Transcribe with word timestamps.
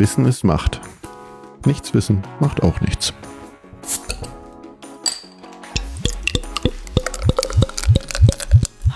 Wissen 0.00 0.24
ist 0.24 0.44
Macht. 0.44 0.80
Nichts 1.66 1.92
wissen 1.92 2.22
macht 2.40 2.62
auch 2.62 2.80
nichts. 2.80 3.12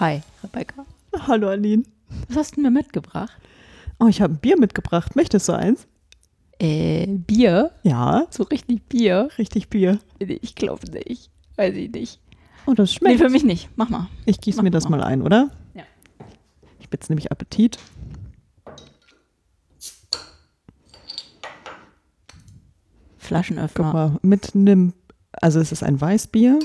Hi, 0.01 0.21
Rebecca. 0.43 0.85
Hallo 1.27 1.48
Aline. 1.48 1.85
Was 2.29 2.37
hast 2.37 2.56
du 2.56 2.61
mir 2.61 2.71
mitgebracht? 2.71 3.32
Oh, 3.99 4.06
ich 4.09 4.21
habe 4.21 4.35
ein 4.35 4.38
Bier 4.38 4.59
mitgebracht. 4.59 5.14
Möchtest 5.17 5.49
du 5.49 5.53
eins? 5.53 5.87
Äh, 6.59 7.06
Bier? 7.06 7.71
Ja, 7.82 8.27
So 8.31 8.45
richtig 8.45 8.82
Bier? 8.88 9.28
richtig 9.38 9.68
Bier. 9.68 9.99
Nee, 10.21 10.38
Ich 10.42 10.55
glaube 10.55 10.88
nicht. 10.91 11.31
Weiß 11.56 11.74
ich 11.74 11.91
nicht. 11.92 12.21
Oh, 12.67 12.73
das 12.73 12.91
Nee, 12.91 12.96
schmeckt. 12.96 13.21
für 13.21 13.28
mich 13.28 13.45
nicht. 13.45 13.68
Mach 13.77 13.88
mal. 13.88 14.09
ich 14.27 14.41
gieße 14.41 14.63
mir 14.63 14.71
das 14.71 14.88
mal. 14.88 14.99
mal 14.99 15.05
ein, 15.05 15.23
oder? 15.23 15.50
Ja. 15.74 15.82
Ich 16.78 16.86
habe 16.86 16.96
jetzt 16.96 17.09
nämlich 17.10 17.30
Appetit. 17.30 17.78
Guck 23.24 23.28
Flaschenöffner. 23.28 23.92
mal, 23.92 24.19
mit 24.23 24.55
einem, 24.55 24.92
also 25.41 25.59
es 25.60 25.73
ist 25.73 25.82
ein 25.82 26.01
Weißbier. 26.01 26.59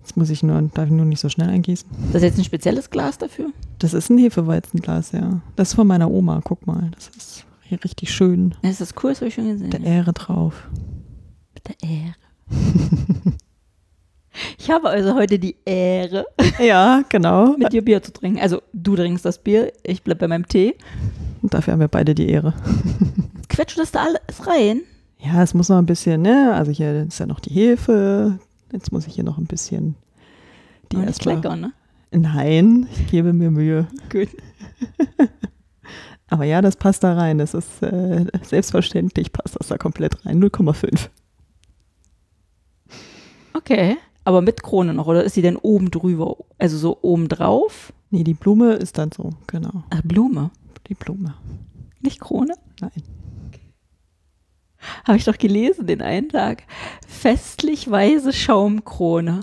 Jetzt 0.00 0.16
muss 0.16 0.30
ich 0.30 0.42
nur, 0.42 0.60
darf 0.74 0.86
ich 0.86 0.92
nur 0.92 1.04
nicht 1.06 1.20
so 1.20 1.28
schnell 1.28 1.48
eingießen. 1.48 1.88
Ist 2.06 2.14
das 2.14 2.22
jetzt 2.22 2.38
ein 2.38 2.44
spezielles 2.44 2.90
Glas 2.90 3.18
dafür? 3.18 3.50
Das 3.78 3.94
ist 3.94 4.10
ein 4.10 4.18
Hefeweizenglas, 4.18 5.12
ja. 5.12 5.40
Das 5.54 5.68
ist 5.70 5.74
von 5.74 5.86
meiner 5.86 6.10
Oma, 6.10 6.40
guck 6.42 6.66
mal. 6.66 6.90
Das 6.94 7.08
ist 7.16 7.46
hier 7.62 7.82
richtig 7.84 8.12
schön. 8.12 8.54
Ja, 8.62 8.70
Ist 8.70 8.80
das 8.80 8.94
cool? 9.02 9.10
Das 9.10 9.20
habe 9.20 9.28
ich 9.28 9.34
schon 9.34 9.46
gesehen. 9.46 9.70
Der 9.70 9.80
Ähre 9.80 10.12
drauf. 10.12 10.68
Mit 11.54 11.68
der 11.68 11.88
Ehre. 11.88 12.14
ich 14.58 14.70
habe 14.70 14.88
also 14.90 15.14
heute 15.14 15.38
die 15.38 15.56
Ehre, 15.64 16.26
Ja, 16.58 17.02
genau. 17.08 17.56
mit 17.56 17.72
dir 17.72 17.84
Bier 17.84 18.02
zu 18.02 18.12
trinken. 18.12 18.40
Also 18.40 18.60
du 18.72 18.96
trinkst 18.96 19.24
das 19.24 19.38
Bier, 19.38 19.72
ich 19.84 20.02
bleib 20.02 20.18
bei 20.18 20.26
meinem 20.26 20.48
Tee. 20.48 20.74
Und 21.42 21.54
dafür 21.54 21.72
haben 21.74 21.80
wir 21.80 21.88
beide 21.88 22.14
die 22.14 22.28
Ehre. 22.28 22.54
Quetscht 23.52 23.78
das 23.78 23.92
da 23.92 24.04
alles 24.04 24.46
rein? 24.46 24.80
Ja, 25.18 25.42
es 25.42 25.52
muss 25.52 25.68
noch 25.68 25.76
ein 25.76 25.86
bisschen, 25.86 26.22
ne? 26.22 26.54
Also 26.54 26.72
hier 26.72 27.02
ist 27.06 27.18
ja 27.20 27.26
noch 27.26 27.38
die 27.38 27.52
Hefe. 27.52 28.38
Jetzt 28.72 28.92
muss 28.92 29.06
ich 29.06 29.14
hier 29.14 29.24
noch 29.24 29.36
ein 29.36 29.44
bisschen 29.44 29.94
die 30.90 30.96
Aber 30.96 31.06
erstmal. 31.06 31.34
lecker, 31.36 31.56
ne? 31.56 31.72
Nein, 32.10 32.88
ich 32.92 33.06
gebe 33.08 33.32
mir 33.32 33.50
Mühe. 33.50 33.86
Gut. 34.10 34.28
Aber 36.28 36.44
ja, 36.44 36.62
das 36.62 36.76
passt 36.76 37.04
da 37.04 37.12
rein. 37.12 37.36
Das 37.36 37.52
ist 37.52 37.82
äh, 37.82 38.24
selbstverständlich, 38.42 39.32
passt 39.32 39.56
das 39.60 39.68
da 39.68 39.76
komplett 39.76 40.24
rein. 40.24 40.42
0,5. 40.42 41.08
Okay. 43.52 43.98
Aber 44.24 44.40
mit 44.40 44.62
Krone 44.62 44.94
noch, 44.94 45.08
oder 45.08 45.24
ist 45.24 45.34
sie 45.34 45.42
denn 45.42 45.56
oben 45.56 45.90
drüber? 45.90 46.36
Also 46.58 46.78
so 46.78 46.98
oben 47.02 47.28
drauf? 47.28 47.92
Nee, 48.10 48.24
die 48.24 48.34
Blume 48.34 48.74
ist 48.74 48.96
dann 48.96 49.10
so, 49.12 49.30
genau. 49.46 49.84
Ach, 49.90 50.00
Blume. 50.04 50.50
Die 50.88 50.94
Blume. 50.94 51.34
Nicht 52.00 52.20
Krone? 52.20 52.54
Nein. 52.80 52.90
Habe 55.06 55.16
ich 55.18 55.24
doch 55.24 55.38
gelesen 55.38 55.86
den 55.86 56.02
einen 56.02 56.28
Tag. 56.28 56.64
Festlich 57.06 57.90
weiße 57.90 58.32
Schaumkrone. 58.32 59.40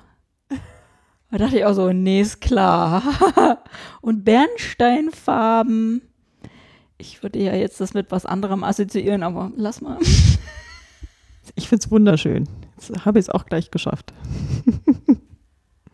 Da 1.32 1.38
dachte 1.38 1.58
ich 1.60 1.66
auch 1.66 1.74
so, 1.74 1.92
nee, 1.94 2.22
ist 2.22 2.42
klar. 2.42 3.04
Und 4.02 4.24
Bernsteinfarben. 4.26 6.02
Ich 6.98 7.22
würde 7.24 7.40
ja 7.40 7.54
jetzt 7.56 7.80
das 7.80 7.94
mit 7.94 8.12
was 8.12 8.26
anderem 8.26 8.64
assoziieren, 8.64 9.24
aber 9.24 9.52
lass 9.56 9.82
mal. 9.82 9.98
Ich 11.56 11.68
finde 11.68 11.84
es 11.84 11.90
wunderschön. 11.92 12.48
Jetzt 12.78 13.06
habe 13.06 13.18
ich 13.18 13.26
es 13.26 13.30
auch 13.30 13.48
gleich 13.48 13.72
geschafft. 13.72 14.14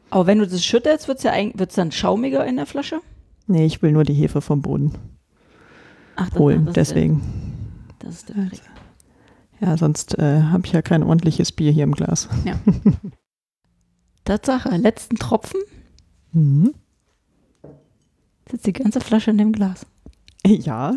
Aber 0.10 0.28
wenn 0.28 0.40
du 0.40 0.46
das 0.46 0.64
schüttelst, 0.66 1.08
wird 1.08 1.20
es 1.20 1.24
ja 1.24 1.32
wird's 1.54 1.76
dann 1.76 1.94
schaumiger 1.94 2.46
in 2.46 2.58
der 2.58 2.66
Flasche? 2.66 3.00
Nee, 3.48 3.66
ich 3.66 3.82
will 3.82 3.94
nur 3.94 4.04
die 4.04 4.14
Hefe 4.14 4.42
vom 4.42 4.62
Boden 4.62 4.92
Ach, 6.18 6.30
holen. 6.38 6.66
das 6.66 6.72
ist 6.72 6.76
der- 6.76 6.84
Deswegen. 6.84 7.22
Das 8.00 8.16
ist 8.16 8.30
der 8.30 8.36
Trick. 8.50 8.62
Ja, 9.62 9.78
sonst 9.78 10.18
äh, 10.20 10.42
habe 10.44 10.66
ich 10.66 10.74
ja 10.74 10.82
kein 10.82 11.04
ordentliches 11.04 11.52
Bier 11.52 11.72
hier 11.72 11.84
im 11.86 11.94
Glas. 11.94 12.28
Tatsache, 14.26 14.70
letzten 14.78 15.16
Tropfen 15.18 15.60
Mhm. 16.32 16.74
sitzt 18.52 18.66
die 18.68 18.74
ganze 18.74 19.00
Flasche 19.00 19.32
in 19.32 19.38
dem 19.38 19.54
Glas. 19.54 19.86
Ja. 20.46 20.96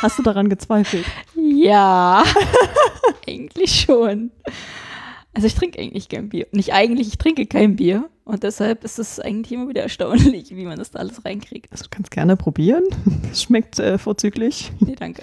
Hast 0.00 0.18
du 0.18 0.22
daran 0.22 0.48
gezweifelt? 0.48 1.04
Ja, 1.34 2.22
eigentlich 3.26 3.80
schon. 3.80 4.30
Also 5.32 5.48
ich 5.48 5.54
trinke 5.56 5.80
eigentlich 5.80 6.08
kein 6.08 6.28
Bier. 6.28 6.46
Nicht 6.52 6.72
eigentlich, 6.72 7.08
ich 7.08 7.18
trinke 7.18 7.46
kein 7.46 7.74
Bier. 7.74 8.08
Und 8.24 8.44
deshalb 8.44 8.84
ist 8.84 8.98
es 9.00 9.18
eigentlich 9.18 9.50
immer 9.52 9.68
wieder 9.68 9.82
erstaunlich, 9.82 10.54
wie 10.54 10.64
man 10.64 10.78
das 10.78 10.92
da 10.92 11.00
alles 11.00 11.24
reinkriegt. 11.24 11.72
Also, 11.72 11.84
du 11.84 11.90
kannst 11.90 12.10
gerne 12.12 12.36
probieren. 12.36 12.84
Es 13.32 13.42
schmeckt 13.42 13.78
äh, 13.80 13.98
vorzüglich. 13.98 14.70
Nee, 14.80 14.94
danke. 14.94 15.22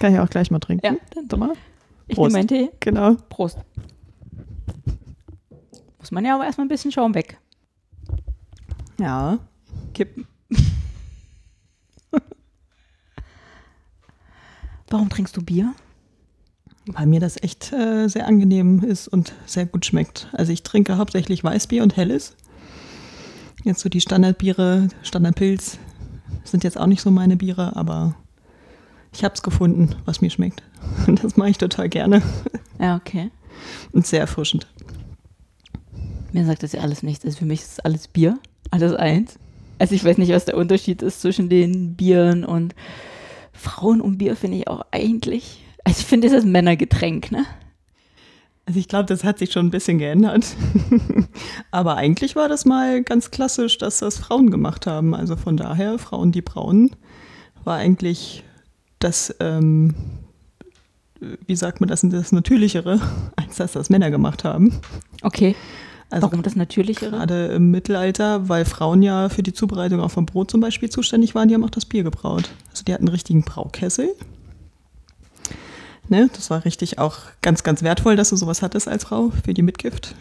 Kann 0.00 0.12
ich 0.14 0.18
auch 0.18 0.28
gleich 0.30 0.50
mal 0.50 0.58
trinken. 0.58 0.84
Ja, 0.84 0.92
dann 1.14 1.24
Warte 1.30 1.36
mal. 1.36 1.52
ich 2.08 2.16
Prost. 2.16 2.32
nehme 2.32 2.38
meinen 2.38 2.48
Tee. 2.48 2.70
Genau. 2.80 3.14
Prost. 3.28 3.58
Muss 5.98 6.10
man 6.10 6.24
ja 6.24 6.34
aber 6.34 6.46
erstmal 6.46 6.64
ein 6.64 6.70
bisschen 6.70 6.90
Schaum 6.90 7.14
weg. 7.14 7.38
Ja. 8.98 9.38
Kippen. 9.94 10.26
Warum 14.88 15.08
trinkst 15.10 15.36
du 15.36 15.42
Bier? 15.42 15.74
Weil 16.86 17.06
mir 17.06 17.20
das 17.20 17.40
echt 17.42 17.72
äh, 17.72 18.08
sehr 18.08 18.26
angenehm 18.26 18.82
ist 18.82 19.06
und 19.06 19.34
sehr 19.44 19.66
gut 19.66 19.84
schmeckt. 19.84 20.28
Also 20.32 20.50
ich 20.52 20.62
trinke 20.62 20.96
hauptsächlich 20.96 21.44
Weißbier 21.44 21.82
und 21.82 21.96
Helles. 21.96 22.36
Jetzt 23.64 23.80
so 23.80 23.90
die 23.90 24.00
Standardbiere, 24.00 24.88
Standardpilz 25.02 25.78
sind 26.44 26.64
jetzt 26.64 26.78
auch 26.80 26.86
nicht 26.86 27.02
so 27.02 27.10
meine 27.10 27.36
Biere, 27.36 27.76
aber 27.76 28.16
ich 29.12 29.24
habe 29.24 29.34
es 29.34 29.42
gefunden, 29.42 29.94
was 30.04 30.20
mir 30.20 30.30
schmeckt. 30.30 30.62
Und 31.06 31.22
das 31.24 31.36
mache 31.36 31.50
ich 31.50 31.58
total 31.58 31.88
gerne 31.88 32.22
Ja, 32.78 32.96
okay. 32.96 33.30
und 33.92 34.06
sehr 34.06 34.20
erfrischend. 34.20 34.66
Mir 36.32 36.44
sagt 36.46 36.62
das 36.62 36.72
ja 36.72 36.80
alles 36.80 37.02
nichts. 37.02 37.24
Also 37.24 37.38
für 37.38 37.44
mich 37.44 37.60
ist 37.60 37.84
alles 37.84 38.06
Bier. 38.06 38.38
Alles 38.70 38.94
eins. 38.94 39.38
Also 39.78 39.94
ich 39.94 40.04
weiß 40.04 40.18
nicht, 40.18 40.32
was 40.32 40.44
der 40.44 40.56
Unterschied 40.56 41.02
ist 41.02 41.22
zwischen 41.22 41.48
den 41.48 41.96
Bieren 41.96 42.44
und 42.44 42.74
Frauen 43.52 44.00
und 44.00 44.18
Bier 44.18 44.36
finde 44.36 44.58
ich 44.58 44.68
auch 44.68 44.82
eigentlich. 44.92 45.62
Also 45.84 46.00
ich 46.00 46.06
finde, 46.06 46.28
es 46.28 46.32
ist 46.32 46.44
ein 46.44 46.52
Männergetränk, 46.52 47.32
ne? 47.32 47.44
Also 48.66 48.78
ich 48.78 48.86
glaube, 48.86 49.06
das 49.06 49.24
hat 49.24 49.38
sich 49.38 49.50
schon 49.50 49.66
ein 49.66 49.70
bisschen 49.70 49.98
geändert. 49.98 50.46
Aber 51.72 51.96
eigentlich 51.96 52.36
war 52.36 52.48
das 52.48 52.64
mal 52.64 53.02
ganz 53.02 53.32
klassisch, 53.32 53.78
dass 53.78 53.98
das 53.98 54.18
Frauen 54.18 54.50
gemacht 54.50 54.86
haben. 54.86 55.14
Also 55.14 55.34
von 55.34 55.56
daher, 55.56 55.98
Frauen, 55.98 56.30
die 56.30 56.42
brauen, 56.42 56.94
war 57.64 57.78
eigentlich 57.78 58.44
das, 59.00 59.34
ähm, 59.40 59.94
wie 61.46 61.56
sagt 61.56 61.80
man 61.80 61.88
das, 61.88 62.02
das 62.02 62.32
Natürlichere, 62.32 63.00
als 63.36 63.56
dass 63.56 63.72
das 63.72 63.90
Männer 63.90 64.10
gemacht 64.10 64.44
haben. 64.44 64.80
Okay. 65.22 65.56
Also 66.10 66.26
Warum 66.26 66.42
das 66.42 66.56
Natürlichere? 66.56 67.10
gerade 67.10 67.46
im 67.48 67.70
Mittelalter, 67.70 68.48
weil 68.48 68.64
Frauen 68.64 69.00
ja 69.02 69.28
für 69.28 69.44
die 69.44 69.52
Zubereitung 69.52 70.00
auch 70.00 70.10
vom 70.10 70.26
Brot 70.26 70.50
zum 70.50 70.60
Beispiel 70.60 70.90
zuständig 70.90 71.36
waren, 71.36 71.48
die 71.48 71.54
haben 71.54 71.64
auch 71.64 71.70
das 71.70 71.84
Bier 71.84 72.02
gebraut. 72.02 72.50
Also 72.70 72.82
die 72.84 72.92
hatten 72.92 73.04
einen 73.04 73.14
richtigen 73.14 73.42
Braukessel. 73.42 74.08
Ne, 76.08 76.28
das 76.34 76.50
war 76.50 76.64
richtig 76.64 76.98
auch 76.98 77.18
ganz, 77.40 77.62
ganz 77.62 77.84
wertvoll, 77.84 78.16
dass 78.16 78.30
du 78.30 78.36
sowas 78.36 78.62
hattest 78.62 78.88
als 78.88 79.04
Frau 79.04 79.30
für 79.44 79.54
die 79.54 79.62
Mitgift. 79.62 80.16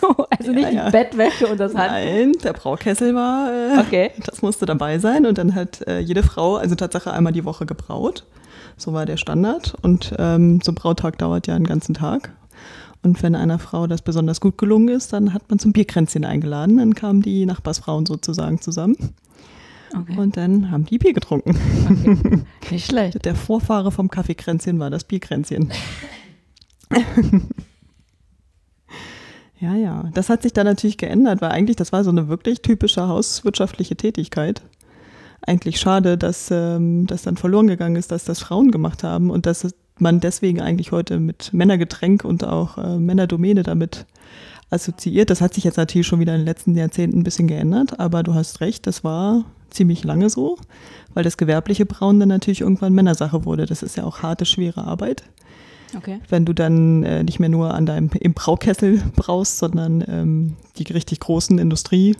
So, 0.00 0.26
also 0.30 0.52
nicht 0.52 0.62
Ja, 0.64 0.70
ja. 0.70 0.84
die 0.86 0.92
Bettwäsche 0.92 1.46
und 1.48 1.58
das 1.58 1.74
Hand. 1.74 1.90
Nein, 1.92 2.32
der 2.44 2.52
Braukessel 2.52 3.14
war, 3.14 3.50
äh, 3.52 3.78
Okay. 3.80 4.10
das 4.24 4.40
musste 4.42 4.66
dabei 4.66 4.98
sein. 4.98 5.26
Und 5.26 5.36
dann 5.38 5.54
hat 5.54 5.86
äh, 5.86 5.98
jede 6.00 6.22
Frau, 6.22 6.56
also 6.56 6.74
Tatsache 6.74 7.12
einmal 7.12 7.32
die 7.32 7.44
Woche 7.44 7.66
gebraut. 7.66 8.24
So 8.76 8.92
war 8.92 9.04
der 9.06 9.16
Standard. 9.16 9.74
Und 9.82 10.14
ähm, 10.18 10.60
so 10.62 10.72
ein 10.72 10.74
Brautag 10.74 11.18
dauert 11.18 11.46
ja 11.46 11.54
einen 11.54 11.66
ganzen 11.66 11.94
Tag. 11.94 12.32
Und 13.02 13.22
wenn 13.22 13.34
einer 13.34 13.58
Frau 13.58 13.86
das 13.86 14.02
besonders 14.02 14.40
gut 14.40 14.58
gelungen 14.58 14.88
ist, 14.88 15.12
dann 15.12 15.32
hat 15.34 15.42
man 15.48 15.58
zum 15.58 15.72
Bierkränzchen 15.72 16.24
eingeladen. 16.24 16.78
Dann 16.78 16.94
kamen 16.94 17.22
die 17.22 17.46
Nachbarsfrauen 17.46 18.06
sozusagen 18.06 18.60
zusammen. 18.60 18.96
Okay. 19.96 20.16
Und 20.18 20.36
dann 20.36 20.70
haben 20.70 20.84
die 20.84 20.98
Bier 20.98 21.12
getrunken. 21.14 21.56
okay. 22.62 22.74
Nicht 22.74 22.86
schlecht. 22.86 23.24
Der 23.24 23.34
Vorfahre 23.34 23.90
vom 23.90 24.08
Kaffeekränzchen 24.08 24.78
war 24.78 24.88
das 24.90 25.04
Bierkränzchen. 25.04 25.72
ja, 29.60 29.74
ja. 29.74 30.10
Das 30.14 30.28
hat 30.28 30.42
sich 30.42 30.52
dann 30.52 30.66
natürlich 30.66 30.98
geändert, 30.98 31.40
weil 31.42 31.50
eigentlich 31.50 31.76
das 31.76 31.92
war 31.92 32.02
so 32.04 32.10
eine 32.10 32.28
wirklich 32.28 32.62
typische 32.62 33.06
hauswirtschaftliche 33.06 33.96
Tätigkeit. 33.96 34.62
Eigentlich 35.42 35.80
schade, 35.80 36.18
dass 36.18 36.50
ähm, 36.50 37.06
das 37.06 37.22
dann 37.22 37.36
verloren 37.36 37.66
gegangen 37.66 37.96
ist, 37.96 38.10
dass 38.10 38.24
das 38.24 38.40
Frauen 38.40 38.70
gemacht 38.70 39.04
haben 39.04 39.30
und 39.30 39.46
dass 39.46 39.66
man 39.98 40.20
deswegen 40.20 40.60
eigentlich 40.60 40.92
heute 40.92 41.20
mit 41.20 41.52
Männergetränk 41.52 42.24
und 42.24 42.44
auch 42.44 42.78
äh, 42.78 42.98
Männerdomäne 42.98 43.62
damit 43.62 44.06
assoziiert. 44.70 45.30
Das 45.30 45.40
hat 45.40 45.54
sich 45.54 45.64
jetzt 45.64 45.76
natürlich 45.76 46.06
schon 46.06 46.20
wieder 46.20 46.34
in 46.34 46.40
den 46.40 46.46
letzten 46.46 46.76
Jahrzehnten 46.76 47.20
ein 47.20 47.24
bisschen 47.24 47.48
geändert, 47.48 47.98
aber 47.98 48.22
du 48.22 48.34
hast 48.34 48.60
recht, 48.60 48.86
das 48.86 49.04
war 49.04 49.44
ziemlich 49.70 50.04
lange 50.04 50.30
so, 50.30 50.58
weil 51.14 51.24
das 51.24 51.36
gewerbliche 51.36 51.86
Brauen 51.86 52.20
dann 52.20 52.28
natürlich 52.28 52.60
irgendwann 52.60 52.92
Männersache 52.92 53.44
wurde. 53.44 53.66
Das 53.66 53.82
ist 53.82 53.96
ja 53.96 54.04
auch 54.04 54.22
harte, 54.22 54.44
schwere 54.44 54.84
Arbeit. 54.84 55.24
Okay. 55.96 56.20
Wenn 56.28 56.44
du 56.44 56.52
dann 56.52 57.02
äh, 57.02 57.22
nicht 57.22 57.40
mehr 57.40 57.48
nur 57.48 57.74
an 57.74 57.86
deinem 57.86 58.10
im 58.18 58.34
Braukessel 58.34 59.02
braust, 59.16 59.58
sondern 59.58 60.04
ähm, 60.06 60.56
die 60.76 60.92
richtig 60.92 61.20
großen 61.20 61.58
Industrie 61.58 62.16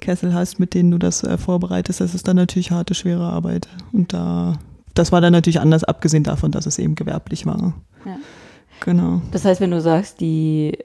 Kessel 0.00 0.34
hast, 0.34 0.58
mit 0.58 0.74
denen 0.74 0.90
du 0.90 0.98
das 0.98 1.22
äh, 1.22 1.38
vorbereitest, 1.38 2.00
das 2.00 2.14
ist 2.14 2.28
dann 2.28 2.36
natürlich 2.36 2.70
harte, 2.70 2.94
schwere 2.94 3.24
Arbeit. 3.24 3.68
Und 3.92 4.12
da, 4.12 4.58
das 4.94 5.12
war 5.12 5.20
dann 5.20 5.32
natürlich 5.32 5.60
anders, 5.60 5.84
abgesehen 5.84 6.24
davon, 6.24 6.50
dass 6.50 6.66
es 6.66 6.78
eben 6.78 6.94
gewerblich 6.94 7.46
war. 7.46 7.74
Ja. 8.04 8.18
Genau. 8.80 9.22
Das 9.30 9.44
heißt, 9.44 9.60
wenn 9.60 9.70
du 9.70 9.80
sagst, 9.80 10.20
die 10.20 10.76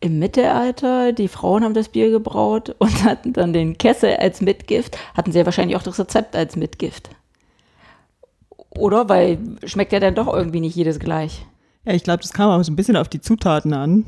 im 0.00 0.18
Mittelalter, 0.18 1.12
die 1.12 1.28
Frauen 1.28 1.64
haben 1.64 1.72
das 1.72 1.88
Bier 1.88 2.10
gebraut 2.10 2.74
und 2.78 3.04
hatten 3.04 3.32
dann 3.32 3.52
den 3.52 3.78
Kessel 3.78 4.16
als 4.16 4.42
Mitgift, 4.42 4.98
hatten 5.14 5.32
sie 5.32 5.38
ja 5.38 5.46
wahrscheinlich 5.46 5.76
auch 5.76 5.82
das 5.82 5.98
Rezept 5.98 6.36
als 6.36 6.56
Mitgift. 6.56 7.08
Oder? 8.70 9.08
Weil 9.08 9.38
schmeckt 9.64 9.92
ja 9.92 10.00
dann 10.00 10.16
doch 10.16 10.26
irgendwie 10.26 10.60
nicht 10.60 10.74
jedes 10.74 10.98
gleich. 10.98 11.46
Ja, 11.84 11.92
ich 11.92 12.02
glaube, 12.04 12.22
das 12.22 12.32
kam 12.32 12.50
auch 12.50 12.62
so 12.62 12.72
ein 12.72 12.76
bisschen 12.76 12.96
auf 12.96 13.08
die 13.08 13.20
Zutaten 13.20 13.72
an, 13.74 14.04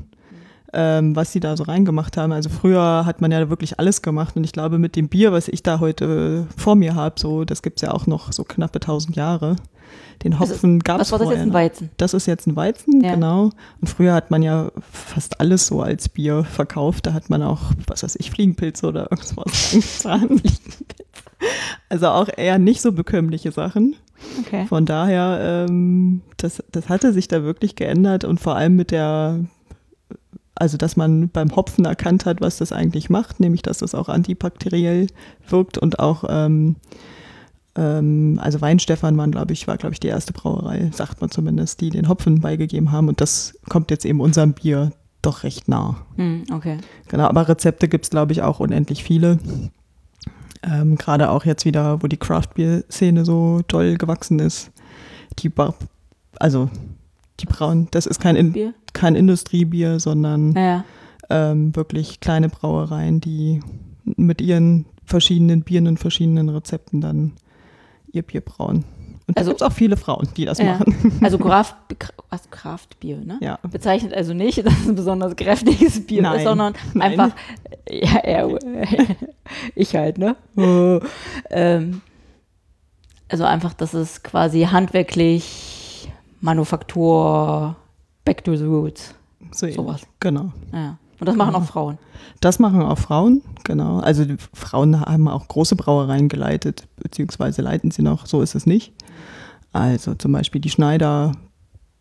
ähm, 0.72 1.14
was 1.14 1.32
sie 1.32 1.40
da 1.40 1.56
so 1.56 1.64
reingemacht 1.64 2.16
haben. 2.16 2.32
Also 2.32 2.48
früher 2.48 3.04
hat 3.04 3.20
man 3.20 3.30
ja 3.32 3.48
wirklich 3.50 3.78
alles 3.78 4.02
gemacht 4.02 4.36
und 4.36 4.44
ich 4.44 4.52
glaube, 4.52 4.78
mit 4.78 4.96
dem 4.96 5.08
Bier, 5.08 5.32
was 5.32 5.48
ich 5.48 5.62
da 5.62 5.80
heute 5.80 6.46
vor 6.56 6.74
mir 6.74 6.94
habe, 6.94 7.18
so, 7.18 7.44
das 7.44 7.62
gibt's 7.62 7.82
ja 7.82 7.92
auch 7.92 8.06
noch 8.06 8.32
so 8.32 8.44
knappe 8.44 8.80
tausend 8.80 9.16
Jahre. 9.16 9.56
Den 10.24 10.40
Hopfen 10.40 10.80
gab's 10.80 11.00
Was 11.00 11.12
war 11.12 11.18
das 11.18 11.26
vorher 11.26 11.42
jetzt, 11.44 11.50
ein. 11.50 11.54
Weizen? 11.54 11.90
Das 11.98 12.14
ist 12.14 12.26
jetzt 12.26 12.46
ein 12.46 12.56
Weizen, 12.56 13.02
Ja. 13.04 13.14
genau. 13.14 13.50
Und 13.80 13.88
früher 13.88 14.14
hat 14.14 14.30
man 14.30 14.42
ja 14.42 14.70
fast 14.90 15.38
alles 15.40 15.66
so 15.66 15.82
als 15.82 16.08
Bier 16.08 16.42
verkauft. 16.44 17.06
Da 17.06 17.12
hat 17.12 17.28
man 17.30 17.42
auch, 17.42 17.60
was 17.86 18.02
weiß 18.02 18.16
ich, 18.16 18.30
Fliegenpilze 18.30 18.86
oder 18.86 19.08
irgendwas 19.12 19.36
reingetan. 20.06 20.40
Also 21.88 22.08
auch 22.08 22.28
eher 22.36 22.58
nicht 22.58 22.80
so 22.80 22.92
bekömmliche 22.92 23.52
Sachen. 23.52 23.96
Okay. 24.40 24.66
Von 24.66 24.86
daher, 24.86 25.66
ähm, 25.68 26.22
das, 26.36 26.62
das 26.72 26.88
hatte 26.88 27.12
sich 27.12 27.28
da 27.28 27.42
wirklich 27.42 27.76
geändert 27.76 28.24
und 28.24 28.40
vor 28.40 28.56
allem 28.56 28.76
mit 28.76 28.90
der, 28.90 29.40
also 30.54 30.76
dass 30.76 30.96
man 30.96 31.28
beim 31.28 31.54
Hopfen 31.54 31.84
erkannt 31.84 32.24
hat, 32.26 32.40
was 32.40 32.58
das 32.58 32.72
eigentlich 32.72 33.10
macht, 33.10 33.40
nämlich 33.40 33.62
dass 33.62 33.78
das 33.78 33.94
auch 33.94 34.08
antibakteriell 34.08 35.08
wirkt 35.48 35.78
und 35.78 35.98
auch, 35.98 36.24
ähm, 36.28 36.76
ähm, 37.76 38.40
also 38.42 38.60
Weinstefan 38.60 39.16
waren, 39.16 39.32
glaube 39.32 39.52
ich, 39.52 39.68
war, 39.68 39.76
glaube 39.76 39.92
ich, 39.92 40.00
die 40.00 40.08
erste 40.08 40.32
Brauerei, 40.32 40.90
sagt 40.92 41.20
man 41.20 41.30
zumindest, 41.30 41.80
die 41.80 41.90
den 41.90 42.08
Hopfen 42.08 42.40
beigegeben 42.40 42.92
haben 42.92 43.08
und 43.08 43.20
das 43.20 43.54
kommt 43.68 43.90
jetzt 43.90 44.06
eben 44.06 44.20
unserem 44.20 44.54
Bier 44.54 44.92
doch 45.22 45.42
recht 45.42 45.68
nah. 45.68 45.96
Hm, 46.16 46.44
okay. 46.52 46.78
Genau, 47.08 47.24
aber 47.24 47.48
Rezepte 47.48 47.88
gibt 47.88 48.04
es, 48.06 48.10
glaube 48.10 48.32
ich, 48.32 48.42
auch 48.42 48.60
unendlich 48.60 49.04
viele. 49.04 49.38
Ähm, 50.66 50.96
Gerade 50.96 51.30
auch 51.30 51.44
jetzt 51.44 51.64
wieder, 51.64 52.02
wo 52.02 52.06
die 52.08 52.16
Craft-Bier-Szene 52.16 53.24
so 53.24 53.60
toll 53.68 53.96
gewachsen 53.96 54.38
ist. 54.40 54.70
Die 55.38 55.48
ba 55.48 55.74
also 56.38 56.68
die 57.40 57.46
brauen, 57.46 57.88
das 57.92 58.06
ist 58.06 58.20
kein, 58.20 58.36
In 58.36 58.74
kein 58.92 59.14
Industriebier, 59.14 60.00
sondern 60.00 60.50
Naja. 60.50 60.84
ähm, 61.30 61.74
wirklich 61.76 62.20
kleine 62.20 62.48
Brauereien, 62.48 63.20
die 63.20 63.60
mit 64.04 64.40
ihren 64.40 64.86
verschiedenen 65.04 65.62
Bieren 65.62 65.86
und 65.86 65.98
verschiedenen 65.98 66.48
Rezepten 66.48 67.00
dann 67.00 67.32
ihr 68.12 68.22
Bier 68.22 68.40
brauen. 68.40 68.84
Und 69.28 69.36
Also- 69.36 69.50
da 69.50 69.52
gibt 69.54 69.60
es 69.62 69.66
auch 69.66 69.72
viele 69.72 69.96
Frauen, 69.96 70.28
die 70.36 70.44
das 70.44 70.58
Ja. 70.58 70.78
machen. 70.78 71.18
Also 71.22 71.36
Kraft, 71.38 71.74
was 72.30 72.48
Kraftbier, 72.50 73.18
ne? 73.18 73.38
Ja. 73.42 73.58
Bezeichnet 73.68 74.14
also 74.14 74.32
nicht, 74.34 74.58
dass 74.64 74.72
es 74.78 74.88
ein 74.88 74.94
besonders 74.94 75.34
kräftiges 75.34 76.06
Bier 76.06 76.22
Nein. 76.22 76.36
ist, 76.38 76.44
sondern 76.44 76.74
Nein. 76.94 77.10
einfach, 77.20 77.36
ja, 77.90 78.28
ja, 78.28 78.48
ich 79.74 79.96
halt, 79.96 80.18
ne? 80.18 80.36
ähm, 81.50 82.00
also 83.28 83.42
einfach, 83.44 83.74
dass 83.74 83.94
es 83.94 84.22
quasi 84.22 84.62
handwerklich, 84.62 86.08
Manufaktur, 86.40 87.74
back 88.24 88.44
to 88.44 88.54
the 88.56 88.64
roots, 88.64 89.14
So. 89.50 89.68
Sowas. 89.70 90.02
Genau. 90.20 90.52
ja. 90.72 90.98
Und 91.18 91.26
das 91.26 91.36
machen 91.36 91.54
auch 91.54 91.64
Frauen. 91.64 91.98
Das 92.40 92.58
machen 92.58 92.82
auch 92.82 92.98
Frauen, 92.98 93.42
genau. 93.64 93.98
Also 93.98 94.24
die 94.24 94.36
Frauen 94.52 95.00
haben 95.00 95.28
auch 95.28 95.48
große 95.48 95.76
Brauereien 95.76 96.28
geleitet, 96.28 96.86
beziehungsweise 96.96 97.62
leiten 97.62 97.90
sie 97.90 98.02
noch, 98.02 98.26
so 98.26 98.42
ist 98.42 98.54
es 98.54 98.66
nicht. 98.66 98.92
Also 99.72 100.14
zum 100.14 100.32
Beispiel 100.32 100.60
die 100.60 100.70
Schneider 100.70 101.32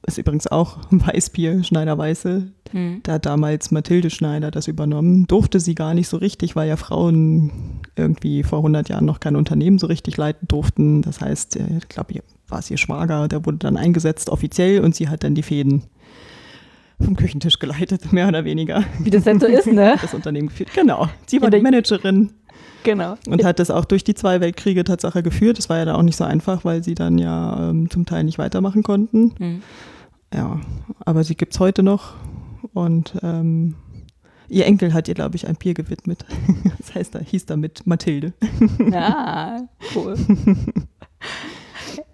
ist 0.07 0.17
übrigens 0.17 0.47
auch 0.47 0.77
ein 0.91 1.05
Weißbier, 1.05 1.63
Schneider 1.63 1.97
Weiße. 1.97 2.51
Hm. 2.71 2.99
Da 3.03 3.13
hat 3.13 3.25
damals 3.25 3.71
Mathilde 3.71 4.09
Schneider 4.09 4.51
das 4.51 4.67
übernommen. 4.67 5.27
Durfte 5.27 5.59
sie 5.59 5.75
gar 5.75 5.93
nicht 5.93 6.07
so 6.07 6.17
richtig, 6.17 6.55
weil 6.55 6.67
ja 6.67 6.77
Frauen 6.77 7.81
irgendwie 7.95 8.43
vor 8.43 8.59
100 8.59 8.89
Jahren 8.89 9.05
noch 9.05 9.19
kein 9.19 9.35
Unternehmen 9.35 9.79
so 9.79 9.87
richtig 9.87 10.17
leiten 10.17 10.47
durften. 10.47 11.01
Das 11.01 11.21
heißt, 11.21 11.57
äh, 11.57 11.77
ich 11.77 11.87
glaube, 11.89 12.21
war 12.47 12.59
es 12.59 12.69
ihr 12.69 12.77
Schwager, 12.77 13.27
der 13.27 13.45
wurde 13.45 13.57
dann 13.57 13.77
eingesetzt 13.77 14.29
offiziell 14.29 14.81
und 14.81 14.95
sie 14.95 15.09
hat 15.09 15.23
dann 15.23 15.35
die 15.35 15.43
Fäden 15.43 15.83
vom 17.03 17.15
Küchentisch 17.15 17.59
geleitet, 17.59 18.11
mehr 18.11 18.27
oder 18.27 18.45
weniger 18.45 18.83
Wie 18.99 19.09
das 19.09 19.23
denn 19.23 19.39
so 19.39 19.47
ist, 19.47 19.67
ne? 19.67 19.95
das 20.01 20.13
Unternehmen 20.13 20.47
geführt. 20.47 20.69
Genau. 20.73 21.07
Sie 21.27 21.41
war 21.41 21.49
die 21.49 21.59
Managerin 21.61 22.31
Genau. 22.83 23.15
und 23.27 23.43
hat 23.43 23.57
das 23.59 23.71
auch 23.71 23.85
durch 23.85 24.03
die 24.03 24.13
zwei 24.13 24.41
Weltkriege 24.41 24.83
Tatsache 24.83 25.23
geführt. 25.23 25.57
Das 25.57 25.69
war 25.69 25.77
ja 25.79 25.85
da 25.85 25.95
auch 25.95 26.03
nicht 26.03 26.15
so 26.17 26.23
einfach, 26.23 26.63
weil 26.65 26.83
sie 26.83 26.93
dann 26.93 27.17
ja 27.17 27.69
ähm, 27.69 27.89
zum 27.89 28.05
Teil 28.05 28.23
nicht 28.23 28.37
weitermachen 28.37 28.83
konnten. 28.83 29.33
Hm. 29.39 29.61
Ja, 30.33 30.61
aber 30.99 31.23
sie 31.23 31.35
gibt 31.35 31.53
es 31.53 31.59
heute 31.59 31.81
noch 31.81 32.13
und 32.73 33.15
ähm, 33.23 33.75
ihr 34.49 34.65
Enkel 34.67 34.93
hat 34.93 35.07
ihr, 35.07 35.15
glaube 35.15 35.35
ich, 35.35 35.47
ein 35.47 35.55
Bier 35.55 35.73
gewidmet. 35.73 36.25
Das 36.77 36.93
heißt, 36.93 37.15
da 37.15 37.19
hieß 37.19 37.47
damit 37.47 37.87
Mathilde. 37.87 38.33
Ja, 38.91 39.67
cool. 39.95 40.15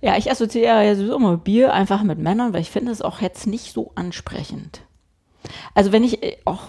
ja, 0.02 0.18
ich 0.18 0.32
assoziiere 0.32 0.86
ja 0.86 0.96
sowieso 0.96 1.16
immer 1.16 1.38
Bier 1.38 1.74
einfach 1.74 2.04
mit 2.04 2.20
Männern, 2.20 2.54
weil 2.54 2.62
ich 2.62 2.72
finde 2.72 2.92
es 2.92 3.02
auch 3.02 3.22
jetzt 3.22 3.48
nicht 3.48 3.74
so 3.74 3.92
ansprechend. 3.96 4.82
Also 5.74 5.92
wenn 5.92 6.04
ich 6.04 6.24
äh, 6.24 6.38
auch, 6.46 6.64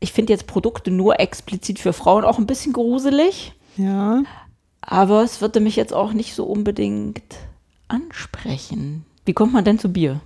ich 0.00 0.12
finde 0.12 0.32
jetzt 0.32 0.46
Produkte 0.46 0.90
nur 0.90 1.20
explizit 1.20 1.78
für 1.78 1.92
Frauen 1.92 2.24
auch 2.24 2.38
ein 2.38 2.46
bisschen 2.46 2.72
gruselig, 2.72 3.52
Ja, 3.76 4.22
aber 4.80 5.22
es 5.22 5.40
würde 5.40 5.60
mich 5.60 5.76
jetzt 5.76 5.92
auch 5.92 6.12
nicht 6.12 6.34
so 6.34 6.44
unbedingt 6.44 7.36
ansprechen. 7.88 9.04
Wie 9.24 9.34
kommt 9.34 9.52
man 9.52 9.64
denn 9.64 9.78
zu 9.78 9.92
Bier? 9.92 10.20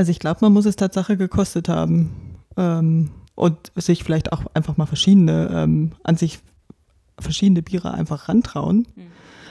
also 0.00 0.10
ich 0.10 0.18
glaube, 0.18 0.38
man 0.40 0.52
muss 0.54 0.64
es 0.64 0.76
Tatsache 0.76 1.18
gekostet 1.18 1.68
haben 1.68 2.38
ähm, 2.56 3.10
und 3.34 3.70
sich 3.76 4.02
vielleicht 4.02 4.32
auch 4.32 4.44
einfach 4.54 4.78
mal 4.78 4.86
verschiedene, 4.86 5.50
ähm, 5.52 5.92
an 6.02 6.16
sich 6.16 6.40
verschiedene 7.18 7.60
Biere 7.60 7.92
einfach 7.92 8.28
rantrauen. 8.30 8.86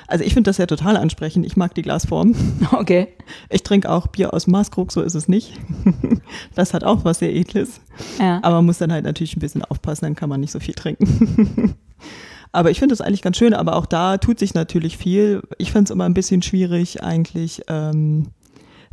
Also 0.10 0.24
ich 0.24 0.34
finde 0.34 0.50
das 0.50 0.58
ja 0.58 0.66
total 0.66 0.98
ansprechend. 0.98 1.46
Ich 1.46 1.56
mag 1.56 1.76
die 1.76 1.84
Glasform. 1.84 2.36
Okay. 2.72 3.10
Ich 3.50 3.64
trinke 3.64 3.90
auch 3.90 4.08
Bier 4.08 4.34
aus 4.34 4.48
Maßkrug, 4.48 4.92
so 4.92 5.02
ist 5.02 5.16
es 5.16 5.28
nicht. 5.28 5.54
Das 6.54 6.74
hat 6.74 6.84
auch 6.84 7.06
was 7.06 7.20
sehr 7.20 7.34
Edles. 7.34 7.82
Ja. 8.20 8.40
Aber 8.44 8.58
man 8.58 8.68
muss 8.68 8.78
dann 8.78 8.92
halt 8.92 9.04
natürlich 9.04 9.36
ein 9.36 9.40
bisschen 9.40 9.64
aufpassen, 9.64 10.06
dann 10.06 10.16
kann 10.16 10.30
man 10.30 10.40
nicht 10.40 10.52
so 10.52 10.60
viel 10.60 10.76
trinken. 10.76 11.76
aber 12.52 12.70
ich 12.70 12.78
finde 12.78 12.94
das 12.94 13.02
eigentlich 13.02 13.24
ganz 13.24 13.38
schön, 13.38 13.54
aber 13.54 13.76
auch 13.76 13.88
da 13.88 14.18
tut 14.18 14.38
sich 14.38 14.54
natürlich 14.54 14.98
viel. 14.98 15.42
Ich 15.58 15.72
finde 15.72 15.86
es 15.86 15.90
immer 15.90 16.06
ein 16.06 16.14
bisschen 16.14 16.44
schwierig 16.44 17.04
eigentlich, 17.04 17.64
ähm, 17.68 18.28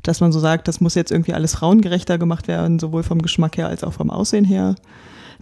dass 0.03 0.21
man 0.21 0.33
so 0.33 0.41
sagt, 0.41 0.67
das 0.67 0.81
muss 0.81 0.95
jetzt 0.95 1.13
irgendwie 1.13 1.35
alles 1.35 1.57
frauengerechter 1.57 2.17
gemacht 2.17 2.49
werden, 2.49 2.79
sowohl 2.79 3.03
vom 3.03 3.21
Geschmack 3.21 3.59
her 3.59 3.69
als 3.69 3.85
auch 3.85 3.93
vom 3.93 4.11
Aussehen 4.11 4.45
her. 4.45 4.75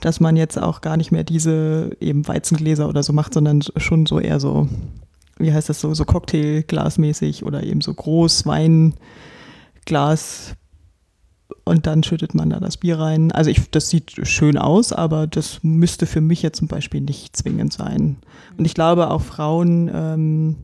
Dass 0.01 0.19
man 0.19 0.37
jetzt 0.37 0.59
auch 0.59 0.81
gar 0.81 0.97
nicht 0.97 1.13
mehr 1.13 1.23
diese 1.23 1.91
eben 2.01 2.27
Weizengläser 2.27 2.89
oder 2.89 3.05
so 3.05 3.13
macht, 3.13 3.35
sondern 3.35 3.63
schon 3.77 4.07
so 4.07 4.19
eher 4.19 4.41
so, 4.41 4.69
wie 5.39 5.53
heißt 5.53 5.69
das 5.69 5.81
so, 5.81 5.95
so 5.95 6.05
Cocktailglasmäßig 6.05 7.45
oder 7.45 7.63
eben 7.63 7.81
so 7.81 7.93
groß 7.93 8.47
Weinglas 8.47 8.95
und 11.65 11.87
dann 11.87 12.03
schüttet 12.03 12.35
man 12.35 12.51
da 12.51 12.61
das 12.61 12.77
Bier 12.77 12.99
rein. 12.99 13.33
Also 13.33 13.51
ich, 13.51 13.71
das 13.71 13.89
sieht 13.89 14.27
schön 14.27 14.59
aus, 14.59 14.93
aber 14.93 15.27
das 15.27 15.61
müsste 15.63 16.07
für 16.07 16.21
mich 16.21 16.43
jetzt 16.43 16.59
zum 16.59 16.69
Beispiel 16.69 17.01
nicht 17.01 17.37
zwingend 17.37 17.73
sein. 17.73 18.17
Und 18.59 18.65
ich 18.65 18.75
glaube 18.75 19.11
auch 19.11 19.23
Frauen 19.23 19.91
ähm, 19.93 20.57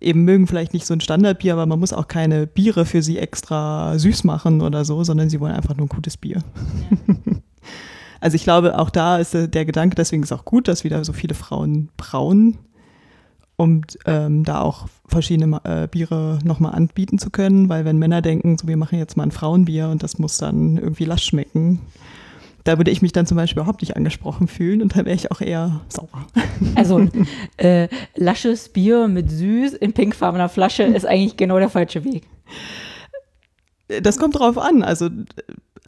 eben 0.00 0.24
mögen 0.24 0.46
vielleicht 0.46 0.74
nicht 0.74 0.86
so 0.86 0.94
ein 0.94 1.00
Standardbier, 1.00 1.54
aber 1.54 1.66
man 1.66 1.78
muss 1.78 1.92
auch 1.92 2.08
keine 2.08 2.46
Biere 2.46 2.84
für 2.84 3.02
sie 3.02 3.18
extra 3.18 3.98
süß 3.98 4.24
machen 4.24 4.60
oder 4.60 4.84
so, 4.84 5.02
sondern 5.04 5.30
sie 5.30 5.40
wollen 5.40 5.54
einfach 5.54 5.76
nur 5.76 5.86
ein 5.86 5.90
gutes 5.90 6.16
Bier. 6.16 6.42
also 8.20 8.34
ich 8.34 8.44
glaube, 8.44 8.78
auch 8.78 8.90
da 8.90 9.18
ist 9.18 9.32
der 9.32 9.64
Gedanke, 9.64 9.94
deswegen 9.94 10.22
ist 10.22 10.32
auch 10.32 10.44
gut, 10.44 10.68
dass 10.68 10.84
wieder 10.84 11.04
so 11.04 11.12
viele 11.12 11.34
Frauen 11.34 11.88
brauen, 11.96 12.58
um 13.62 13.82
ähm, 14.06 14.42
da 14.42 14.60
auch 14.60 14.88
verschiedene 15.06 15.60
äh, 15.62 15.86
Biere 15.86 16.40
nochmal 16.42 16.74
anbieten 16.74 17.18
zu 17.18 17.30
können, 17.30 17.68
weil 17.68 17.84
wenn 17.84 17.96
Männer 17.96 18.20
denken, 18.20 18.58
so 18.58 18.66
wir 18.66 18.76
machen 18.76 18.98
jetzt 18.98 19.16
mal 19.16 19.22
ein 19.22 19.30
Frauenbier 19.30 19.88
und 19.88 20.02
das 20.02 20.18
muss 20.18 20.36
dann 20.38 20.78
irgendwie 20.78 21.04
lasch 21.04 21.22
schmecken, 21.26 21.80
da 22.64 22.76
würde 22.76 22.90
ich 22.90 23.02
mich 23.02 23.12
dann 23.12 23.24
zum 23.24 23.36
Beispiel 23.36 23.60
überhaupt 23.60 23.80
nicht 23.80 23.96
angesprochen 23.96 24.48
fühlen 24.48 24.82
und 24.82 24.96
da 24.96 25.04
wäre 25.04 25.14
ich 25.14 25.30
auch 25.30 25.40
eher 25.40 25.80
sauer. 25.88 26.08
Also 26.74 27.06
äh, 27.56 27.86
lasches 28.16 28.68
Bier 28.68 29.06
mit 29.06 29.30
süß 29.30 29.74
in 29.74 29.92
pinkfarbener 29.92 30.48
Flasche 30.48 30.82
ist 30.82 31.06
eigentlich 31.06 31.36
genau 31.36 31.60
der 31.60 31.68
falsche 31.68 32.02
Weg. 32.04 32.24
Das 34.02 34.18
kommt 34.18 34.36
drauf 34.36 34.58
an. 34.58 34.82
Also 34.82 35.08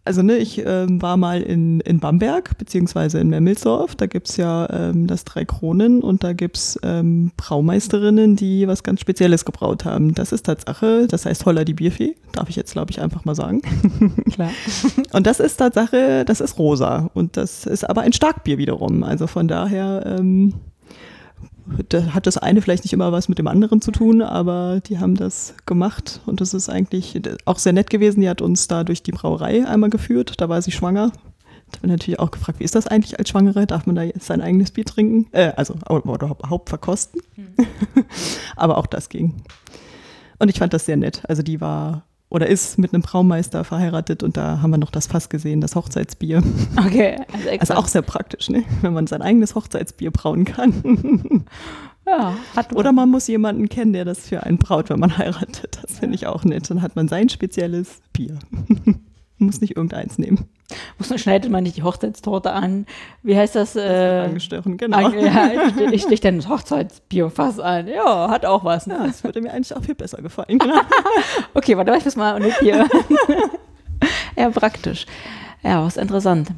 Also 0.06 0.23
ne, 0.23 0.37
ich 0.37 0.62
ähm, 0.64 1.00
war 1.00 1.16
mal 1.16 1.40
in, 1.40 1.80
in 1.80 1.99
Bamberg, 1.99 2.58
beziehungsweise 2.58 3.20
in 3.20 3.30
Memmelsdorf. 3.30 3.94
Da 3.94 4.06
gibt's 4.06 4.37
ja 4.37 4.68
ähm, 4.70 5.06
das 5.06 5.25
Drei 5.25 5.46
Kronen 5.46 6.02
und 6.02 6.23
da 6.23 6.34
gibt's 6.34 6.78
ähm, 6.82 7.32
Braumeisterinnen, 7.38 8.37
die 8.37 8.68
was 8.68 8.82
ganz 8.82 9.00
Spezielles 9.00 9.46
gebraut 9.46 9.87
haben. 9.87 10.14
Das 10.14 10.32
ist 10.32 10.44
Tatsache, 10.44 11.06
das 11.08 11.25
heißt 11.25 11.46
Holler 11.46 11.64
die 11.64 11.73
Bierfee, 11.73 12.16
darf 12.32 12.50
ich 12.50 12.56
jetzt 12.56 12.73
glaube 12.73 12.90
ich 12.90 13.00
einfach 13.00 13.25
mal 13.25 13.34
sagen. 13.34 13.62
Klar. 14.32 14.50
Und 15.12 15.26
das 15.26 15.40
ist 15.40 15.56
Tatsache, 15.56 16.25
das 16.26 16.40
ist 16.40 16.58
rosa 16.58 17.11
und 17.14 17.37
das 17.37 17.66
ist 17.66 17.88
aber 17.88 18.02
ein 18.02 18.12
Starkbier 18.12 18.58
wiederum. 18.58 19.02
Also 19.02 19.26
von 19.26 19.49
daher 19.49 20.04
ähm, 20.06 20.54
da 21.88 22.14
hat 22.14 22.26
das 22.26 22.37
eine 22.38 22.61
vielleicht 22.61 22.85
nicht 22.85 22.92
immer 22.92 23.12
was 23.12 23.28
mit 23.28 23.38
dem 23.38 23.47
anderen 23.47 23.80
zu 23.80 23.90
tun, 23.90 24.23
aber 24.23 24.80
die 24.87 24.99
haben 24.99 25.14
das 25.14 25.54
gemacht 25.66 26.21
und 26.26 26.40
das 26.40 26.54
ist 26.54 26.68
eigentlich 26.68 27.21
auch 27.47 27.59
sehr 27.59 27.73
nett 27.73 27.90
gewesen. 27.90 28.21
Die 28.21 28.28
hat 28.28 28.42
uns 28.42 28.68
da 28.68 28.85
durch 28.85 29.02
die 29.02 29.12
Brauerei 29.12 29.66
einmal 29.66 29.90
geführt, 29.90 30.35
da 30.38 30.49
war 30.49 30.61
sie 30.62 30.73
schwanger. 30.73 31.12
Da 31.71 31.78
haben 31.78 31.88
wir 31.88 31.92
natürlich 31.92 32.21
auch 32.21 32.30
gefragt, 32.30 32.61
wie 32.61 32.64
ist 32.64 32.75
das 32.75 32.87
eigentlich 32.87 33.18
als 33.18 33.30
Schwangere? 33.30 33.66
Darf 33.66 33.87
man 33.87 33.97
da 33.97 34.02
jetzt 34.02 34.26
sein 34.26 34.42
eigenes 34.42 34.71
Bier 34.71 34.85
trinken? 34.85 35.26
Äh, 35.33 35.52
also 35.56 35.75
oder 35.88 36.30
überhaupt 36.30 36.68
verkosten? 36.68 37.21
aber 38.56 38.78
auch 38.78 38.87
das 38.87 39.09
ging. 39.09 39.42
Und 40.38 40.50
ich 40.50 40.59
fand 40.59 40.73
das 40.75 40.87
sehr 40.87 40.97
nett. 40.97 41.23
Also 41.28 41.42
die 41.42 41.61
war 41.61 42.04
oder 42.34 42.48
ist 42.48 42.78
mit 42.78 42.92
einem 42.92 43.02
Braumeister 43.02 43.62
verheiratet 43.62 44.24
und 44.24 44.36
da 44.36 44.60
haben 44.60 44.72
wir 44.72 44.78
noch 44.78 44.90
das 44.90 45.06
Fass 45.06 45.28
gesehen, 45.28 45.60
das 45.60 45.76
Hochzeitsbier. 45.76 46.42
Okay. 46.76 47.16
Also, 47.34 47.50
also 47.60 47.74
auch 47.74 47.86
sehr 47.86 48.02
praktisch, 48.02 48.48
ne? 48.48 48.64
wenn 48.80 48.92
man 48.92 49.06
sein 49.06 49.22
eigenes 49.22 49.54
Hochzeitsbier 49.54 50.10
brauen 50.10 50.44
kann. 50.44 51.44
Ja, 52.06 52.36
hat. 52.54 52.74
Oder 52.74 52.92
man 52.92 53.08
muss 53.08 53.26
jemanden 53.28 53.70
kennen, 53.70 53.94
der 53.94 54.04
das 54.04 54.28
für 54.28 54.42
einen 54.42 54.58
braut, 54.58 54.90
wenn 54.90 55.00
man 55.00 55.16
heiratet. 55.16 55.78
Das 55.80 56.00
finde 56.00 56.16
ich 56.16 56.26
auch 56.26 56.44
nett. 56.44 56.68
Dann 56.68 56.82
hat 56.82 56.96
man 56.96 57.08
sein 57.08 57.30
spezielles 57.30 58.02
Bier. 58.12 58.38
muss 59.38 59.62
nicht 59.62 59.76
irgendeins 59.76 60.18
nehmen. 60.18 60.44
Muss, 60.99 61.21
schneidet 61.21 61.50
man 61.50 61.62
nicht 61.62 61.76
die 61.76 61.83
Hochzeitstorte 61.83 62.52
an? 62.52 62.87
Wie 63.23 63.37
heißt 63.37 63.54
das? 63.54 63.76
Äh, 63.76 64.25
Angestochen, 64.26 64.76
genau. 64.76 64.97
an, 64.97 65.18
ja, 65.18 65.50
ich, 65.78 65.92
ich 65.92 66.02
stich 66.02 66.21
dann 66.21 66.38
das 66.38 66.49
Hochzeitsbierfass 66.49 67.61
an. 67.61 67.87
Ja, 67.87 68.30
hat 68.30 68.47
auch 68.47 68.64
was. 68.64 68.87
Ne? 68.87 68.94
Ja, 68.94 69.06
das 69.06 69.23
würde 69.25 69.40
mir 69.42 69.52
eigentlich 69.52 69.76
auch 69.76 69.83
viel 69.83 69.94
besser 69.94 70.23
gefallen. 70.23 70.59
Genau. 70.59 70.80
Okay, 71.54 71.76
warte, 71.76 71.94
ich 71.97 72.04
muss 72.04 72.16
mal 72.16 72.40
notieren. 72.40 72.88
ja, 74.37 74.50
praktisch. 74.50 75.06
Ja, 75.62 75.85
was 75.85 75.97
interessant. 75.97 76.49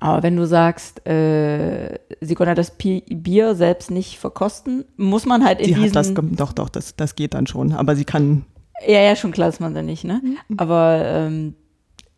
Aber 0.00 0.22
wenn 0.22 0.36
du 0.36 0.46
sagst, 0.46 1.06
äh, 1.06 1.98
sie 2.20 2.34
konnte 2.34 2.54
das 2.54 2.72
Bier 2.76 3.54
selbst 3.54 3.90
nicht 3.90 4.18
verkosten, 4.18 4.84
muss 4.96 5.26
man 5.26 5.44
halt 5.44 5.60
in 5.60 5.66
Sie 5.66 5.74
diesen... 5.74 5.88
hat 5.88 5.96
das, 5.96 6.14
doch, 6.14 6.52
doch, 6.52 6.68
das, 6.68 6.96
das 6.96 7.16
geht 7.16 7.34
dann 7.34 7.46
schon. 7.46 7.72
Aber 7.72 7.96
sie 7.96 8.04
kann, 8.04 8.44
Ja, 8.86 9.00
ja, 9.00 9.16
schon 9.16 9.32
klar, 9.32 9.48
dass 9.48 9.60
man 9.60 9.74
da 9.74 9.82
nicht, 9.82 10.04
ne? 10.04 10.20
Aber 10.56 11.00
ähm, 11.02 11.54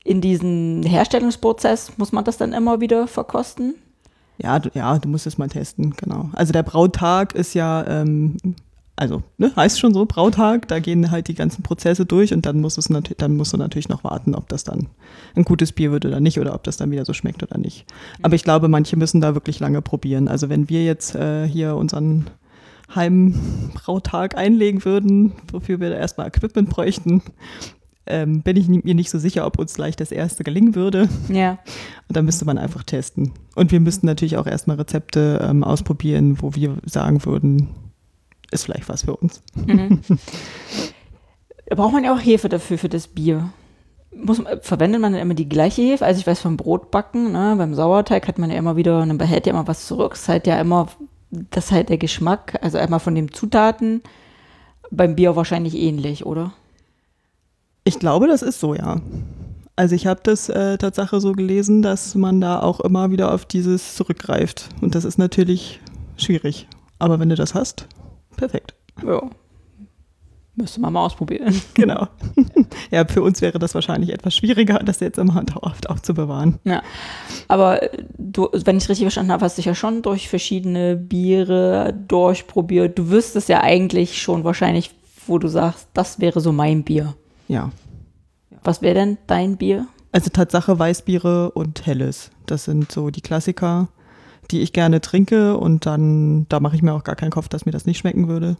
in 0.09 0.21
diesen 0.21 0.83
Herstellungsprozess 0.83 1.93
muss 1.99 2.13
man 2.13 2.25
das 2.25 2.37
dann 2.39 2.53
immer 2.53 2.81
wieder 2.81 3.07
verkosten? 3.07 3.75
ja, 4.39 4.59
du, 4.59 4.71
ja, 4.75 4.99
du 4.99 5.09
musst 5.09 5.27
es 5.27 5.39
mal 5.39 5.49
testen, 5.49 5.95
genau. 5.97 6.31
Also 6.33 6.53
der 6.53 6.63
Brautag 6.63 7.35
ist 7.35 7.55
ja, 7.55 7.85
ähm, 7.87 8.37
also, 8.95 9.23
ne, 9.37 9.53
heißt 9.55 9.79
schon 9.79 9.95
so, 9.95 10.07
Brautag, 10.07 10.69
da 10.69 10.79
gehen 10.79 11.11
halt 11.11 11.29
die 11.29 11.35
ganzen 11.35 11.63
Prozesse 11.63 12.07
durch 12.07 12.33
und 12.33 12.47
dann 12.47 12.61
muss 12.61 12.79
es 12.79 12.89
natürlich, 12.89 13.19
dann 13.19 13.37
musst 13.37 13.53
du 13.53 13.57
natürlich 13.57 13.89
noch 13.89 14.05
warten, 14.05 14.35
ob 14.35 14.49
das 14.49 14.65
dann 14.65 14.89
ein 15.35 15.45
gutes 15.45 15.73
Bier 15.73 15.93
wird 15.93 16.07
oder 16.07 16.21
nicht 16.21 16.39
oder 16.39 16.55
ob 16.55 16.65
das 16.65 16.77
dann 16.77 16.91
wieder 16.91 17.05
so 17.05 17.13
schmeckt 17.13 17.43
oder 17.43 17.59
nicht. 17.59 17.85
Aber 18.23 18.35
ich 18.35 18.45
glaube, 18.45 18.69
manche 18.69 18.97
müssen 18.97 19.21
da 19.21 19.35
wirklich 19.35 19.61
lange 19.61 19.83
probieren. 19.83 20.29
Also 20.29 20.49
wenn 20.49 20.69
wir 20.69 20.85
jetzt 20.85 21.15
äh, 21.15 21.47
hier 21.47 21.77
unseren 21.77 22.27
Heimbrautag 22.95 24.37
einlegen 24.37 24.85
würden, 24.85 25.33
wofür 25.53 25.81
wir 25.81 25.91
da 25.91 25.97
erstmal 25.97 26.29
Equipment 26.29 26.71
bräuchten, 26.71 27.23
ähm, 28.09 28.43
bin 28.43 28.57
ich 28.57 28.69
mir 28.69 28.95
nicht 28.95 29.11
so 29.11 29.19
sicher, 29.19 29.47
ob 29.47 29.59
uns 29.59 29.75
gleich 29.75 29.97
das 29.97 30.11
erste 30.11 30.45
gelingen 30.45 30.75
würde. 30.75 31.09
Ja. 31.29 31.59
Und 32.09 32.17
da 32.17 32.23
müsste 32.23 32.45
man 32.45 32.59
einfach 32.59 32.83
testen. 32.83 33.33
Und 33.55 33.73
wir 33.73 33.81
müssten 33.81 34.07
natürlich 34.07 34.37
auch 34.37 34.47
erstmal 34.47 34.77
Rezepte 34.77 35.47
ähm, 35.49 35.63
ausprobieren, 35.65 36.41
wo 36.41 36.55
wir 36.55 36.77
sagen 36.85 37.25
würden, 37.25 37.69
ist 38.51 38.65
vielleicht 38.65 38.89
was 38.89 39.03
für 39.03 39.17
uns. 39.17 39.43
Mhm. 39.55 40.01
Da 41.67 41.77
braucht 41.77 41.93
man 41.93 42.05
ja 42.05 42.15
auch 42.15 42.21
Hefe 42.21 42.49
dafür, 42.49 42.79
für 42.79 42.89
das 42.89 43.09
Bier. 43.09 43.51
Muss, 44.15 44.43
verwendet 44.63 45.01
man 45.01 45.13
dann 45.13 45.23
immer 45.23 45.35
die 45.35 45.49
gleiche 45.49 45.83
Hefe? 45.83 46.05
Also 46.05 46.21
ich 46.21 46.27
weiß 46.27 46.41
vom 46.41 46.57
Brotbacken, 46.57 47.33
ne, 47.33 47.55
beim 47.59 47.75
Sauerteig 47.75 48.27
hat 48.27 48.39
man 48.39 48.51
ja 48.51 48.57
immer 48.57 48.77
wieder, 48.77 49.05
man 49.05 49.19
behält 49.19 49.47
ja 49.47 49.53
immer 49.53 49.69
was 49.69 49.87
zurück. 49.87 50.15
Es 50.15 50.23
ist 50.23 50.29
halt 50.29 50.47
ja 50.47 50.59
immer, 50.59 50.89
das 51.31 51.67
ist 51.67 51.73
halt 51.73 51.91
der 51.91 51.99
Geschmack, 51.99 52.59
also 52.63 52.79
einmal 52.79 53.01
von 53.01 53.15
den 53.15 53.33
Zutaten. 53.33 54.03
Beim 54.91 55.17
Bier 55.17 55.37
wahrscheinlich 55.37 55.77
ähnlich, 55.77 56.25
oder? 56.25 56.55
Ich 57.89 57.99
glaube, 57.99 58.27
das 58.27 58.43
ist 58.43 58.61
so, 58.61 58.75
ja. 58.75 59.01
Also 59.75 59.95
ich 59.95 60.07
habe 60.07 60.21
das 60.23 60.51
äh, 60.51 60.77
Tatsache 60.77 61.21
so 61.21 61.33
gelesen, 61.33 61.81
dass 61.81 62.15
man 62.15 62.39
da 62.39 62.61
auch 62.61 62.81
immer 62.81 63.11
wieder 63.11 63.33
auf 63.33 63.47
dieses 63.47 63.95
zurückgreift. 63.95 64.69
Und 64.83 64.95
das 64.95 65.07
ist 65.07 65.17
natürlich 65.17 65.81
schwierig. 66.19 66.69
Aber 66.99 67.19
wenn 67.19 67.31
du 67.31 67.35
das 67.35 67.55
hast, 67.55 67.87
perfekt. 68.37 68.75
Ja. 69.03 69.23
Müsste 70.55 70.83
man 70.83 70.93
mal 70.93 71.07
ausprobieren. 71.07 71.55
Genau. 71.75 72.09
ja, 72.91 73.07
für 73.07 73.23
uns 73.23 73.41
wäre 73.41 73.59
das 73.59 73.75
wahrscheinlich 73.75 74.13
etwas 74.13 74.37
schwieriger, 74.37 74.81
das 74.81 75.01
jetzt 75.01 75.17
immer 75.17 75.43
dauerhaft 75.45 75.89
aufzubewahren. 75.89 76.59
Ja. 76.65 76.83
Aber 77.47 77.83
äh, 77.83 78.05
du, 78.19 78.51
wenn 78.53 78.77
ich 78.77 78.91
richtig 78.91 79.05
verstanden 79.05 79.33
habe, 79.33 79.47
hast 79.47 79.57
du 79.57 79.61
dich 79.61 79.67
ja 79.67 79.75
schon 79.75 80.03
durch 80.03 80.29
verschiedene 80.29 80.95
Biere 80.95 81.95
durchprobiert. 82.07 82.99
Du 82.99 83.09
wüsstest 83.09 83.49
ja 83.49 83.63
eigentlich 83.63 84.21
schon 84.21 84.45
wahrscheinlich, 84.45 84.91
wo 85.27 85.39
du 85.39 85.49
sagst, 85.49 85.89
das 85.95 86.21
wäre 86.21 86.43
so 86.43 86.53
mein 86.53 86.85
Bier. 86.85 87.15
Ja. 87.49 87.71
Was 88.63 88.83
wäre 88.83 88.95
denn 88.95 89.19
dein 89.27 89.57
Bier? 89.57 89.87
Also 90.13 90.31
Tatsache 90.31 90.79
Weißbiere 90.79 91.51
und 91.51 91.85
Helles. 91.87 92.31
Das 92.47 92.65
sind 92.65 92.91
so 92.93 93.11
die 93.11 93.21
Klassiker, 93.21 93.89
die 94.51 94.61
ich 94.61 94.73
gerne 94.73 95.01
trinke 95.01 95.57
und 95.57 95.87
dann, 95.87 96.47
da 96.49 96.61
mache 96.61 96.77
ich 96.77 96.83
mir 96.83 96.95
auch 96.95 97.05
gar 97.05 97.17
keinen 97.17 97.31
Kopf, 97.31 97.49
dass 97.49 97.67
mir 97.67 97.73
das 97.73 97.87
nicht 97.87 97.99
schmecken 97.99 98.29
würde. 98.29 98.57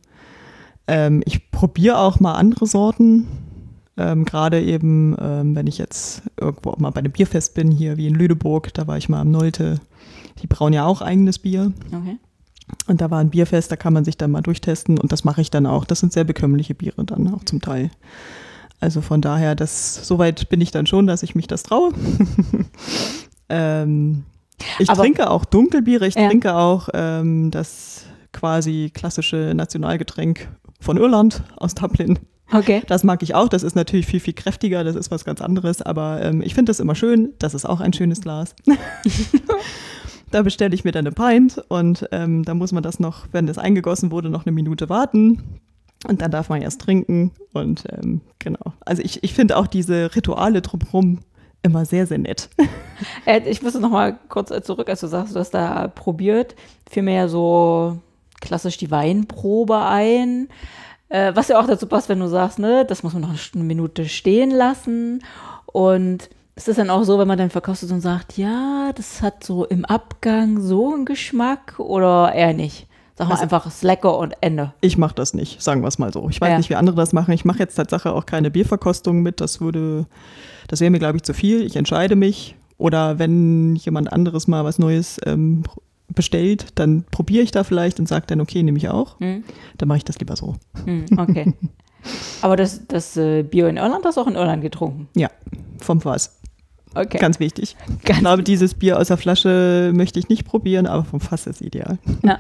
Ähm, 0.87 1.23
ich 1.25 1.51
probiere 1.51 1.99
auch 1.99 2.21
mal 2.21 2.35
andere 2.35 2.67
Sorten. 2.67 3.27
Ähm, 3.97 4.25
Gerade 4.25 4.63
eben, 4.63 5.17
ähm, 5.21 5.55
wenn 5.55 5.67
ich 5.67 5.79
jetzt 5.79 6.23
irgendwo 6.39 6.71
auch 6.71 6.79
mal 6.79 6.91
bei 6.91 7.01
einem 7.01 7.13
Bierfest 7.13 7.55
bin, 7.55 7.71
hier 7.71 7.97
wie 7.97 8.07
in 8.07 8.15
Lüneburg, 8.15 8.73
da 8.75 8.87
war 8.87 8.97
ich 8.97 9.09
mal 9.09 9.21
am 9.21 9.31
Nolte. 9.31 9.81
Die 10.43 10.47
brauen 10.47 10.73
ja 10.73 10.87
auch 10.87 11.03
eigenes 11.03 11.39
Bier. 11.39 11.73
Okay. 11.89 12.19
Und 12.87 13.01
da 13.01 13.11
war 13.11 13.19
ein 13.19 13.31
Bierfest, 13.31 13.73
da 13.73 13.77
kann 13.77 13.93
man 13.93 14.05
sich 14.05 14.17
dann 14.17 14.31
mal 14.31 14.43
durchtesten 14.43 14.99
und 14.99 15.11
das 15.11 15.25
mache 15.25 15.41
ich 15.41 15.51
dann 15.51 15.67
auch. 15.67 15.85
Das 15.85 16.01
sind 16.01 16.13
sehr 16.13 16.25
bekömmliche 16.25 16.75
Biere 16.75 17.05
dann 17.05 17.33
auch 17.33 17.45
zum 17.45 17.61
Teil. 17.61 17.91
Also 18.81 19.01
von 19.01 19.21
daher, 19.21 19.55
das, 19.55 20.07
soweit 20.07 20.49
bin 20.49 20.61
ich 20.61 20.71
dann 20.71 20.87
schon, 20.87 21.07
dass 21.07 21.23
ich 21.23 21.35
mich 21.35 21.47
das 21.49 21.63
traue. 21.65 21.93
ähm, 23.49 24.25
ich 24.79 24.89
Aber- 24.91 25.03
trinke 25.03 25.31
auch 25.31 25.45
Dunkelbiere, 25.45 26.07
ich 26.07 26.15
Ja. 26.15 26.29
trinke 26.29 26.55
auch 26.55 26.89
ähm, 26.95 27.51
das 27.51 28.05
quasi 28.33 28.91
klassische 28.93 29.53
Nationalgetränk 29.55 30.49
von 30.81 30.97
Irland 30.97 31.43
aus 31.57 31.75
Dublin. 31.75 32.19
Okay. 32.53 32.83
Das 32.87 33.05
mag 33.05 33.23
ich 33.23 33.35
auch, 33.35 33.49
das 33.49 33.63
ist 33.63 33.77
natürlich 33.77 34.07
viel, 34.07 34.21
viel 34.21 34.33
kräftiger, 34.33 34.83
das 34.85 34.97
ist 34.97 35.11
was 35.11 35.25
ganz 35.25 35.41
anderes, 35.43 35.83
aber 35.83 36.23
ähm, 36.23 36.41
ich 36.41 36.55
finde 36.55 36.71
das 36.71 36.81
immer 36.81 36.95
schön, 36.95 37.35
das 37.39 37.53
ist 37.55 37.67
auch 37.67 37.81
ein 37.81 37.93
schönes 37.93 38.21
Glas. 38.23 38.55
da 40.31 40.43
bestelle 40.43 40.75
ich 40.75 40.85
mir 40.85 40.93
dann 40.93 41.07
eine 41.07 41.15
Pint 41.15 41.63
und 41.69 42.09
ähm, 42.13 42.45
da 42.45 42.55
muss 42.55 42.73
man 42.73 42.83
das 42.83 43.01
noch, 43.01 43.27
wenn 43.33 43.47
das 43.47 43.59
eingegossen 43.59 44.11
wurde, 44.11 44.31
noch 44.31 44.47
eine 44.47 44.53
Minute 44.53 44.89
warten. 44.89 45.43
Und 46.07 46.23
dann 46.23 46.31
darf 46.31 46.49
man 46.49 46.63
erst 46.63 46.81
trinken. 46.81 47.33
Und 47.53 47.85
ähm, 47.91 48.21
genau. 48.39 48.73
Also 48.81 49.03
ich, 49.03 49.25
ich 49.25 49.35
finde 49.35 49.57
auch 49.57 49.67
diese 49.67 50.15
Rituale 50.15 50.63
drumherum 50.63 51.21
immer 51.63 51.85
sehr, 51.85 52.07
sehr 52.07 52.19
nett. 52.19 52.49
Äh, 53.27 53.49
ich 53.49 53.63
müsste 53.63 53.79
noch 53.79 53.91
mal 53.91 54.19
kurz 54.29 54.51
äh, 54.51 54.61
zurück, 54.61 54.89
als 54.89 54.99
du 54.99 55.07
sagst, 55.07 55.37
du 55.37 55.39
hast 55.39 55.53
da 55.53 55.87
probiert. 55.87 56.57
Fiel 56.91 57.05
mir 57.05 57.15
ja 57.15 57.29
so 57.29 57.97
klassisch 58.41 58.77
die 58.77 58.91
Weinprobe 58.91 59.79
ein. 59.79 60.49
Äh, 61.09 61.31
was 61.37 61.47
ja 61.47 61.61
auch 61.61 61.67
dazu 61.69 61.87
passt, 61.87 62.09
wenn 62.09 62.19
du 62.19 62.27
sagst, 62.27 62.59
ne, 62.59 62.85
das 62.85 63.05
muss 63.05 63.13
man 63.13 63.23
noch 63.23 63.31
eine 63.55 63.63
Minute 63.63 64.09
stehen 64.09 64.51
lassen. 64.51 65.23
Und 65.67 66.29
es 66.57 66.67
ist 66.67 66.81
dann 66.81 66.91
auch 66.91 67.05
so, 67.05 67.21
wenn 67.21 67.29
man 67.29 67.39
dann 67.39 67.51
verkostet 67.51 67.93
und 67.93 68.01
sagt, 68.01 68.37
ja, 68.37 68.91
das 68.97 69.23
hat 69.23 69.45
so 69.45 69.65
im 69.65 69.85
Abgang 69.85 70.61
so 70.61 70.93
einen 70.93 71.05
Geschmack 71.05 71.79
oder 71.79 72.33
eher 72.35 72.53
nicht. 72.53 72.88
Sag 73.19 73.27
mal 73.29 73.33
Also- 73.35 73.43
einfach, 73.43 73.83
lecker 73.83 74.17
und 74.17 74.35
Ende. 74.41 74.73
Ich 74.81 74.97
mache 74.97 75.15
das 75.15 75.35
nicht, 75.35 75.61
sagen 75.61 75.83
wir 75.83 75.89
es 75.89 75.99
mal 75.99 76.13
so. 76.13 76.29
Ich 76.31 76.41
weiß 76.41 76.51
Ja. 76.51 76.57
nicht, 76.59 76.71
wie 76.71 76.77
andere 76.77 76.97
das 76.97 77.13
machen. 77.13 77.33
Ich 77.33 77.45
mache 77.45 77.59
jetzt 77.59 77.75
Tatsache 77.75 78.13
auch 78.13 78.25
keine 78.27 78.51
Bierverkostung 78.51 79.23
mit. 79.23 79.41
Das 79.41 79.61
würde, 79.61 80.07
das 80.69 80.81
wäre 80.81 80.91
mir, 80.91 81.01
glaube 81.01 81.17
ich, 81.17 81.25
zu 81.25 81.35
viel. 81.35 81.63
Ich 81.63 81.75
entscheide 81.77 82.15
mich. 82.17 82.55
Oder 82.79 83.19
wenn 83.19 83.75
jemand 83.75 84.13
anderes 84.13 84.47
mal 84.47 84.65
was 84.65 84.79
Neues 84.79 85.21
ähm, 85.27 85.65
bestellt, 86.15 86.67
dann 86.77 87.05
probiere 87.11 87.43
ich 87.43 87.51
da 87.51 87.65
vielleicht 87.65 87.99
und 87.99 88.07
sage 88.09 88.27
dann, 88.29 88.41
okay, 88.41 88.63
nehme 88.63 88.79
ich 88.79 88.89
auch. 88.89 89.19
Hm? 89.19 89.43
Dann 89.79 89.89
mache 89.89 89.99
ich 89.99 90.05
das 90.05 90.19
lieber 90.21 90.37
so. 90.37 90.55
Hm, 90.85 91.05
okay. 91.19 91.55
Aber 92.43 92.57
das, 92.57 92.87
das 92.87 93.17
äh, 93.17 93.43
Bier 93.43 93.69
in 93.69 93.77
Irland 93.77 94.05
hast 94.05 94.17
du 94.17 94.21
auch 94.21 94.29
in 94.29 94.37
Irland 94.37 94.63
getrunken. 94.63 95.09
Ja, 95.17 95.29
vom 95.81 96.01
Fass. 96.01 96.38
Okay. 96.95 97.19
Ganz 97.19 97.41
wichtig. 97.41 97.77
Ganz 98.05 98.19
Ich 98.19 98.25
glaube, 98.25 98.43
dieses 98.43 98.75
Bier 98.75 98.99
aus 98.99 99.09
der 99.09 99.17
Flasche 99.17 99.93
möchte 99.95 100.19
ich 100.19 100.29
nicht 100.29 100.45
probieren, 100.45 100.87
aber 100.87 101.05
vom 101.05 101.21
Fass 101.21 101.47
ist 101.47 101.61
ideal. 101.61 101.99
Ja. 102.23 102.39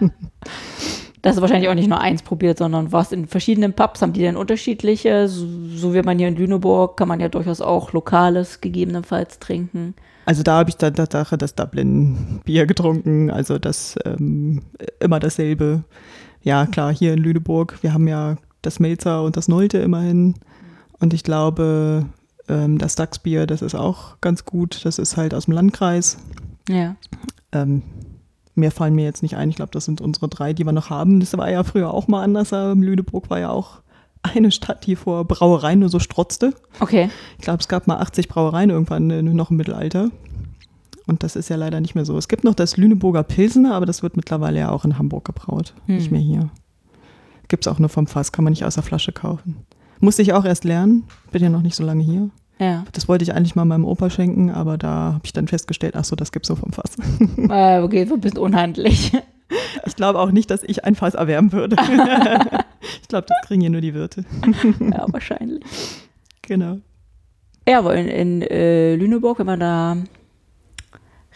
Da 1.22 1.30
hast 1.30 1.36
du 1.36 1.42
wahrscheinlich 1.42 1.68
auch 1.68 1.74
nicht 1.74 1.88
nur 1.88 2.00
eins 2.00 2.22
probiert, 2.22 2.58
sondern 2.58 2.92
warst 2.92 3.12
in 3.12 3.26
verschiedenen 3.26 3.72
Pubs. 3.72 4.02
Haben 4.02 4.12
die 4.12 4.20
denn 4.20 4.36
unterschiedliche? 4.36 5.28
So, 5.28 5.46
so 5.74 5.94
wie 5.94 6.02
man 6.02 6.18
hier 6.18 6.28
in 6.28 6.36
Lüneburg, 6.36 6.96
kann 6.96 7.08
man 7.08 7.20
ja 7.20 7.28
durchaus 7.28 7.60
auch 7.60 7.92
Lokales 7.92 8.60
gegebenenfalls 8.60 9.38
trinken. 9.40 9.94
Also 10.26 10.42
da 10.42 10.58
habe 10.58 10.70
ich 10.70 10.76
dann 10.76 10.94
Tatsache 10.94 11.38
das 11.38 11.54
Dublin-Bier 11.54 12.66
getrunken, 12.66 13.30
also 13.30 13.58
das 13.58 13.96
ähm, 14.04 14.62
immer 15.00 15.18
dasselbe. 15.18 15.84
Ja, 16.42 16.66
klar, 16.66 16.94
hier 16.94 17.14
in 17.14 17.18
Lüneburg, 17.18 17.78
wir 17.82 17.94
haben 17.94 18.06
ja 18.06 18.36
das 18.62 18.78
Melzer 18.78 19.22
und 19.22 19.36
das 19.36 19.48
Nolte 19.48 19.78
immerhin. 19.78 20.34
Und 21.00 21.14
ich 21.14 21.24
glaube, 21.24 22.06
ähm, 22.48 22.78
das 22.78 22.94
Dachsbier, 22.94 23.46
das 23.46 23.62
ist 23.62 23.74
auch 23.74 24.20
ganz 24.20 24.44
gut. 24.44 24.84
Das 24.84 24.98
ist 24.98 25.16
halt 25.16 25.34
aus 25.34 25.46
dem 25.46 25.54
Landkreis. 25.54 26.18
Ja. 26.68 26.96
Ähm, 27.52 27.82
mehr 28.54 28.70
fallen 28.70 28.94
mir 28.94 29.04
jetzt 29.04 29.22
nicht 29.22 29.36
ein. 29.36 29.50
Ich 29.50 29.56
glaube, 29.56 29.70
das 29.72 29.84
sind 29.84 30.00
unsere 30.00 30.28
drei, 30.28 30.52
die 30.52 30.64
wir 30.64 30.72
noch 30.72 30.90
haben. 30.90 31.20
Das 31.20 31.36
war 31.36 31.50
ja 31.50 31.64
früher 31.64 31.92
auch 31.92 32.08
mal 32.08 32.22
anders. 32.22 32.50
Lüneburg 32.50 33.30
war 33.30 33.38
ja 33.38 33.50
auch 33.50 33.80
eine 34.22 34.50
Stadt, 34.50 34.86
die 34.86 34.96
vor 34.96 35.24
Brauereien 35.24 35.80
nur 35.80 35.88
so 35.88 35.98
strotzte. 35.98 36.54
Okay. 36.80 37.10
Ich 37.38 37.44
glaube, 37.44 37.60
es 37.60 37.68
gab 37.68 37.86
mal 37.86 37.98
80 37.98 38.28
Brauereien 38.28 38.70
irgendwann 38.70 39.10
äh, 39.10 39.22
noch 39.22 39.50
im 39.50 39.56
Mittelalter. 39.56 40.10
Und 41.06 41.22
das 41.22 41.36
ist 41.36 41.48
ja 41.48 41.56
leider 41.56 41.80
nicht 41.80 41.94
mehr 41.94 42.04
so. 42.04 42.18
Es 42.18 42.28
gibt 42.28 42.44
noch 42.44 42.54
das 42.54 42.76
Lüneburger 42.76 43.22
Pilsener, 43.22 43.74
aber 43.74 43.86
das 43.86 44.02
wird 44.02 44.16
mittlerweile 44.16 44.58
ja 44.58 44.70
auch 44.70 44.84
in 44.84 44.98
Hamburg 44.98 45.24
gebraut. 45.24 45.72
Hm. 45.86 45.96
Nicht 45.96 46.10
mehr 46.10 46.20
hier. 46.20 46.50
Gibt 47.48 47.66
es 47.66 47.72
auch 47.72 47.78
nur 47.78 47.88
vom 47.88 48.06
Fass, 48.06 48.30
kann 48.30 48.44
man 48.44 48.52
nicht 48.52 48.66
aus 48.66 48.74
der 48.74 48.82
Flasche 48.82 49.12
kaufen. 49.12 49.56
Musste 50.00 50.22
ich 50.22 50.32
auch 50.32 50.44
erst 50.44 50.64
lernen. 50.64 51.04
Bin 51.32 51.42
ja 51.42 51.48
noch 51.48 51.62
nicht 51.62 51.76
so 51.76 51.84
lange 51.84 52.02
hier. 52.02 52.30
Ja. 52.58 52.84
Das 52.92 53.08
wollte 53.08 53.22
ich 53.22 53.34
eigentlich 53.34 53.54
mal 53.54 53.64
meinem 53.64 53.84
Opa 53.84 54.10
schenken, 54.10 54.50
aber 54.50 54.78
da 54.78 55.12
habe 55.14 55.20
ich 55.24 55.32
dann 55.32 55.46
festgestellt, 55.46 55.94
ach 55.96 56.04
so, 56.04 56.16
das 56.16 56.32
gibt's 56.32 56.48
so 56.48 56.56
vom 56.56 56.72
Fass. 56.72 56.96
Äh, 57.50 57.80
okay, 57.80 58.02
ein 58.02 58.20
bisschen 58.20 58.38
unhandlich. 58.38 59.12
Ich 59.86 59.96
glaube 59.96 60.18
auch 60.18 60.30
nicht, 60.30 60.50
dass 60.50 60.62
ich 60.62 60.84
ein 60.84 60.94
Fass 60.94 61.14
erwärmen 61.14 61.52
würde. 61.52 61.76
ich 63.02 63.08
glaube, 63.08 63.26
das 63.28 63.46
kriegen 63.46 63.60
hier 63.60 63.70
nur 63.70 63.80
die 63.80 63.94
Wirte. 63.94 64.24
ja, 64.80 65.06
wahrscheinlich. 65.08 65.62
Genau. 66.42 66.78
Ja, 67.66 67.78
aber 67.78 67.94
in, 67.94 68.08
in 68.08 68.42
äh, 68.42 68.96
Lüneburg, 68.96 69.38
wenn 69.38 69.46
man 69.46 69.60
da 69.60 69.96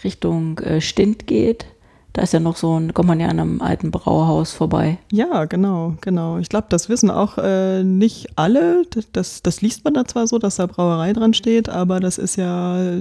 Richtung 0.05 0.59
äh, 0.59 0.81
Stint 0.81 1.27
geht, 1.27 1.67
da 2.13 2.23
ist 2.23 2.33
ja 2.33 2.41
noch 2.41 2.57
so 2.57 2.79
ein, 2.79 2.93
kommt 2.93 3.09
man 3.09 3.21
ja 3.21 3.29
an 3.29 3.41
einem 3.41 3.63
alten 3.63 3.91
Brauhaus 3.91 4.53
vorbei. 4.53 4.99
Ja, 5.11 5.47
genau, 5.47 5.95
genau. 6.01 6.39
Ich 6.39 6.49
glaube, 6.49 6.67
das 6.69 6.89
wissen 6.89 7.11
auch 7.11 7.39
äh, 7.39 7.83
nicht 7.83 8.37
alle. 8.37 8.83
Das, 9.13 9.43
das, 9.43 9.63
liest 9.63 9.85
man 9.85 9.95
da 9.95 10.05
zwar 10.05 10.27
so, 10.27 10.39
dass 10.39 10.57
da 10.57 10.67
Brauerei 10.67 11.15
dran 11.15 11.33
steht, 11.33 11.69
aber 11.69 12.01
das 12.01 12.19
ist 12.19 12.37
ja 12.37 13.01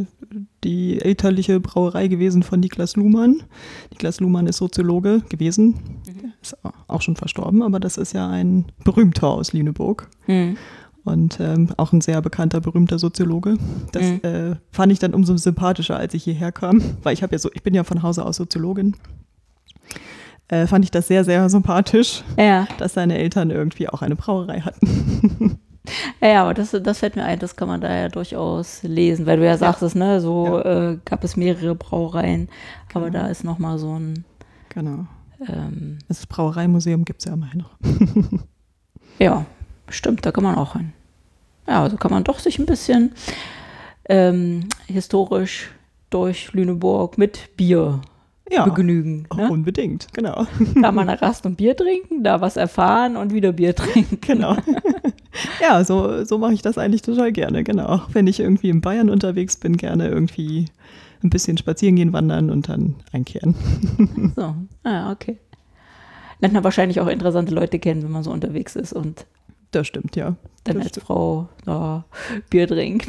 die 0.63 1.01
elterliche 1.01 1.59
Brauerei 1.59 2.07
gewesen 2.07 2.43
von 2.43 2.61
Niklas 2.61 2.95
Luhmann. 2.95 3.43
Niklas 3.89 4.19
Luhmann 4.21 4.47
ist 4.47 4.57
Soziologe 4.57 5.21
gewesen, 5.27 5.75
ist 6.41 6.57
auch 6.87 7.01
schon 7.01 7.15
verstorben, 7.15 7.63
aber 7.63 7.79
das 7.79 7.97
ist 7.97 8.13
ja 8.13 8.29
ein 8.29 8.65
berühmter 8.83 9.27
aus 9.27 9.51
Lüneburg. 9.51 10.07
Hm. 10.25 10.55
Und 11.03 11.39
ähm, 11.39 11.69
auch 11.77 11.93
ein 11.93 12.01
sehr 12.01 12.21
bekannter, 12.21 12.61
berühmter 12.61 12.99
Soziologe. 12.99 13.57
Das 13.91 14.03
Mhm. 14.03 14.19
äh, 14.23 14.55
fand 14.71 14.91
ich 14.91 14.99
dann 14.99 15.13
umso 15.13 15.35
sympathischer, 15.37 15.97
als 15.97 16.13
ich 16.13 16.23
hierher 16.23 16.51
kam, 16.51 16.81
weil 17.03 17.13
ich 17.13 17.23
habe 17.23 17.33
ja 17.33 17.39
so, 17.39 17.49
ich 17.53 17.63
bin 17.63 17.73
ja 17.73 17.83
von 17.83 18.03
Hause 18.03 18.25
aus 18.25 18.37
Soziologin. 18.37 18.95
Äh, 20.47 20.67
fand 20.67 20.83
ich 20.85 20.91
das 20.91 21.07
sehr, 21.07 21.23
sehr 21.23 21.49
sympathisch, 21.49 22.23
Ja, 22.37 22.67
dass 22.77 22.93
seine 22.93 23.17
Eltern 23.17 23.51
irgendwie 23.51 23.87
auch 23.87 24.01
eine 24.01 24.15
Brauerei 24.17 24.59
hatten. 24.59 25.59
ja, 26.21 26.27
ja, 26.27 26.41
aber 26.43 26.53
das, 26.53 26.71
das 26.83 26.99
fällt 26.99 27.15
mir 27.15 27.23
ein, 27.23 27.39
das 27.39 27.55
kann 27.55 27.67
man 27.69 27.79
da 27.81 27.93
ja 27.93 28.09
durchaus 28.09 28.83
lesen, 28.83 29.25
weil 29.25 29.37
du 29.37 29.45
ja 29.45 29.57
sagtest, 29.57 29.95
ne, 29.95 30.19
so 30.19 30.59
äh, 30.59 30.97
gab 31.05 31.23
es 31.23 31.37
mehrere 31.37 31.73
Brauereien, 31.75 32.49
aber 32.93 33.05
Genau. 33.09 33.23
da 33.23 33.27
ist 33.29 33.43
nochmal 33.45 33.79
so 33.79 33.97
ein, 33.97 34.25
Genau. 34.69 35.05
ähm, 35.47 35.99
Das 36.09 36.27
Brauereimuseum 36.27 37.05
gibt 37.05 37.21
es 37.21 37.25
ja 37.25 37.33
immerhin 37.33 37.59
noch. 37.61 37.71
ja, 39.19 39.45
stimmt, 39.91 40.25
da 40.25 40.31
kann 40.31 40.43
man 40.43 40.55
auch 40.55 40.73
hin. 40.73 40.93
Ja, 41.67 41.83
also 41.83 41.97
kann 41.97 42.11
man 42.11 42.23
doch 42.23 42.39
sich 42.39 42.59
ein 42.59 42.65
bisschen 42.65 43.11
ähm, 44.09 44.67
historisch 44.87 45.69
durch 46.09 46.51
Lüneburg 46.53 47.17
mit 47.17 47.55
Bier 47.55 48.01
Ja, 48.51 48.65
begnügen. 48.65 49.25
auch 49.29 49.37
Ne? 49.37 49.49
unbedingt, 49.49 50.07
genau. 50.13 50.45
Da 50.81 50.91
mal 50.91 51.07
eine 51.07 51.21
Rast 51.21 51.45
und 51.45 51.55
Bier 51.57 51.75
trinken, 51.77 52.23
da 52.23 52.41
was 52.41 52.57
erfahren 52.57 53.15
und 53.15 53.33
wieder 53.33 53.51
Bier 53.53 53.75
trinken. 53.75 54.19
Genau. 54.21 54.57
ja, 55.61 55.83
so, 55.83 56.25
so 56.25 56.37
mache 56.37 56.53
ich 56.53 56.61
das 56.61 56.77
eigentlich 56.77 57.01
total 57.03 57.31
gerne, 57.31 57.63
genau. 57.63 58.01
Wenn 58.11 58.27
ich 58.27 58.39
irgendwie 58.39 58.69
in 58.69 58.81
Bayern 58.81 59.09
unterwegs 59.09 59.55
bin, 59.55 59.77
gerne 59.77 60.09
irgendwie 60.09 60.65
ein 61.23 61.29
bisschen 61.29 61.57
spazieren 61.57 61.95
gehen, 61.95 62.13
wandern 62.13 62.49
und 62.49 62.67
dann 62.67 62.95
einkehren. 63.13 63.55
So, 64.35 64.55
ah, 64.83 65.11
okay. 65.11 65.37
Lernt 66.39 66.55
man 66.55 66.63
wahrscheinlich 66.63 66.99
auch 66.99 67.07
interessante 67.07 67.53
Leute 67.53 67.77
kennen, 67.77 68.01
wenn 68.03 68.11
man 68.11 68.23
so 68.23 68.31
unterwegs 68.31 68.75
ist 68.75 68.91
und 68.91 69.25
Das 69.71 69.87
stimmt, 69.87 70.15
ja. 70.15 70.35
dann 70.63 70.75
Das 70.75 70.83
als 70.83 70.89
stimmt. 70.89 71.05
Frau 71.07 71.49
da 71.65 72.05
Bier 72.49 72.67
trinkt. 72.67 73.07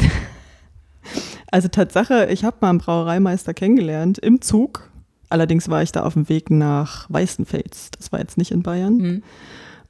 Also 1.51 1.69
Tatsache, 1.69 2.29
ich 2.31 2.45
habe 2.45 2.57
mal 2.61 2.71
einen 2.71 2.79
Brauereimeister 2.79 3.53
kennengelernt 3.55 4.19
im 4.19 4.41
Zug. 4.41 4.89
Allerdings 5.29 5.69
war 5.69 5.83
ich 5.83 5.93
da 5.93 6.03
auf 6.05 6.15
dem 6.15 6.29
Weg 6.29 6.51
nach 6.51 7.11
Weißenfels. 7.11 7.91
Das 7.99 8.13
war 8.13 8.21
jetzt 8.21 8.39
nicht 8.39 8.53
in 8.53 8.63
Bayern. 8.63 9.01
Hm. 9.01 9.23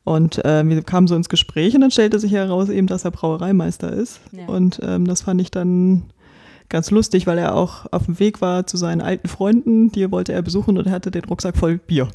Und 0.04 0.44
äh, 0.44 0.66
wir 0.68 0.82
kamen 0.82 1.06
so 1.06 1.14
ins 1.14 1.28
Gespräch 1.28 1.74
und 1.74 1.82
dann 1.82 1.90
stellte 1.90 2.18
sich 2.18 2.32
heraus 2.32 2.68
eben, 2.68 2.87
dass 2.87 3.04
er 3.04 3.12
Brauereimeister 3.12 3.92
ist. 3.92 4.20
Ja. 4.32 4.46
Und 4.46 4.80
ähm, 4.82 5.06
das 5.06 5.22
fand 5.22 5.40
ich 5.40 5.50
dann 5.50 6.04
ganz 6.72 6.90
lustig, 6.90 7.26
weil 7.26 7.38
er 7.38 7.54
auch 7.54 7.87
auf 7.92 8.06
dem 8.06 8.18
Weg 8.18 8.40
war 8.40 8.66
zu 8.66 8.76
seinen 8.76 9.00
alten 9.00 9.28
Freunden, 9.28 9.92
die 9.92 10.11
wollte 10.11 10.32
er 10.32 10.42
besuchen 10.42 10.78
und 10.78 10.87
er 10.87 10.92
hatte 10.92 11.11
den 11.11 11.24
Rucksack 11.24 11.56
voll 11.56 11.78
Bier. 11.78 12.08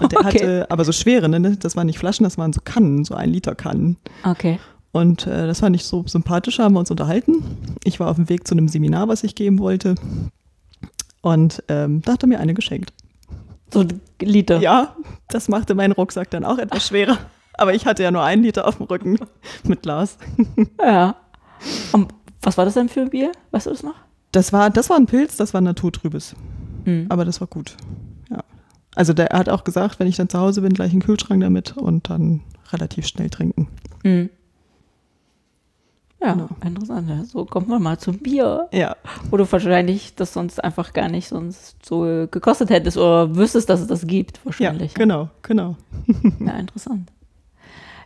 Und 0.00 0.12
er 0.12 0.20
Okay. 0.24 0.28
hatte 0.28 0.70
aber 0.70 0.84
so 0.84 0.92
schwere, 0.92 1.28
ne? 1.28 1.56
das 1.56 1.76
waren 1.76 1.86
nicht 1.86 1.98
Flaschen, 1.98 2.24
das 2.24 2.38
waren 2.38 2.52
so 2.52 2.60
Kannen, 2.64 3.04
so 3.04 3.14
ein 3.14 3.30
Liter 3.30 3.54
Kannen. 3.54 3.96
Okay. 4.24 4.58
Und 4.92 5.26
äh, 5.26 5.46
das 5.46 5.60
fand 5.60 5.76
ich 5.76 5.84
so 5.84 6.04
sympathisch, 6.06 6.58
haben 6.58 6.74
wir 6.74 6.80
uns 6.80 6.90
unterhalten. 6.90 7.44
Ich 7.84 8.00
war 8.00 8.08
auf 8.08 8.16
dem 8.16 8.28
Weg 8.28 8.46
zu 8.48 8.54
einem 8.54 8.68
Seminar, 8.68 9.08
was 9.08 9.22
ich 9.24 9.34
geben 9.34 9.58
wollte. 9.58 9.96
Und 11.20 11.62
ähm, 11.68 12.00
da 12.02 12.12
hat 12.12 12.22
er 12.22 12.28
mir 12.28 12.40
eine 12.40 12.54
geschenkt. 12.54 12.92
So 13.70 13.80
ein 13.80 14.00
Liter. 14.22 14.60
Ja, 14.60 14.96
das 15.28 15.48
machte 15.48 15.74
meinen 15.74 15.92
Rucksack 15.92 16.30
dann 16.30 16.44
auch 16.44 16.58
etwas 16.58 16.86
schwerer. 16.86 17.18
Aber 17.54 17.74
ich 17.74 17.84
hatte 17.84 18.02
ja 18.04 18.10
nur 18.10 18.22
einen 18.22 18.44
Liter 18.44 18.66
auf 18.66 18.76
dem 18.76 18.86
Rücken 18.86 19.18
mit 19.64 19.82
Glas. 19.82 20.16
ja. 20.80 21.16
Und 21.92 22.14
was 22.42 22.56
war 22.58 22.64
das 22.64 22.74
denn 22.74 22.88
für 22.88 23.00
ein 23.00 23.10
Bier? 23.10 23.32
Weißt 23.50 23.66
du 23.66 23.70
das 23.70 23.82
noch? 23.82 23.94
Das 24.32 24.52
war, 24.52 24.70
das 24.70 24.90
war 24.90 24.96
ein 24.96 25.06
Pilz, 25.06 25.36
das 25.36 25.54
war 25.54 25.60
naturtrübes. 25.60 26.34
Hm. 26.84 27.06
Aber 27.08 27.24
das 27.24 27.40
war 27.40 27.48
gut. 27.48 27.76
Ja. 28.30 28.44
Also 28.94 29.12
der 29.12 29.30
er 29.32 29.38
hat 29.40 29.48
auch 29.48 29.64
gesagt, 29.64 29.98
wenn 30.00 30.06
ich 30.06 30.16
dann 30.16 30.28
zu 30.28 30.38
Hause 30.38 30.60
bin, 30.62 30.72
gleich 30.74 30.92
einen 30.92 31.02
Kühlschrank 31.02 31.40
damit 31.42 31.76
und 31.76 32.10
dann 32.10 32.42
relativ 32.72 33.06
schnell 33.06 33.30
trinken. 33.30 33.68
Hm. 34.04 34.28
Ja, 36.20 36.32
Genau. 36.32 36.48
interessant. 36.64 37.08
ja. 37.08 37.24
So 37.24 37.44
kommt 37.44 37.68
man 37.68 37.80
mal 37.80 37.96
zum 37.98 38.18
Bier. 38.18 38.68
Ja. 38.72 38.96
Wo 39.30 39.36
du 39.36 39.50
wahrscheinlich 39.50 40.16
das 40.16 40.32
sonst 40.32 40.62
einfach 40.62 40.92
gar 40.92 41.08
nicht 41.08 41.28
sonst 41.28 41.76
so 41.86 42.26
gekostet 42.30 42.70
hättest 42.70 42.96
oder 42.96 43.36
wüsstest, 43.36 43.68
dass 43.70 43.80
es 43.80 43.86
das 43.86 44.06
gibt, 44.06 44.38
Ja, 44.38 44.44
wahrscheinlich. 44.46 44.94
genau, 44.94 45.28
genau. 45.42 45.76
Ja, 46.40 46.56
interessant. 46.58 47.10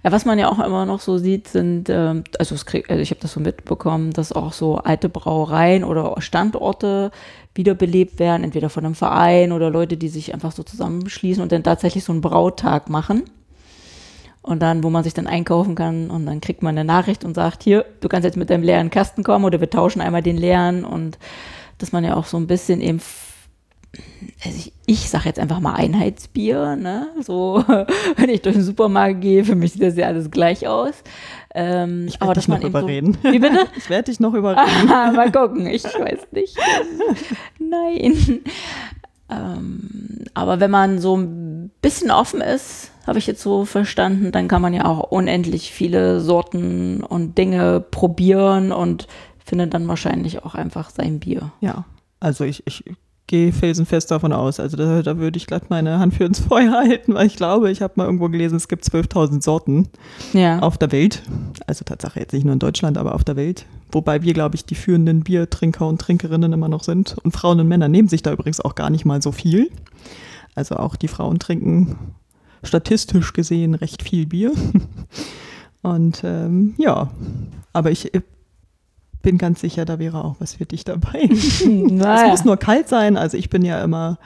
Ja, 0.05 0.11
was 0.11 0.25
man 0.25 0.39
ja 0.39 0.51
auch 0.51 0.59
immer 0.59 0.85
noch 0.85 1.01
so 1.01 1.17
sieht, 1.19 1.47
sind, 1.47 1.89
ähm, 1.89 2.25
also, 2.39 2.57
es 2.57 2.67
krieg, 2.67 2.91
also 2.91 3.01
ich 3.01 3.11
habe 3.11 3.21
das 3.21 3.33
so 3.33 3.41
mitbekommen, 3.41 4.13
dass 4.13 4.33
auch 4.33 4.53
so 4.53 4.79
alte 4.79 5.09
Brauereien 5.09 5.85
oder 5.85 6.21
Standorte 6.21 7.13
wiederbelebt 7.55 8.19
werden, 8.19 8.43
entweder 8.43 8.69
von 8.69 8.85
einem 8.85 8.95
Verein 8.97 9.53
oder 9.53 9.71
Leute, 9.71 9.97
die 9.97 10.09
sich 10.09 10.35
einfach 10.35 10.53
so 10.53 10.65
zusammenschließen 10.65 11.43
und 11.43 11.53
dann 11.53 11.63
tatsächlich 11.63 12.03
so 12.03 12.13
einen 12.13 12.21
Brautag 12.21 12.89
machen. 12.89 13.25
Und 14.43 14.61
dann, 14.61 14.83
wo 14.83 14.91
man 14.91 15.05
sich 15.05 15.15
dann 15.15 15.29
einkaufen 15.29 15.77
kann 15.77 16.11
und 16.11 16.27
dann 16.27 16.41
kriegt 16.41 16.65
man 16.65 16.77
eine 16.77 16.85
Nachricht 16.85 17.25
und 17.25 17.35
sagt, 17.35 17.63
hier, 17.63 17.85
du 18.01 18.09
kannst 18.09 18.25
jetzt 18.25 18.37
mit 18.37 18.51
deinem 18.51 18.65
leeren 18.65 18.91
Kasten 18.91 19.23
kommen 19.23 19.45
oder 19.45 19.61
wir 19.61 19.71
tauschen 19.71 20.03
einmal 20.03 20.23
den 20.23 20.37
leeren 20.37 20.85
und 20.85 21.17
dass 21.79 21.93
man 21.93 22.03
ja 22.03 22.17
auch 22.17 22.27
so 22.27 22.39
ein 22.39 22.49
bisschen 22.49 22.81
eben 22.81 23.01
also 24.45 24.57
ich, 24.57 24.73
ich 24.87 25.11
sage 25.11 25.27
jetzt 25.27 25.39
einfach 25.39 25.61
mal 25.61 25.75
Einheitsbier, 25.75 26.77
ne? 26.77 27.09
So, 27.21 27.63
wenn 28.17 28.31
ich 28.31 28.43
durch 28.43 28.57
den 28.57 28.65
Supermarkt 28.65 29.21
gehe, 29.21 29.45
für 29.45 29.55
mich 29.55 29.73
sieht 29.73 29.83
das 29.83 29.97
ja 29.97 30.07
alles 30.07 30.31
gleich 30.31 30.67
aus. 30.67 30.95
Ähm, 31.55 32.07
Ich 32.09 32.21
werde 32.21 32.35
dich 32.41 32.49
noch 32.49 32.63
überreden. 32.63 33.19
So, 33.23 33.29
wie 33.33 33.39
bitte? 33.39 33.67
Ich 33.77 33.91
werde 33.91 34.11
dich 34.11 34.21
noch 34.21 34.35
überreden. 34.35 34.91
Ah, 34.91 35.13
mal 35.13 35.31
gucken, 35.31 35.67
ich 35.67 35.85
weiß 35.85 36.29
nicht. 36.33 36.57
Nein. 37.59 38.41
Ähm, 39.31 40.25
aber 40.35 40.61
wenn 40.61 40.71
man 40.71 40.99
so 40.99 41.17
ein 41.17 41.71
bisschen 41.81 42.11
offen 42.11 42.41
ist, 42.41 42.91
habe 43.07 43.19
ich 43.19 43.27
jetzt 43.27 43.43
so 43.43 43.65
verstanden, 43.65 44.33
dann 44.33 44.49
kann 44.49 44.63
man 44.63 44.75
ja 44.75 44.85
auch 44.85 45.11
unendlich 45.11 45.73
viele 45.73 46.21
Sorten 46.21 47.03
und 47.03 47.37
Dinge 47.37 47.81
probieren 47.81 48.73
und 48.73 49.07
findet 49.45 49.75
dann 49.75 49.89
wahrscheinlich 49.89 50.45
auch 50.45 50.55
einfach 50.55 50.91
sein 50.91 51.19
Bier. 51.19 51.53
Ja, 51.61 51.85
also 52.21 52.45
ich, 52.45 52.63
ich 52.67 52.85
gehe 53.33 53.51
felsenfest 53.51 54.11
davon 54.11 54.31
aus. 54.35 54.61
Also 54.61 54.77
da, 54.77 55.01
da 55.03 55.17
würde 55.17 55.39
ich 55.39 55.47
glatt 55.47 55.71
meine 55.71 55.99
Hand 55.99 56.13
für 56.13 56.25
ins 56.25 56.39
Feuer 56.41 56.71
halten, 56.73 57.15
weil 57.15 57.27
ich 57.27 57.37
glaube, 57.37 57.71
ich 57.71 57.81
habe 57.81 57.95
mal 57.97 58.05
irgendwo 58.05 58.29
gelesen, 58.29 58.57
es 58.57 58.69
gibt 58.69 58.85
12.000 58.85 59.43
Sorten 59.43 59.89
Ja. 60.35 60.59
auf 60.59 60.77
der 60.77 60.93
Welt. 60.93 61.23
Also 61.67 61.83
Tatsache 61.85 62.21
jetzt 62.21 62.35
nicht 62.35 62.45
nur 62.45 62.53
in 62.53 62.59
Deutschland, 62.59 62.99
aber 62.99 63.15
auf 63.15 63.25
der 63.25 63.37
Welt. 63.37 63.65
Wobei 63.91 64.23
wir, 64.23 64.35
glaube 64.35 64.57
ich, 64.57 64.67
die 64.67 64.75
führenden 64.75 65.23
Biertrinker 65.23 65.87
und 65.89 65.99
Trinkerinnen 65.99 66.53
immer 66.53 66.69
noch 66.69 66.85
sind. 66.85 67.17
Und 67.25 67.33
Frauen 67.33 67.59
und 67.59 67.69
Männer 67.69 67.89
nehmen 67.89 68.09
sich 68.09 68.23
da 68.23 68.33
übrigens 68.33 68.61
auch 68.61 68.75
gar 68.75 68.91
nicht 68.91 69.07
mal 69.07 69.23
so 69.23 69.33
viel. 69.33 69.71
Also 70.55 70.77
auch 70.77 70.95
die 70.97 71.09
Frauen 71.09 71.39
trinken 71.39 71.97
statistisch 72.63 73.33
gesehen 73.33 73.75
recht 73.75 74.03
viel 74.03 74.27
Bier. 74.27 74.53
Und 75.83 76.23
ähm, 76.23 76.75
ja, 76.79 77.11
aber 77.73 77.91
ich 77.91 78.15
äh, 78.15 78.21
bin 79.23 79.39
ganz 79.39 79.61
sicher, 79.61 79.85
da 79.85 79.99
wäre 79.99 80.25
auch 80.25 80.37
was 80.39 80.55
für 80.55 80.67
dich 80.67 80.85
dabei. 80.85 81.29
Es 81.33 81.65
naja. 81.65 82.29
muss 82.29 82.45
nur 82.45 82.57
kalt 82.57 82.89
sein. 82.89 83.17
Also 83.17 83.37
ich 83.37 83.51
bin 83.51 83.65
ja 83.65 83.83
immer, 83.83 84.19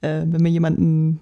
äh, 0.00 0.22
wenn 0.24 0.42
mir 0.42 0.50
jemand 0.50 0.78
ein 0.78 1.20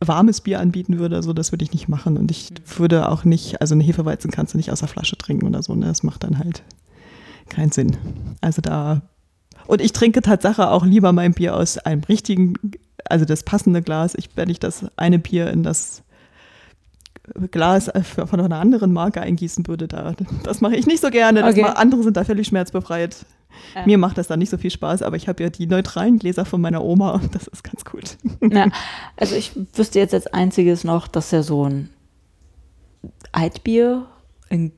warmes 0.00 0.40
Bier 0.40 0.60
anbieten 0.60 0.98
würde, 0.98 1.22
so 1.22 1.32
das 1.32 1.52
würde 1.52 1.64
ich 1.64 1.72
nicht 1.72 1.88
machen. 1.88 2.16
Und 2.16 2.30
ich 2.30 2.50
würde 2.76 3.08
auch 3.08 3.24
nicht, 3.24 3.60
also 3.60 3.74
eine 3.74 3.84
Hefeweizen 3.84 4.30
kannst 4.30 4.54
du 4.54 4.58
nicht 4.58 4.72
aus 4.72 4.80
der 4.80 4.88
Flasche 4.88 5.16
trinken 5.16 5.46
oder 5.46 5.62
so. 5.62 5.74
Ne? 5.74 5.86
Das 5.86 6.02
macht 6.02 6.24
dann 6.24 6.38
halt 6.38 6.62
keinen 7.48 7.70
Sinn. 7.70 7.96
Also 8.40 8.62
da. 8.62 9.02
Und 9.66 9.80
ich 9.80 9.92
trinke 9.92 10.22
Tatsache 10.22 10.70
auch 10.70 10.84
lieber 10.84 11.12
mein 11.12 11.34
Bier 11.34 11.56
aus 11.56 11.78
einem 11.78 12.02
richtigen, 12.04 12.54
also 13.04 13.24
das 13.24 13.42
passende 13.42 13.82
Glas. 13.82 14.14
Ich, 14.16 14.30
wenn 14.34 14.50
ich 14.50 14.58
das 14.58 14.86
eine 14.96 15.18
Bier 15.18 15.50
in 15.50 15.62
das 15.62 16.02
Glas 17.50 17.90
von 18.26 18.40
einer 18.40 18.58
anderen 18.58 18.92
Marke 18.92 19.20
eingießen 19.20 19.66
würde, 19.68 19.86
da, 19.86 20.14
das 20.42 20.60
mache 20.60 20.76
ich 20.76 20.86
nicht 20.86 21.00
so 21.00 21.10
gerne. 21.10 21.44
Okay. 21.44 21.62
ma- 21.62 21.70
andere 21.70 22.02
sind 22.02 22.16
da 22.16 22.24
völlig 22.24 22.48
schmerzbefreit. 22.48 23.16
Ja. 23.74 23.86
Mir 23.86 23.98
macht 23.98 24.18
das 24.18 24.26
dann 24.26 24.38
nicht 24.38 24.50
so 24.50 24.56
viel 24.56 24.70
Spaß, 24.70 25.02
aber 25.02 25.16
ich 25.16 25.28
habe 25.28 25.42
ja 25.42 25.50
die 25.50 25.66
neutralen 25.66 26.18
Gläser 26.18 26.44
von 26.44 26.60
meiner 26.60 26.82
Oma 26.82 27.12
und 27.12 27.34
das 27.34 27.46
ist 27.46 27.62
ganz 27.62 27.84
gut. 27.84 28.16
Ja, 28.40 28.68
also 29.16 29.36
ich 29.36 29.52
wüsste 29.74 29.98
jetzt 29.98 30.14
als 30.14 30.26
einziges 30.26 30.84
noch, 30.84 31.06
dass 31.06 31.30
ja 31.30 31.42
so 31.42 31.64
ein 31.68 31.90
Altbier 33.30 34.06
in 34.48 34.72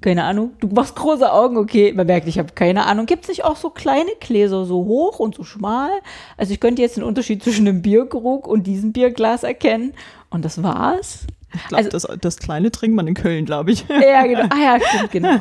keine 0.00 0.24
Ahnung, 0.24 0.50
du 0.58 0.66
machst 0.66 0.96
große 0.96 1.32
Augen, 1.32 1.56
okay, 1.56 1.92
man 1.92 2.06
merkt, 2.08 2.26
ich 2.26 2.36
habe 2.40 2.52
keine 2.54 2.86
Ahnung. 2.86 3.06
Gibt 3.06 3.22
es 3.22 3.28
nicht 3.28 3.44
auch 3.44 3.54
so 3.54 3.70
kleine 3.70 4.10
Gläser, 4.18 4.64
so 4.64 4.84
hoch 4.84 5.20
und 5.20 5.36
so 5.36 5.44
schmal? 5.44 5.90
Also 6.36 6.52
ich 6.52 6.58
könnte 6.58 6.82
jetzt 6.82 6.96
den 6.96 7.04
Unterschied 7.04 7.40
zwischen 7.44 7.66
dem 7.66 7.82
Bierkrug 7.82 8.48
und 8.48 8.66
diesem 8.66 8.92
Bierglas 8.92 9.44
erkennen 9.44 9.92
und 10.32 10.44
das 10.44 10.62
war's. 10.62 11.26
Ich 11.54 11.68
glaube, 11.68 11.84
Also- 11.84 11.90
das, 12.08 12.18
das 12.20 12.36
kleine 12.38 12.70
trinkt 12.70 12.96
man 12.96 13.06
in 13.06 13.14
Köln, 13.14 13.44
glaube 13.44 13.72
ich. 13.72 13.84
Ja, 13.88 14.26
genau. 14.26 14.46
Ah 14.50 14.58
ja, 14.58 14.78
stimmt, 14.80 15.10
genau. 15.12 15.36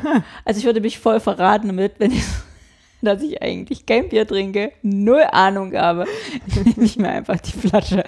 Also 0.45 0.59
ich 0.59 0.65
würde 0.65 0.81
mich 0.81 0.99
voll 0.99 1.19
verraten 1.19 1.67
damit, 1.67 1.93
wenn 1.99 2.11
ich, 2.11 2.23
dass 3.01 3.21
ich 3.21 3.41
eigentlich 3.41 3.85
kein 3.85 4.09
Bier 4.09 4.27
trinke, 4.27 4.71
null 4.81 5.23
Ahnung 5.31 5.73
habe, 5.73 6.05
indem 6.55 6.83
ich 6.83 6.97
mir 6.97 7.09
einfach 7.09 7.39
die 7.39 7.53
Flasche 7.57 8.03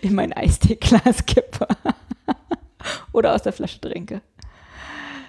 in 0.00 0.14
mein 0.14 0.32
Eisteeglas 0.32 1.26
kippe. 1.26 1.66
Oder 3.12 3.34
aus 3.34 3.42
der 3.42 3.52
Flasche 3.52 3.80
trinke. 3.80 4.22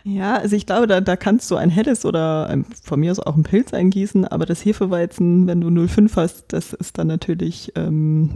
Ja, 0.05 0.35
also 0.35 0.55
ich 0.55 0.65
glaube, 0.65 0.87
da, 0.87 0.99
da 1.01 1.15
kannst 1.15 1.49
du 1.49 1.55
ein 1.55 1.69
helles 1.69 2.03
oder 2.05 2.47
ein, 2.47 2.65
von 2.83 2.99
mir 2.99 3.11
aus 3.11 3.19
auch 3.19 3.35
ein 3.35 3.43
Pilz 3.43 3.73
eingießen, 3.73 4.25
aber 4.27 4.45
das 4.45 4.65
Hefeweizen, 4.65 5.47
wenn 5.47 5.61
du 5.61 5.67
0,5 5.69 6.15
hast, 6.17 6.45
das 6.51 6.73
ist 6.73 6.97
dann 6.97 7.07
natürlich, 7.07 7.71
ähm, 7.75 8.31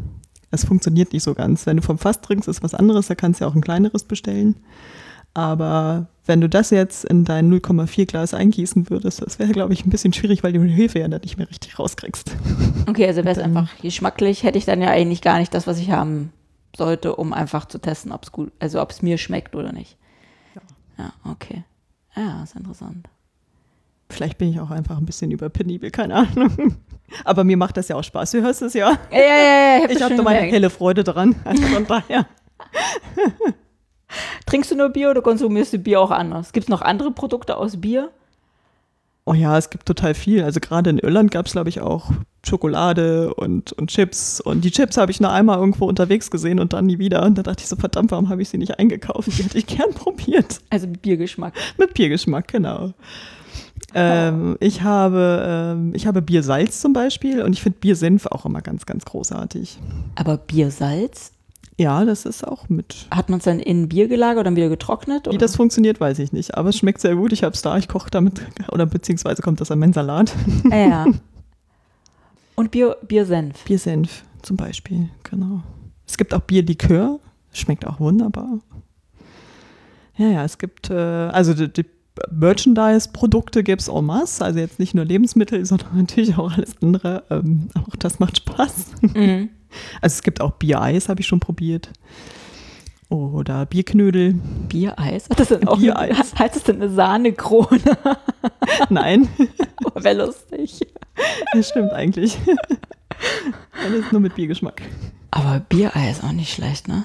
das 0.52 0.66
funktioniert 0.66 1.14
nicht 1.14 1.24
so 1.24 1.34
ganz. 1.34 1.66
Wenn 1.66 1.78
du 1.78 1.84
vom 1.84 1.98
Fass 1.98 2.22
trinkst, 2.22 2.48
ist 2.48 2.64
was 2.64 2.74
anderes, 2.74 3.08
da 3.08 3.16
kannst 3.16 3.40
du 3.40 3.46
ja 3.46 3.52
auch 3.52 3.56
ein 3.56 3.62
kleineres 3.62 4.04
bestellen. 4.04 4.56
Aber 5.34 6.08
wenn 6.26 6.42
du 6.42 6.50
das 6.50 6.72
jetzt 6.72 7.06
in 7.06 7.24
dein 7.24 7.52
0,4 7.54 8.06
Glas 8.08 8.34
eingießen 8.34 8.90
würdest, 8.90 9.22
das 9.22 9.38
wäre, 9.38 9.52
glaube 9.52 9.74
ich, 9.74 9.86
ein 9.86 9.90
bisschen 9.90 10.14
schwierig, 10.14 10.44
weil 10.44 10.54
du 10.54 10.64
die 10.64 10.74
Hefe 10.74 11.00
ja 11.00 11.08
dann 11.08 11.22
nicht 11.22 11.38
mehr 11.38 11.50
richtig 11.50 11.78
rauskriegst. 11.78 12.36
Okay, 12.88 13.06
also 13.06 13.24
wäre 13.24 13.36
es 13.36 13.44
einfach 13.44 13.78
geschmacklich, 13.80 14.44
hätte 14.44 14.58
ich 14.58 14.66
dann 14.66 14.82
ja 14.82 14.90
eigentlich 14.90 15.22
gar 15.22 15.38
nicht 15.38 15.54
das, 15.54 15.68
was 15.68 15.78
ich 15.80 15.92
haben 15.92 16.32
sollte, 16.76 17.16
um 17.16 17.34
einfach 17.34 17.66
zu 17.66 17.80
testen, 17.80 18.12
ob 18.12 18.24
es 18.24 18.32
gut, 18.32 18.52
also 18.60 18.82
ob 18.82 18.92
es 18.92 19.02
mir 19.02 19.18
schmeckt 19.18 19.56
oder 19.56 19.72
nicht. 19.74 19.98
Ja, 20.98 21.14
okay. 21.30 21.64
Ja, 22.16 22.42
ist 22.44 22.56
interessant. 22.56 23.08
Vielleicht 24.10 24.38
bin 24.38 24.50
ich 24.50 24.60
auch 24.60 24.72
einfach 24.72 24.98
ein 24.98 25.06
bisschen 25.06 25.30
überpenibel, 25.32 25.92
keine 25.92 26.16
Ahnung. 26.16 26.78
Aber 27.24 27.44
mir 27.44 27.58
macht 27.58 27.78
das 27.78 27.88
ja 27.88 27.96
auch 27.96 28.04
Spaß. 28.04 28.32
Du 28.32 28.42
hörst 28.42 28.62
es 28.62 28.74
ja. 28.74 28.98
Ja, 29.12 29.18
ja, 29.18 29.78
ja, 29.80 29.86
Ich 29.90 29.94
das 29.94 30.02
habe 30.04 30.16
da 30.16 30.24
meine 30.24 30.38
gemerkt. 30.40 30.54
helle 30.54 30.70
Freude 30.70 31.04
dran. 31.04 31.36
Also 31.46 31.64
von 31.64 31.86
daher. 31.88 32.26
Trinkst 34.46 34.72
du 34.72 34.76
nur 34.76 34.90
Bier 34.90 35.10
oder 35.12 35.22
konsumierst 35.22 35.74
du 35.74 35.78
Bier 35.80 36.00
auch 36.02 36.12
anders? 36.12 36.54
Gibt 36.54 36.66
es 36.66 36.70
noch 36.70 36.82
andere 36.82 37.12
Produkte 37.12 37.58
aus 37.58 37.80
Bier? 37.80 38.10
Oh 39.26 39.34
ja, 39.34 39.58
es 39.58 39.70
gibt 39.70 39.86
total 39.86 40.14
viel. 40.14 40.42
Also 40.44 40.62
gerade 40.62 40.90
in 40.90 41.00
Irland 41.00 41.32
gab 41.32 41.48
es, 41.48 41.52
glaube 41.52 41.68
ich, 41.68 41.82
auch 41.82 42.12
Schokolade 42.46 43.34
und, 43.34 43.74
und 43.74 43.90
Chips. 43.90 44.40
Und 44.40 44.64
die 44.64 44.72
Chips 44.72 44.96
habe 44.96 45.12
ich 45.12 45.20
nur 45.20 45.32
einmal 45.32 45.58
irgendwo 45.60 45.86
unterwegs 45.86 46.32
gesehen 46.32 46.60
und 46.62 46.72
dann 46.72 46.86
nie 46.86 46.98
wieder. 46.98 47.24
Und 47.24 47.38
da 47.38 47.44
dachte 47.44 47.62
ich 47.62 47.68
so, 47.68 47.76
verdammt, 47.76 48.12
warum 48.12 48.30
habe 48.30 48.42
ich 48.42 48.48
sie 48.48 48.58
nicht 48.58 48.80
eingekauft? 48.80 49.28
Die 49.28 49.44
hätte 49.44 49.58
ich 49.58 49.68
gern 49.68 49.90
probiert. 49.94 50.60
Also 50.70 50.88
Biergeschmack. 50.88 51.54
Mit 51.78 51.94
Biergeschmack, 51.94 52.48
genau. 52.48 52.94
Ähm, 54.00 54.58
ich, 54.60 54.84
habe, 54.84 55.44
ähm, 55.76 55.92
ich 55.96 56.06
habe 56.08 56.22
Biersalz 56.22 56.82
zum 56.82 56.94
Beispiel 56.94 57.42
und 57.42 57.54
ich 57.54 57.62
finde 57.62 57.80
Biersenf 57.80 58.26
auch 58.28 58.46
immer 58.46 58.62
ganz, 58.62 58.86
ganz 58.86 59.06
großartig. 59.06 59.80
Aber 60.16 60.38
Biersalz, 60.38 61.32
Ja, 61.78 62.06
das 62.06 62.26
ist 62.26 62.48
auch 62.48 62.70
mit. 62.70 63.08
hat 63.12 63.30
man 63.30 63.40
es 63.40 63.46
dann 63.46 63.60
in 63.60 63.90
Bier 63.90 64.08
gelagert 64.08 64.40
und 64.40 64.46
dann 64.46 64.56
wieder 64.56 64.70
getrocknet? 64.70 65.26
Wie 65.26 65.30
Oder? 65.30 65.38
das 65.40 65.56
funktioniert, 65.56 66.00
weiß 66.00 66.20
ich 66.20 66.32
nicht. 66.34 66.56
Aber 66.56 66.70
es 66.70 66.78
schmeckt 66.78 67.02
sehr 67.02 67.16
gut. 67.16 67.32
Ich 67.34 67.44
habe 67.44 67.54
es 67.54 67.62
da, 67.62 67.78
ich 67.78 67.88
koche 67.88 68.10
damit. 68.12 68.42
Oder 68.72 68.86
beziehungsweise 68.86 69.42
kommt 69.42 69.62
das 69.62 69.72
an 69.72 69.80
meinen 69.80 69.94
Salat. 69.94 70.34
Ah, 70.72 70.76
ja. 70.78 71.06
Und 72.56 72.72
Bier, 72.72 72.98
Biersenf. 73.08 73.64
Biersenf 73.66 74.24
zum 74.42 74.58
Beispiel, 74.58 75.10
genau. 75.24 75.62
Es 76.08 76.18
gibt 76.18 76.34
auch 76.34 76.40
Bierlikör, 76.42 77.20
schmeckt 77.52 77.86
auch 77.86 78.00
wunderbar. 78.00 78.60
Ja, 80.16 80.28
ja, 80.30 80.44
es 80.44 80.58
gibt, 80.58 80.90
äh, 80.90 80.94
also 80.96 81.54
die, 81.54 81.72
die 81.72 81.86
Merchandise-Produkte 82.32 83.64
gibt 83.64 83.82
es 83.82 83.88
en 83.88 84.06
masse, 84.06 84.44
also 84.44 84.60
jetzt 84.60 84.80
nicht 84.80 84.94
nur 84.94 85.06
Lebensmittel, 85.06 85.66
sondern 85.68 85.98
natürlich 85.98 86.38
auch 86.38 86.52
alles 86.52 86.76
andere. 86.82 87.24
Ähm, 87.30 87.70
auch 87.76 87.96
das 87.98 88.20
macht 88.20 88.38
Spaß. 88.38 88.86
Mhm. 89.02 89.50
Also 90.02 90.16
es 90.16 90.24
gibt 90.24 90.40
auch 90.40 90.52
Biereis, 90.52 91.10
habe 91.10 91.20
ich 91.20 91.28
schon 91.28 91.42
probiert. 91.42 91.92
Oder 93.10 93.66
Bierknödel. 93.66 94.36
Biereis? 94.70 95.30
Hat 95.30 95.42
das 95.42 95.50
denn 95.50 95.68
auch 95.68 95.78
Biereis. 95.78 96.34
Heißt 96.40 96.56
das 96.56 96.64
denn 96.64 96.78
eine 96.78 96.90
Sahnekrone? 96.90 97.80
Nein, 98.90 99.28
Wäre 99.94 100.26
lustig. 100.26 100.88
das 101.54 101.68
stimmt 101.70 101.92
eigentlich. 101.92 102.38
Alles 103.86 104.10
nur 104.12 104.22
mit 104.22 104.36
Biergeschmack. 104.36 104.82
Aber 105.32 105.60
Biereis 105.68 106.24
auch 106.24 106.32
nicht 106.32 106.54
schlecht, 106.54 106.88
ne? 106.88 107.04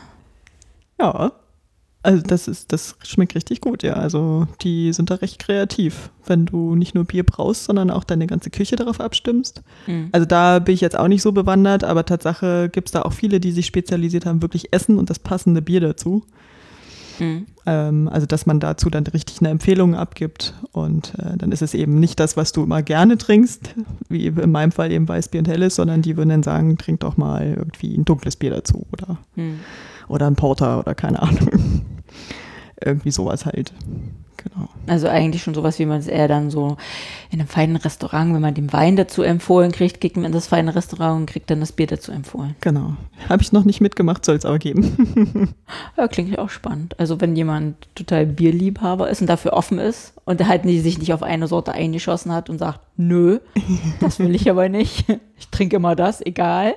Ja. 1.00 1.32
Also 2.04 2.20
das 2.22 2.48
ist, 2.48 2.72
das 2.72 2.96
schmeckt 3.04 3.34
richtig 3.36 3.60
gut, 3.60 3.84
ja. 3.84 3.92
Also 3.94 4.48
die 4.62 4.92
sind 4.92 5.10
da 5.10 5.14
recht 5.16 5.38
kreativ, 5.38 6.10
wenn 6.26 6.46
du 6.46 6.74
nicht 6.74 6.94
nur 6.96 7.04
Bier 7.04 7.22
brauchst, 7.24 7.64
sondern 7.64 7.90
auch 7.90 8.02
deine 8.02 8.26
ganze 8.26 8.50
Küche 8.50 8.74
darauf 8.74 9.00
abstimmst. 9.00 9.62
Mhm. 9.86 10.08
Also 10.10 10.26
da 10.26 10.58
bin 10.58 10.74
ich 10.74 10.80
jetzt 10.80 10.98
auch 10.98 11.06
nicht 11.08 11.22
so 11.22 11.30
bewandert, 11.30 11.84
aber 11.84 12.04
Tatsache 12.04 12.68
gibt 12.70 12.88
es 12.88 12.92
da 12.92 13.02
auch 13.02 13.12
viele, 13.12 13.38
die 13.38 13.52
sich 13.52 13.66
spezialisiert 13.66 14.26
haben, 14.26 14.42
wirklich 14.42 14.72
Essen 14.72 14.98
und 14.98 15.10
das 15.10 15.20
passende 15.20 15.62
Bier 15.62 15.80
dazu. 15.80 16.24
Mhm. 17.20 17.46
Ähm, 17.66 18.08
also 18.10 18.26
dass 18.26 18.46
man 18.46 18.58
dazu 18.58 18.90
dann 18.90 19.06
richtig 19.06 19.38
eine 19.40 19.50
Empfehlung 19.50 19.94
abgibt 19.94 20.54
und 20.72 21.12
äh, 21.20 21.36
dann 21.36 21.52
ist 21.52 21.62
es 21.62 21.74
eben 21.74 22.00
nicht 22.00 22.18
das, 22.18 22.36
was 22.36 22.50
du 22.52 22.64
immer 22.64 22.82
gerne 22.82 23.16
trinkst, 23.18 23.74
wie 24.08 24.26
in 24.26 24.50
meinem 24.50 24.72
Fall 24.72 24.90
eben 24.90 25.06
Weißbier 25.06 25.38
und 25.40 25.46
Helles, 25.48 25.76
sondern 25.76 26.02
die 26.02 26.16
würden 26.16 26.30
dann 26.30 26.42
sagen, 26.42 26.78
trink 26.78 27.00
doch 27.00 27.16
mal 27.16 27.54
irgendwie 27.56 27.94
ein 27.94 28.04
dunkles 28.04 28.34
Bier 28.34 28.50
dazu 28.50 28.86
oder 28.92 29.18
Mhm. 29.36 29.60
oder 30.08 30.26
ein 30.26 30.34
Porter 30.34 30.80
oder 30.80 30.96
keine 30.96 31.22
Ahnung. 31.22 31.82
Irgendwie 32.84 33.10
sowas 33.10 33.46
halt. 33.46 33.72
Genau. 34.42 34.68
Also 34.86 35.08
eigentlich 35.08 35.42
schon 35.42 35.54
sowas, 35.54 35.78
wie 35.78 35.86
man 35.86 36.00
es 36.00 36.08
eher 36.08 36.26
dann 36.26 36.50
so 36.50 36.76
in 37.30 37.38
einem 37.38 37.48
feinen 37.48 37.76
Restaurant, 37.76 38.34
wenn 38.34 38.40
man 38.40 38.54
den 38.54 38.72
Wein 38.72 38.96
dazu 38.96 39.22
empfohlen 39.22 39.70
kriegt, 39.70 40.00
geht 40.00 40.16
man 40.16 40.24
in 40.24 40.32
das 40.32 40.48
feine 40.48 40.74
Restaurant 40.74 41.20
und 41.20 41.26
kriegt 41.26 41.50
dann 41.50 41.60
das 41.60 41.72
Bier 41.72 41.86
dazu 41.86 42.10
empfohlen. 42.10 42.56
Genau. 42.60 42.96
Habe 43.28 43.42
ich 43.42 43.52
noch 43.52 43.64
nicht 43.64 43.80
mitgemacht, 43.80 44.24
soll 44.24 44.36
es 44.36 44.44
aber 44.44 44.58
geben. 44.58 45.54
Ja, 45.96 46.08
klingt 46.08 46.30
ja 46.30 46.38
auch 46.38 46.50
spannend. 46.50 46.98
Also 46.98 47.20
wenn 47.20 47.36
jemand 47.36 47.76
total 47.94 48.26
Bierliebhaber 48.26 49.08
ist 49.08 49.20
und 49.20 49.26
dafür 49.26 49.52
offen 49.52 49.78
ist 49.78 50.14
und 50.24 50.46
halt 50.46 50.64
sich 50.64 50.98
nicht 50.98 51.12
auf 51.12 51.22
eine 51.22 51.46
Sorte 51.46 51.72
eingeschossen 51.72 52.32
hat 52.32 52.50
und 52.50 52.58
sagt, 52.58 52.80
nö, 52.96 53.38
das 54.00 54.18
will 54.18 54.34
ich 54.34 54.50
aber 54.50 54.68
nicht. 54.68 55.06
Ich 55.38 55.48
trinke 55.48 55.76
immer 55.76 55.96
das, 55.96 56.24
egal. 56.24 56.74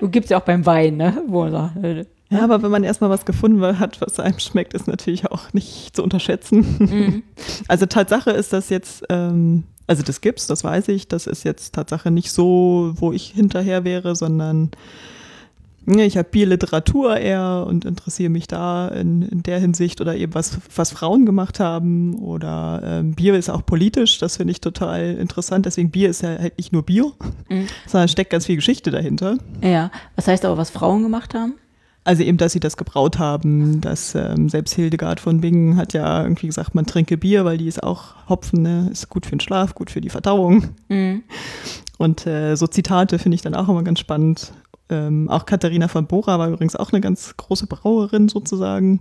Du 0.00 0.08
gibt's 0.08 0.30
ja 0.30 0.38
auch 0.38 0.44
beim 0.44 0.66
Wein, 0.66 0.96
ne? 0.96 1.22
Wo 1.28 1.42
man 1.42 1.52
sagt, 1.52 1.84
äh, 1.84 2.04
Ja, 2.30 2.44
aber 2.44 2.62
wenn 2.62 2.70
man 2.70 2.84
erstmal 2.84 3.08
was 3.10 3.24
gefunden 3.24 3.78
hat, 3.78 4.00
was 4.00 4.20
einem 4.20 4.38
schmeckt, 4.38 4.74
ist 4.74 4.86
natürlich 4.86 5.30
auch 5.30 5.52
nicht 5.54 5.96
zu 5.96 6.02
unterschätzen. 6.02 6.76
mhm. 6.78 7.22
Also 7.68 7.86
Tatsache 7.86 8.30
ist 8.30 8.52
das 8.52 8.68
jetzt, 8.68 9.04
ähm, 9.08 9.64
also 9.86 10.02
das 10.02 10.20
gibt's, 10.20 10.46
das 10.46 10.62
weiß 10.64 10.88
ich, 10.88 11.08
das 11.08 11.26
ist 11.26 11.44
jetzt 11.44 11.74
Tatsache 11.74 12.10
nicht 12.10 12.30
so, 12.30 12.92
wo 12.96 13.12
ich 13.12 13.28
hinterher 13.30 13.84
wäre, 13.84 14.14
sondern 14.14 14.70
ja, 15.86 16.04
ich 16.04 16.18
habe 16.18 16.28
Bierliteratur 16.30 17.16
eher 17.16 17.64
und 17.66 17.86
interessiere 17.86 18.28
mich 18.28 18.46
da 18.46 18.88
in, 18.88 19.22
in 19.22 19.42
der 19.42 19.58
Hinsicht 19.58 20.02
oder 20.02 20.14
eben 20.16 20.34
was, 20.34 20.58
was 20.76 20.90
Frauen 20.90 21.24
gemacht 21.24 21.60
haben 21.60 22.16
oder 22.18 22.82
ähm, 22.84 23.14
Bier 23.14 23.34
ist 23.38 23.48
auch 23.48 23.64
politisch, 23.64 24.18
das 24.18 24.36
finde 24.36 24.50
ich 24.50 24.60
total 24.60 25.14
interessant. 25.14 25.64
Deswegen 25.64 25.90
Bier 25.90 26.10
ist 26.10 26.20
ja 26.22 26.38
halt 26.38 26.58
nicht 26.58 26.74
nur 26.74 26.82
Bier, 26.82 27.12
Mhm. 27.48 27.68
sondern 27.86 28.08
steckt 28.08 28.28
ganz 28.28 28.44
viel 28.44 28.56
Geschichte 28.56 28.90
dahinter. 28.90 29.38
ja. 29.62 29.90
Was 30.14 30.28
heißt 30.28 30.44
aber, 30.44 30.58
was 30.58 30.68
Frauen 30.68 31.02
gemacht 31.02 31.32
haben? 31.32 31.54
Also 32.08 32.22
eben, 32.22 32.38
dass 32.38 32.54
sie 32.54 32.60
das 32.60 32.78
gebraut 32.78 33.18
haben, 33.18 33.82
dass 33.82 34.14
ähm, 34.14 34.48
selbst 34.48 34.72
Hildegard 34.72 35.20
von 35.20 35.42
Bingen 35.42 35.76
hat 35.76 35.92
ja 35.92 36.22
irgendwie 36.22 36.46
gesagt, 36.46 36.74
man 36.74 36.86
trinke 36.86 37.18
Bier, 37.18 37.44
weil 37.44 37.58
die 37.58 37.68
ist 37.68 37.82
auch 37.82 38.14
Hopfen, 38.30 38.62
ne? 38.62 38.88
ist 38.90 39.10
gut 39.10 39.26
für 39.26 39.32
den 39.32 39.40
Schlaf, 39.40 39.74
gut 39.74 39.90
für 39.90 40.00
die 40.00 40.08
Verdauung. 40.08 40.68
Mhm. 40.88 41.22
Und 41.98 42.26
äh, 42.26 42.56
so 42.56 42.66
Zitate 42.66 43.18
finde 43.18 43.34
ich 43.34 43.42
dann 43.42 43.54
auch 43.54 43.68
immer 43.68 43.82
ganz 43.82 44.00
spannend. 44.00 44.54
Ähm, 44.88 45.28
auch 45.28 45.44
Katharina 45.44 45.86
von 45.86 46.06
Bora 46.06 46.38
war 46.38 46.48
übrigens 46.48 46.76
auch 46.76 46.92
eine 46.92 47.02
ganz 47.02 47.36
große 47.36 47.66
Brauerin 47.66 48.30
sozusagen. 48.30 49.00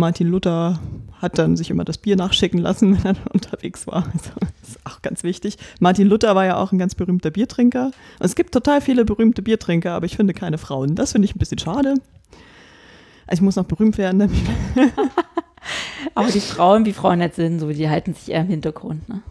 Martin 0.00 0.26
Luther 0.26 0.80
hat 1.20 1.38
dann 1.38 1.56
sich 1.56 1.70
immer 1.70 1.84
das 1.84 1.98
Bier 1.98 2.16
nachschicken 2.16 2.58
lassen, 2.58 2.98
wenn 3.04 3.16
er 3.16 3.32
unterwegs 3.32 3.86
war. 3.86 4.06
Also, 4.12 4.30
das 4.40 4.70
ist 4.70 4.86
auch 4.86 5.02
ganz 5.02 5.22
wichtig. 5.22 5.58
Martin 5.78 6.08
Luther 6.08 6.34
war 6.34 6.44
ja 6.44 6.56
auch 6.56 6.72
ein 6.72 6.78
ganz 6.78 6.96
berühmter 6.96 7.30
Biertrinker. 7.30 7.92
Es 8.18 8.34
gibt 8.34 8.52
total 8.52 8.80
viele 8.80 9.04
berühmte 9.04 9.42
Biertrinker, 9.42 9.92
aber 9.92 10.06
ich 10.06 10.16
finde 10.16 10.34
keine 10.34 10.58
Frauen. 10.58 10.96
Das 10.96 11.12
finde 11.12 11.26
ich 11.26 11.36
ein 11.36 11.38
bisschen 11.38 11.58
schade. 11.58 11.94
Also 13.26 13.40
ich 13.40 13.42
muss 13.42 13.56
noch 13.56 13.66
berühmt 13.66 13.96
werden. 13.96 14.28
Aber 16.14 16.30
die 16.30 16.40
Frauen, 16.40 16.84
wie 16.84 16.92
Frauen 16.92 17.20
jetzt 17.20 17.36
sind, 17.36 17.60
so, 17.60 17.70
die 17.70 17.88
halten 17.88 18.14
sich 18.14 18.30
eher 18.30 18.40
im 18.40 18.48
Hintergrund. 18.48 19.08
Ne? 19.08 19.22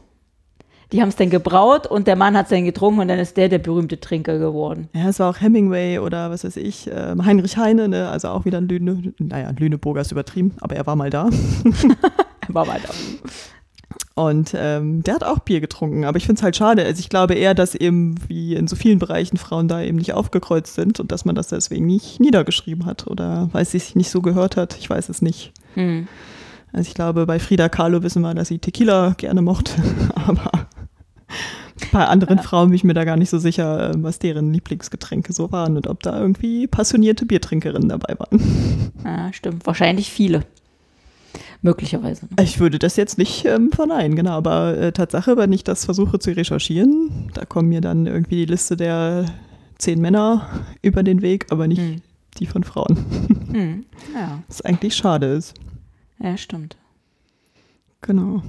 Die 0.91 1.01
haben 1.01 1.09
es 1.09 1.15
dann 1.15 1.29
gebraut 1.29 1.85
und 1.85 2.07
der 2.07 2.15
Mann 2.15 2.35
hat 2.35 2.45
es 2.45 2.49
dann 2.49 2.65
getrunken 2.65 3.01
und 3.01 3.07
dann 3.07 3.19
ist 3.19 3.37
der 3.37 3.47
der 3.47 3.59
berühmte 3.59 3.99
Trinker 3.99 4.39
geworden. 4.39 4.89
Ja, 4.93 5.09
es 5.09 5.19
war 5.19 5.29
auch 5.29 5.39
Hemingway 5.39 5.99
oder 5.99 6.31
was 6.31 6.43
weiß 6.43 6.57
ich, 6.57 6.87
äh, 6.87 7.15
Heinrich 7.23 7.57
Heine, 7.57 7.87
ne? 7.87 8.09
also 8.09 8.29
auch 8.29 8.45
wieder 8.45 8.57
ein 8.57 8.67
Lüne, 8.67 9.13
naja, 9.19 9.51
Lüneburger 9.57 10.01
ist 10.01 10.11
übertrieben, 10.11 10.55
aber 10.61 10.75
er 10.75 10.87
war 10.87 10.95
mal 10.95 11.09
da. 11.09 11.29
Er 12.49 12.55
war 12.55 12.67
weiter. 12.67 12.89
Und 14.15 14.51
ähm, 14.53 15.01
der 15.03 15.15
hat 15.15 15.23
auch 15.23 15.39
Bier 15.39 15.61
getrunken, 15.61 16.03
aber 16.03 16.17
ich 16.17 16.25
finde 16.25 16.39
es 16.39 16.43
halt 16.43 16.57
schade. 16.57 16.83
Also 16.83 16.99
ich 16.99 17.07
glaube 17.07 17.35
eher, 17.35 17.53
dass 17.53 17.73
eben 17.73 18.15
wie 18.27 18.53
in 18.53 18.67
so 18.67 18.75
vielen 18.75 18.99
Bereichen 18.99 19.37
Frauen 19.37 19.69
da 19.69 19.81
eben 19.81 19.97
nicht 19.97 20.13
aufgekreuzt 20.13 20.75
sind 20.75 20.99
und 20.99 21.11
dass 21.13 21.23
man 21.23 21.35
das 21.35 21.47
deswegen 21.47 21.85
nicht 21.85 22.19
niedergeschrieben 22.19 22.85
hat 22.85 23.07
oder 23.07 23.49
weil 23.53 23.61
es 23.61 23.71
sich 23.71 23.95
nicht 23.95 24.09
so 24.09 24.21
gehört 24.21 24.57
hat. 24.57 24.75
Ich 24.77 24.89
weiß 24.89 25.07
es 25.07 25.21
nicht. 25.21 25.53
Hm. 25.75 26.07
Also 26.73 26.87
ich 26.89 26.95
glaube, 26.95 27.25
bei 27.25 27.39
Frida 27.39 27.69
Kahlo 27.69 28.03
wissen 28.03 28.21
wir, 28.21 28.33
dass 28.33 28.49
sie 28.49 28.59
Tequila 28.59 29.15
gerne 29.17 29.41
mochte, 29.41 29.71
aber 30.15 30.51
bei 31.91 32.05
anderen 32.05 32.39
Frauen 32.39 32.69
bin 32.69 32.75
ich 32.75 32.83
mir 32.83 32.93
da 32.93 33.05
gar 33.05 33.17
nicht 33.17 33.29
so 33.29 33.37
sicher, 33.39 33.91
äh, 33.91 33.93
was 33.97 34.19
deren 34.19 34.53
Lieblingsgetränke 34.53 35.33
so 35.33 35.51
waren 35.51 35.77
und 35.77 35.87
ob 35.87 36.03
da 36.03 36.19
irgendwie 36.19 36.67
passionierte 36.67 37.25
Biertrinkerinnen 37.25 37.89
dabei 37.89 38.15
waren. 38.19 38.91
Ja, 39.03 39.31
stimmt. 39.33 39.65
Wahrscheinlich 39.65 40.09
viele. 40.11 40.43
Möglicherweise. 41.61 42.25
Ne? 42.25 42.43
Ich 42.43 42.59
würde 42.59 42.79
das 42.79 42.95
jetzt 42.95 43.17
nicht 43.17 43.45
ähm, 43.45 43.71
verneinen, 43.71 44.15
genau, 44.15 44.31
aber 44.31 44.77
äh, 44.77 44.91
Tatsache, 44.91 45.35
wenn 45.37 45.51
ich 45.51 45.63
das 45.63 45.85
versuche 45.85 46.17
zu 46.19 46.31
recherchieren, 46.31 47.29
da 47.33 47.45
kommen 47.45 47.69
mir 47.69 47.81
dann 47.81 48.05
irgendwie 48.05 48.37
die 48.37 48.45
Liste 48.45 48.77
der 48.77 49.25
zehn 49.77 49.99
Männer 49.99 50.47
über 50.81 51.03
den 51.03 51.21
Weg, 51.21 51.47
aber 51.49 51.67
nicht 51.67 51.81
Hm. 51.81 52.01
die 52.37 52.45
von 52.45 52.63
Frauen. 52.63 52.97
Hm. 53.51 53.85
Ja. 54.13 54.43
Was 54.47 54.61
eigentlich 54.61 54.95
schade 54.95 55.25
ist. 55.27 55.55
ja, 56.19 56.37
stimmt. 56.37 56.77
Genau. 58.01 58.43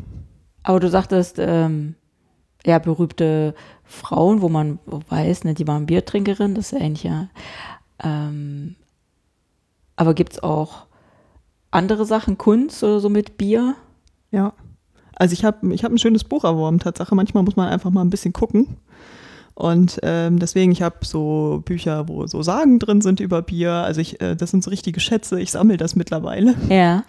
Aber 0.63 0.79
du 0.79 0.89
sagtest, 0.91 1.37
ähm, 1.39 1.95
ja, 2.67 2.79
berühmte 2.79 3.55
Frauen, 3.85 4.43
wo 4.43 4.49
man 4.49 4.79
weiß, 4.87 5.45
ne, 5.45 5.55
die 5.55 5.67
waren 5.67 5.87
Biertrinkerin, 5.87 6.55
das 6.55 6.73
ist 6.73 6.81
eigentlich 6.81 7.05
ja. 7.05 7.29
Ähm, 8.03 8.77
aber 9.97 10.15
gibt 10.15 10.35
es 10.35 10.43
auch 10.43 10.87
andere 11.71 12.05
Sachen, 12.05 12.39
Kunst 12.39 12.83
oder 12.83 13.01
so 13.01 13.09
mit 13.09 13.39
Bier? 13.39 13.75
Ja. 14.31 14.55
Also 15.15 15.35
ich 15.35 15.45
habe 15.45 15.75
ich 15.75 15.85
hab 15.85 15.93
ein 15.93 15.99
schönes 15.99 16.25
Buch 16.25 16.45
erworben, 16.45 16.79
Tatsache. 16.79 17.15
Manchmal 17.15 17.43
muss 17.43 17.57
man 17.57 17.69
einfach 17.69 17.91
mal 17.91 18.01
ein 18.01 18.11
bisschen 18.11 18.33
gucken. 18.33 18.79
Und 19.61 20.01
ähm, 20.03 20.39
deswegen, 20.39 20.73
ich 20.73 20.81
habe 20.81 20.97
so 21.03 21.61
Bücher, 21.67 22.09
wo 22.09 22.27
so 22.27 22.43
Sagen 22.43 22.79
drin 22.79 23.03
sind 23.03 23.21
über 23.21 23.43
Bier. 23.43 23.73
Also 23.73 24.01
ich, 24.01 24.19
äh, 24.23 24.35
das 24.35 24.51
sind 24.51 24.65
so 24.65 24.71
richtige 24.71 25.01
Schätze. 25.01 25.39
Ich 25.39 25.51
sammle 25.51 25.77
das 25.77 25.97
mittlerweile. 25.97 26.55
Ja. 26.71 27.05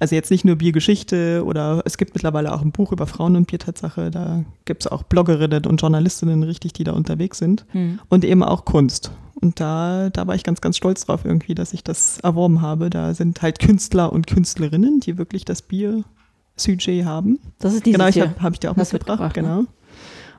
Also 0.00 0.14
jetzt 0.14 0.30
nicht 0.30 0.44
nur 0.44 0.56
Biergeschichte 0.56 1.42
oder 1.46 1.80
es 1.86 1.96
gibt 1.96 2.14
mittlerweile 2.14 2.52
auch 2.52 2.60
ein 2.60 2.72
Buch 2.72 2.92
über 2.92 3.06
Frauen 3.06 3.36
und 3.36 3.46
Bier, 3.46 3.58
Tatsache. 3.58 4.10
Da 4.10 4.44
gibt 4.66 4.84
es 4.84 4.92
auch 4.92 5.02
Bloggerinnen 5.02 5.64
und 5.64 5.80
Journalistinnen 5.80 6.42
richtig, 6.42 6.74
die 6.74 6.84
da 6.84 6.92
unterwegs 6.92 7.38
sind. 7.38 7.64
Hm. 7.70 7.98
Und 8.10 8.24
eben 8.26 8.42
auch 8.42 8.66
Kunst. 8.66 9.10
Und 9.40 9.58
da, 9.58 10.10
da 10.10 10.26
war 10.26 10.34
ich 10.34 10.44
ganz, 10.44 10.60
ganz 10.60 10.76
stolz 10.76 11.06
drauf 11.06 11.24
irgendwie, 11.24 11.54
dass 11.54 11.72
ich 11.72 11.82
das 11.82 12.20
erworben 12.20 12.60
habe. 12.60 12.90
Da 12.90 13.14
sind 13.14 13.40
halt 13.40 13.60
Künstler 13.60 14.12
und 14.12 14.26
Künstlerinnen, 14.26 15.00
die 15.00 15.16
wirklich 15.16 15.46
das 15.46 15.62
Bier-Sujet 15.62 17.06
haben. 17.06 17.38
Das 17.60 17.72
ist 17.72 17.86
dieses 17.86 17.98
genau, 17.98 18.10
ich 18.10 18.20
habe 18.20 18.34
hab 18.42 18.52
ich 18.52 18.60
dir 18.60 18.70
auch 18.70 18.76
Hast 18.76 18.92
mitgebracht, 18.92 19.36
mitgebracht, 19.36 19.66
ne? 19.66 19.66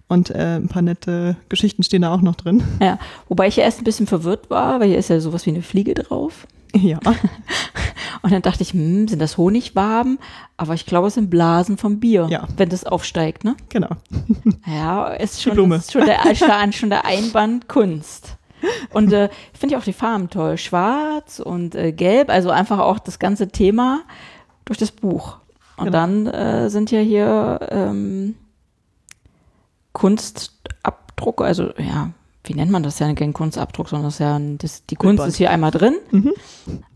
Und 0.08 0.30
äh, 0.30 0.58
ein 0.58 0.68
paar 0.68 0.82
nette 0.84 1.36
Geschichten 1.50 1.82
stehen 1.84 2.04
da 2.04 2.14
auch 2.14 2.22
noch 2.22 2.36
drin. 2.36 2.64
Ja, 2.82 3.00
wobei 3.28 3.48
ich 3.48 3.56
ja 3.56 3.64
erst 3.64 3.80
ein 3.82 3.86
bisschen 3.86 4.06
verwirrt 4.08 4.50
war, 4.52 4.80
weil 4.80 4.90
hier 4.90 4.98
ist 5.00 5.10
ja 5.10 5.20
sowas 5.20 5.46
wie 5.46 5.50
eine 5.52 5.64
Fliege 5.64 5.94
drauf. 5.96 6.46
Ja, 6.76 7.00
Und 8.22 8.32
dann 8.34 8.42
dachte 8.42 8.64
ich, 8.64 8.72
hm, 8.74 9.08
sind 9.08 9.20
das 9.22 9.38
Honigwaben? 9.38 10.18
Aber 10.58 10.74
ich 10.74 10.86
glaube, 10.86 11.08
es 11.08 11.14
sind 11.14 11.30
Blasen 11.30 11.78
vom 11.78 12.00
Bier, 12.00 12.28
Ja. 12.30 12.48
wenn 12.58 12.70
das 12.70 12.84
aufsteigt, 12.84 13.44
ne? 13.44 13.56
genau. 13.70 13.90
Ja, 14.68 15.08
ist 15.10 15.42
schon, 15.44 15.72
ist 15.72 15.92
schon, 15.92 16.06
der, 16.06 16.72
schon, 16.72 16.90
der 16.90 17.06
Einband 17.06 17.68
Kunst. 17.68 18.38
Und 18.94 19.14
äh, 19.14 19.30
ich 19.54 19.60
finde 19.60 19.74
ja 19.74 19.80
auch 19.80 19.84
die 19.86 19.94
Farben 19.94 20.30
toll. 20.30 20.58
Schwarz 20.58 21.40
und 21.40 21.76
äh, 21.76 21.92
gelb, 21.92 22.30
also 22.30 22.50
einfach 22.50 22.80
auch 22.80 22.98
das 23.00 23.20
ganze 23.20 23.48
Thema 23.50 24.02
durch 24.66 24.80
das 24.80 24.92
Buch. 24.92 25.38
Und 25.78 25.86
Genau. 25.86 25.98
dann 25.98 26.28
äh, 26.28 26.70
sind 26.70 26.90
ja 26.90 27.00
hier 27.00 27.60
ähm, 27.70 28.36
Kunstabdrucke, 29.96 31.44
also 31.44 31.72
ja, 31.78 32.12
wie 32.44 32.54
nennt 32.54 32.70
man 32.72 32.84
das 32.84 33.00
ja 33.00 33.12
kein 33.14 33.34
Kunstabdruck, 33.34 33.90
sondern 33.90 34.08
das 34.08 34.16
ist 34.16 34.20
ja 34.20 34.36
ein, 34.36 34.58
das, 34.60 34.86
die 34.86 34.96
Kunst 34.96 35.08
Bildband. 35.18 35.30
ist 35.30 35.38
hier 35.38 35.50
einmal 35.52 35.72
drin. 35.72 35.96
Mhm. 36.12 36.34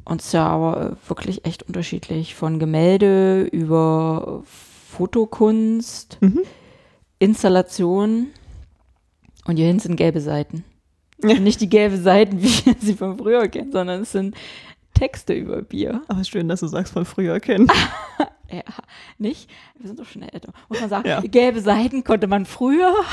Und 0.05 0.21
es 0.21 0.27
ist 0.27 0.33
ja 0.33 0.45
aber 0.45 0.91
äh, 0.91 1.09
wirklich 1.09 1.45
echt 1.45 1.63
unterschiedlich. 1.63 2.35
Von 2.35 2.59
Gemälde 2.59 3.43
über 3.43 4.43
Fotokunst, 4.45 6.17
Mhm. 6.21 6.41
Installation 7.19 8.27
und 9.45 9.55
hier 9.57 9.65
hinten 9.67 9.81
sind 9.81 9.95
gelbe 9.95 10.21
Seiten. 10.21 10.63
Ja. 11.23 11.31
Und 11.31 11.43
Nicht 11.43 11.61
die 11.61 11.69
gelbe 11.69 11.97
Seiten, 11.97 12.41
wie 12.41 12.65
wir 12.65 12.75
sie 12.79 12.93
von 12.95 13.17
früher 13.17 13.47
kennen, 13.47 13.71
sondern 13.71 14.01
es 14.03 14.11
sind 14.11 14.35
Texte 14.93 15.33
über 15.33 15.61
Bier. 15.61 16.01
Aber 16.09 16.23
schön, 16.23 16.47
dass 16.49 16.59
du 16.59 16.67
sagst, 16.67 16.93
von 16.93 17.05
früher 17.05 17.39
kennen. 17.39 17.67
Ja, 18.55 18.63
nicht? 19.17 19.49
Wir 19.77 19.87
sind 19.87 19.99
doch 19.99 20.05
schon 20.05 20.23
älter. 20.23 20.51
Muss 20.69 20.79
man 20.79 20.89
sagen, 20.89 21.07
Ja. 21.07 21.21
gelbe 21.21 21.61
Seiten 21.61 22.03
konnte 22.03 22.27
man 22.27 22.45
früher. 22.45 22.93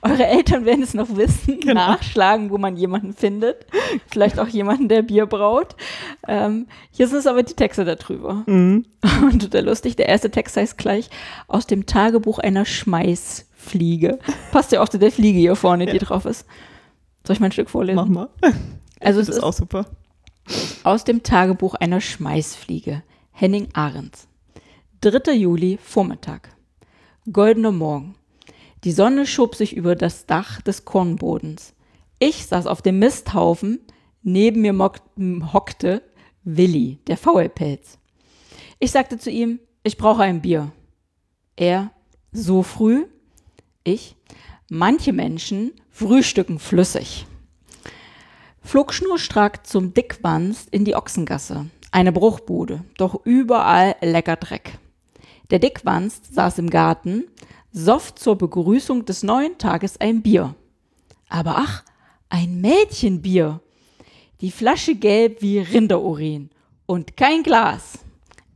Eure 0.00 0.24
Eltern 0.26 0.64
werden 0.64 0.82
es 0.82 0.94
noch 0.94 1.16
wissen, 1.16 1.60
Genau. 1.60 1.74
nachschlagen, 1.74 2.48
wo 2.50 2.56
man 2.56 2.76
jemanden 2.78 3.12
findet. 3.12 3.66
Vielleicht 4.06 4.38
auch 4.38 4.48
jemanden, 4.48 4.88
der 4.88 5.02
Bier 5.02 5.26
braut. 5.26 5.76
Ähm, 6.26 6.66
hier 6.90 7.08
sind 7.08 7.18
es 7.18 7.26
aber 7.26 7.42
die 7.42 7.52
Texte 7.52 7.84
darüber. 7.84 8.42
Mhm. 8.46 8.86
Und 9.22 9.42
total 9.42 9.66
lustig, 9.66 9.96
der 9.96 10.08
erste 10.08 10.30
Text 10.30 10.56
heißt 10.56 10.78
gleich 10.78 11.10
aus 11.46 11.66
dem 11.66 11.84
Tagebuch 11.84 12.38
einer 12.38 12.64
Schmeißfliege. 12.64 14.18
Passt 14.50 14.72
ja 14.72 14.80
auch 14.80 14.88
zu 14.88 14.98
der 14.98 15.12
Fliege 15.12 15.38
hier 15.38 15.56
vorne, 15.56 15.84
die 15.84 15.92
Ja. 15.92 16.02
drauf 16.02 16.24
ist. 16.24 16.46
Soll 17.26 17.34
ich 17.34 17.40
mal 17.40 17.46
ein 17.48 17.52
Stück 17.52 17.68
vorlesen? 17.68 17.96
Mach 17.96 18.06
mal. 18.06 18.28
Also 19.00 19.20
Das 19.20 19.28
ist 19.28 19.42
auch 19.42 19.52
super. 19.52 19.84
aus 20.84 21.04
dem 21.04 21.22
Tagebuch 21.22 21.74
einer 21.74 22.00
Schmeißfliege. 22.00 23.02
Henning 23.38 23.68
Ahrens. 23.74 24.28
3. 25.02 25.34
Juli, 25.34 25.76
Vormittag. 25.76 26.48
Goldener 27.30 27.70
Morgen. 27.70 28.14
Die 28.82 28.92
Sonne 28.92 29.26
schob 29.26 29.56
sich 29.56 29.76
über 29.76 29.94
das 29.94 30.24
Dach 30.24 30.62
des 30.62 30.86
Kornbodens. 30.86 31.74
Ich 32.18 32.46
saß 32.46 32.66
auf 32.66 32.80
dem 32.80 32.98
Misthaufen. 32.98 33.80
Neben 34.22 34.62
mir 34.62 34.72
hockte 35.52 36.02
Willi, 36.44 36.98
der 37.08 37.18
Faulpelz. 37.18 37.98
Ich 38.78 38.92
sagte 38.92 39.18
zu 39.18 39.30
ihm, 39.30 39.60
ich 39.82 39.98
brauche 39.98 40.22
ein 40.22 40.40
Bier. 40.40 40.72
Er, 41.56 41.90
so 42.32 42.62
früh? 42.62 43.04
Ich, 43.84 44.16
manche 44.70 45.12
Menschen 45.12 45.72
frühstücken 45.90 46.58
flüssig 46.58 47.26
flog 48.66 48.92
schnurstracks 48.92 49.70
zum 49.70 49.94
Dickwanst 49.94 50.68
in 50.70 50.84
die 50.84 50.96
Ochsengasse, 50.96 51.66
eine 51.90 52.12
Bruchbude, 52.12 52.84
doch 52.96 53.24
überall 53.24 53.96
lecker 54.00 54.36
Dreck. 54.36 54.78
Der 55.50 55.58
Dickwanst 55.58 56.34
saß 56.34 56.58
im 56.58 56.70
Garten, 56.70 57.24
soff 57.72 58.14
zur 58.14 58.36
Begrüßung 58.36 59.04
des 59.04 59.22
neuen 59.22 59.58
Tages 59.58 60.00
ein 60.00 60.22
Bier. 60.22 60.54
Aber 61.28 61.56
ach, 61.58 61.84
ein 62.28 62.60
Mädchenbier. 62.60 63.60
Die 64.40 64.50
Flasche 64.50 64.94
gelb 64.94 65.42
wie 65.42 65.58
Rinderurin 65.58 66.50
und 66.86 67.16
kein 67.16 67.42
Glas. 67.42 67.98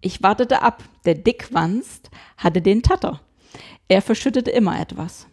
Ich 0.01 0.23
wartete 0.23 0.63
ab, 0.63 0.83
der 1.05 1.15
Dickwanst 1.15 2.11
hatte 2.37 2.63
den 2.63 2.83
Tatter. 2.83 3.21
Er 3.89 4.03
verschüttete 4.03 4.51
immer 4.51 4.81
etwas. 4.81 5.27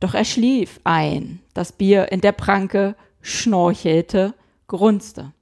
Doch 0.00 0.14
er 0.14 0.24
schlief 0.24 0.80
ein, 0.84 1.40
das 1.54 1.72
Bier 1.72 2.10
in 2.12 2.20
der 2.20 2.32
Pranke, 2.32 2.96
schnorchelte, 3.20 4.34
grunzte. 4.66 5.32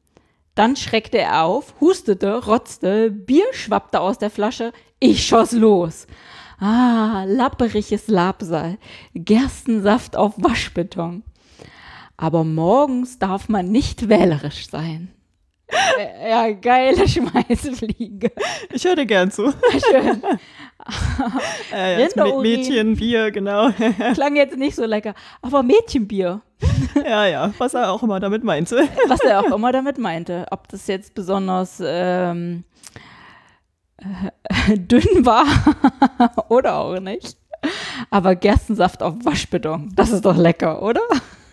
Dann 0.54 0.76
schreckte 0.76 1.18
er 1.18 1.44
auf, 1.44 1.74
hustete, 1.80 2.44
rotzte, 2.44 3.10
Bier 3.10 3.46
schwappte 3.52 4.00
aus 4.00 4.18
der 4.18 4.30
Flasche, 4.30 4.72
ich 4.98 5.26
schoss 5.26 5.52
los. 5.52 6.06
Ah, 6.58 7.24
lapperiges 7.26 8.08
Labsal, 8.08 8.78
Gerstensaft 9.14 10.16
auf 10.16 10.34
Waschbeton. 10.36 11.24
Aber 12.16 12.44
morgens 12.44 13.18
darf 13.18 13.48
man 13.48 13.72
nicht 13.72 14.08
wählerisch 14.08 14.68
sein. 14.70 15.10
Äh, 15.68 16.30
Ja, 16.30 16.50
geile 16.52 17.08
Schmeißfliege. 17.08 18.30
Ich 18.72 18.84
höre 18.84 18.96
dir 18.96 19.06
gern 19.06 19.30
zu. 19.30 19.50
Schön. 19.90 20.22
äh, 21.72 21.96
Mä- 21.96 22.08
Rinderurin. 22.08 22.42
Mädchenbier, 22.42 23.30
genau. 23.30 23.70
Klang 24.14 24.36
jetzt 24.36 24.56
nicht 24.56 24.74
so 24.74 24.84
lecker. 24.84 25.14
Aber 25.40 25.62
Mädchenbier, 25.62 26.40
ja, 27.04 27.26
ja, 27.26 27.52
was 27.58 27.74
er 27.74 27.90
auch 27.92 28.02
immer 28.02 28.18
damit 28.20 28.42
meinte. 28.44 28.88
was 29.08 29.20
er 29.20 29.40
auch 29.40 29.52
immer 29.54 29.72
damit 29.72 29.98
meinte. 29.98 30.46
Ob 30.50 30.68
das 30.68 30.86
jetzt 30.88 31.14
besonders 31.14 31.80
ähm, 31.84 32.64
äh, 33.98 34.76
dünn 34.78 35.24
war 35.24 35.44
oder 36.48 36.76
auch 36.78 36.98
nicht. 37.00 37.36
Aber 38.10 38.34
Gerstensaft 38.34 39.02
auf 39.02 39.14
Waschbeton, 39.24 39.92
das 39.94 40.10
ist 40.10 40.24
doch 40.24 40.36
lecker, 40.36 40.82
oder? 40.82 41.02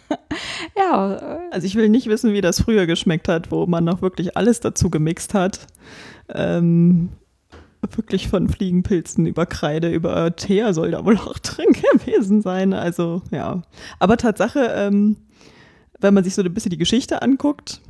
ja, 0.78 1.15
äh, 1.15 1.39
Also 1.52 1.65
ich 1.65 1.76
will 1.76 1.89
nicht 1.89 2.08
wissen, 2.08 2.34
wie 2.34 2.41
das 2.41 2.62
früher 2.62 2.86
geschmeckt 2.86 3.28
hat, 3.28 3.52
wo 3.52 3.65
man 3.65 3.84
noch 3.84 4.02
wirklich 4.02 4.38
alles 4.38 4.60
dazu 4.60 4.89
gemixt 4.89 5.34
hat. 5.34 5.67
Ähm, 6.30 7.10
wirklich 7.95 8.28
von 8.28 8.50
Fliegenpilzen 8.50 9.26
über 9.26 9.45
Kreide, 9.45 9.89
über 9.89 10.36
Teer 10.36 10.74
soll 10.74 10.91
da 10.91 11.06
wohl 11.06 11.17
auch 11.17 11.39
drin 11.39 11.74
gewesen 11.74 12.41
sein. 12.41 12.74
Also 12.74 13.22
ja. 13.32 13.62
Aber 14.00 14.17
Tatsache, 14.17 14.72
ähm, 14.76 15.17
wenn 16.00 16.13
man 16.13 16.24
sich 16.24 16.36
so 16.36 16.41
ein 16.41 16.54
bisschen 16.54 16.72
die 16.72 16.78
Geschichte 16.78 17.22
anguckt, 17.22 17.82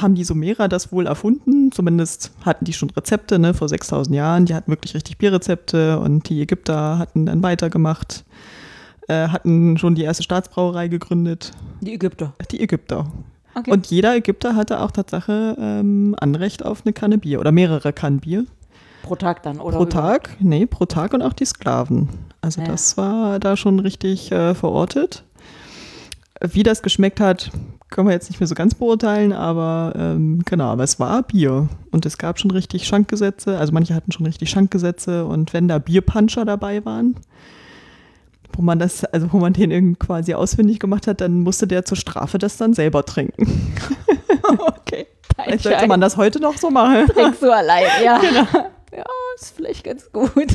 haben 0.00 0.14
die 0.14 0.24
Sumerer 0.24 0.68
das 0.68 0.92
wohl 0.92 1.06
erfunden. 1.06 1.70
Zumindest 1.72 2.32
hatten 2.44 2.64
die 2.64 2.72
schon 2.72 2.90
Rezepte 2.90 3.38
ne, 3.38 3.54
vor 3.54 3.68
6000 3.68 4.14
Jahren. 4.14 4.46
Die 4.46 4.54
hatten 4.54 4.70
wirklich 4.70 4.94
richtig 4.94 5.18
Bierrezepte 5.18 5.98
und 6.00 6.28
die 6.28 6.42
Ägypter 6.42 6.98
hatten 6.98 7.26
dann 7.26 7.42
weitergemacht, 7.42 8.24
äh, 9.08 9.28
hatten 9.28 9.76
schon 9.78 9.94
die 9.94 10.02
erste 10.02 10.22
Staatsbrauerei 10.22 10.88
gegründet. 10.88 11.52
die 11.80 11.94
Ägypter. 11.94 12.32
Die 12.50 12.60
Ägypter. 12.62 13.06
Okay. 13.54 13.70
Und 13.70 13.86
jeder 13.86 14.16
Ägypter 14.16 14.56
hatte 14.56 14.80
auch 14.80 14.90
Tatsache 14.90 15.56
ähm, 15.58 16.16
Anrecht 16.18 16.64
auf 16.64 16.82
eine 16.84 16.92
Kanne 16.92 17.18
Bier 17.18 17.38
oder 17.40 17.52
mehrere 17.52 17.92
Kannen 17.92 18.18
Bier. 18.20 18.46
pro 19.02 19.14
Tag 19.16 19.42
dann, 19.44 19.60
oder? 19.60 19.76
pro 19.76 19.82
über- 19.84 19.90
Tag, 19.90 20.36
nee, 20.40 20.66
pro 20.66 20.86
Tag 20.86 21.14
und 21.14 21.22
auch 21.22 21.32
die 21.34 21.44
Sklaven. 21.44 22.08
Also 22.40 22.62
Ja. 22.62 22.66
das 22.68 22.96
war 22.96 23.38
da 23.38 23.56
schon 23.56 23.78
richtig 23.78 24.32
äh, 24.32 24.54
verortet. 24.54 25.24
Wie 26.40 26.62
das 26.64 26.82
geschmeckt 26.82 27.20
hat, 27.20 27.50
können 27.90 28.08
wir 28.08 28.12
jetzt 28.12 28.28
nicht 28.28 28.40
mehr 28.40 28.48
so 28.48 28.56
ganz 28.56 28.74
beurteilen, 28.74 29.32
aber 29.32 29.92
ähm, 29.96 30.42
genau, 30.44 30.64
aber 30.66 30.82
es 30.82 30.98
war 30.98 31.22
Bier. 31.22 31.68
Und 31.92 32.04
es 32.06 32.18
gab 32.18 32.40
schon 32.40 32.50
richtig 32.50 32.86
Schankgesetze, 32.88 33.56
also 33.56 33.72
manche 33.72 33.94
hatten 33.94 34.10
schon 34.10 34.26
richtig 34.26 34.50
Schankgesetze 34.50 35.24
und 35.26 35.52
wenn 35.52 35.68
da 35.68 35.78
Bierpuncher 35.78 36.44
dabei 36.44 36.84
waren, 36.84 37.14
wo 38.56 38.62
man 38.62 38.78
das, 38.78 39.04
also 39.04 39.32
wo 39.32 39.38
man 39.38 39.52
den 39.52 39.70
irgendwie 39.70 39.98
quasi 39.98 40.34
ausfindig 40.34 40.78
gemacht 40.80 41.06
hat, 41.06 41.20
dann 41.20 41.40
musste 41.40 41.66
der 41.66 41.84
zur 41.84 41.96
Strafe 41.96 42.38
das 42.38 42.56
dann 42.56 42.74
selber 42.74 43.04
trinken. 43.04 43.74
okay. 44.58 45.06
Vielleicht 45.34 45.64
sollte 45.64 45.86
man 45.86 46.00
das 46.00 46.16
heute 46.16 46.40
noch 46.40 46.56
so 46.56 46.70
machen. 46.70 47.08
Trinkst 47.08 47.42
du 47.42 47.52
allein, 47.52 47.86
ja. 48.02 48.18
Genau. 48.20 48.46
Ja, 48.96 49.04
ist 49.36 49.56
vielleicht 49.56 49.84
ganz 49.84 50.10
gut. 50.12 50.32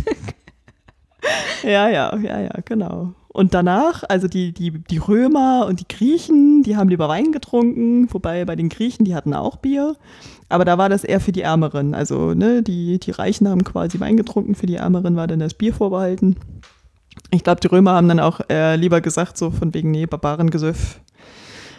Ja, 1.64 1.90
ja, 1.90 2.16
ja, 2.16 2.40
ja, 2.40 2.54
genau. 2.64 3.14
Und 3.28 3.54
danach, 3.54 4.04
also 4.08 4.30
die, 4.30 4.54
die, 4.54 4.72
die 4.72 4.98
Römer 4.98 5.66
und 5.68 5.82
die 5.82 5.88
Griechen, 5.88 6.64
die 6.64 6.78
haben 6.78 6.88
lieber 6.88 7.10
Wein 7.10 7.34
getrunken, 7.34 8.08
wobei 8.14 8.46
bei 8.46 8.56
den 8.56 8.70
Griechen, 8.70 9.04
die 9.04 9.16
hatten 9.16 9.34
auch 9.34 9.58
Bier. 9.58 9.98
Aber 10.48 10.64
da 10.64 10.78
war 10.78 10.88
das 10.88 11.04
eher 11.04 11.20
für 11.20 11.34
die 11.34 11.42
Ärmeren. 11.42 11.94
Also, 11.94 12.34
ne, 12.34 12.64
die, 12.64 13.00
die 13.00 13.12
Reichen 13.12 13.50
haben 13.50 13.64
quasi 13.66 14.00
Wein 14.00 14.18
getrunken, 14.18 14.56
für 14.56 14.66
die 14.66 14.78
Ärmeren 14.78 15.16
war 15.18 15.28
dann 15.28 15.40
das 15.40 15.54
Bier 15.54 15.74
vorbehalten. 15.74 16.38
Ich 17.32 17.44
glaube, 17.44 17.62
die 17.62 17.68
Römer 17.68 17.94
haben 17.94 18.08
dann 18.08 18.20
auch 18.20 18.40
äh, 18.50 18.76
lieber 18.76 19.02
gesagt, 19.02 19.38
so 19.38 19.52
von 19.52 19.74
wegen, 19.74 19.92
nee, 19.92 20.06
Barbarengesöff. 20.06 21.00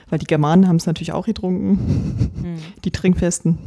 Weil 0.08 0.18
die 0.18 0.26
Germanen 0.26 0.68
haben 0.68 0.76
es 0.76 0.86
natürlich 0.86 1.12
auch 1.12 1.26
getrunken, 1.26 2.30
Hm. 2.42 2.56
die 2.84 2.90
Trinkfesten. 2.90 3.58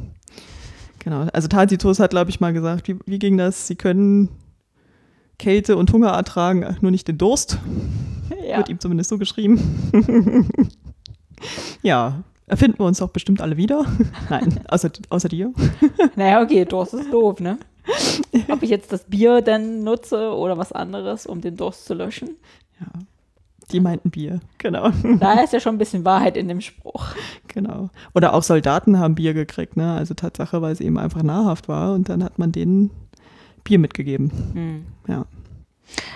Genau. 1.00 1.28
Also 1.34 1.48
Tacitus 1.50 2.00
hat, 2.00 2.12
glaube 2.12 2.30
ich, 2.30 2.39
mal 2.39 2.54
gesagt, 2.54 2.88
wie, 2.88 2.98
wie 3.06 3.19
ging 3.19 3.38
das? 3.38 3.67
Sie 3.67 3.76
können 3.76 4.30
Kälte 5.39 5.76
und 5.76 5.91
Hunger 5.91 6.10
ertragen, 6.12 6.78
nur 6.82 6.91
nicht 6.91 7.08
den 7.08 7.17
Durst. 7.17 7.60
Ja. 8.48 8.58
Wird 8.58 8.69
ihm 8.69 8.80
zumindest 8.80 9.10
so 9.10 9.17
geschrieben. 9.17 9.60
ja, 11.82 12.24
erfinden 12.48 12.80
wir 12.80 12.86
uns 12.86 12.98
doch 12.98 13.10
bestimmt 13.10 13.41
alle 13.41 13.56
wieder. 13.58 13.86
Nein, 14.30 14.60
außer, 14.67 14.89
außer 15.10 15.30
dir. 15.30 15.54
Naja, 16.15 16.41
okay, 16.41 16.65
Durst 16.65 16.93
ist 16.93 17.12
doof, 17.12 17.39
ne? 17.39 17.58
Ob 18.50 18.63
ich 18.63 18.69
jetzt 18.69 18.91
das 18.91 19.04
Bier 19.06 19.41
dann 19.41 19.84
nutze 19.84 20.34
oder 20.34 20.58
was 20.58 20.72
anderes, 20.72 21.26
um 21.26 21.41
den 21.41 21.58
Durst 21.58 21.86
zu 21.86 21.93
löschen. 21.93 22.38
Ja. 22.80 22.88
Die 23.72 23.80
meinten 23.80 24.12
Bier, 24.12 24.39
genau. 24.58 24.91
Da 25.19 25.41
ist 25.41 25.54
ja 25.54 25.60
schon 25.60 25.76
ein 25.76 25.80
bisschen 25.80 26.06
Wahrheit 26.06 26.38
in 26.38 26.48
dem 26.48 26.62
Spruch. 26.62 27.08
genau. 27.48 27.89
Oder 28.13 28.34
auch 28.34 28.43
Soldaten 28.43 29.00
haben 29.00 29.15
Bier 29.15 29.34
gekriegt, 29.34 29.78
ne? 29.78 29.93
Also 29.93 30.13
Tatsache, 30.13 30.62
weil 30.62 30.74
es 30.74 30.82
eben 30.82 30.98
einfach 30.98 31.24
nahrhaft 31.24 31.67
war 31.67 31.93
und 31.93 32.10
dann 32.10 32.24
hat 32.24 32.39
man 32.39 32.52
denen 32.52 32.91
Bier 33.63 33.80
mitgegeben. 33.80 34.32
Hm. 34.54 34.86
Ja. 35.08 35.26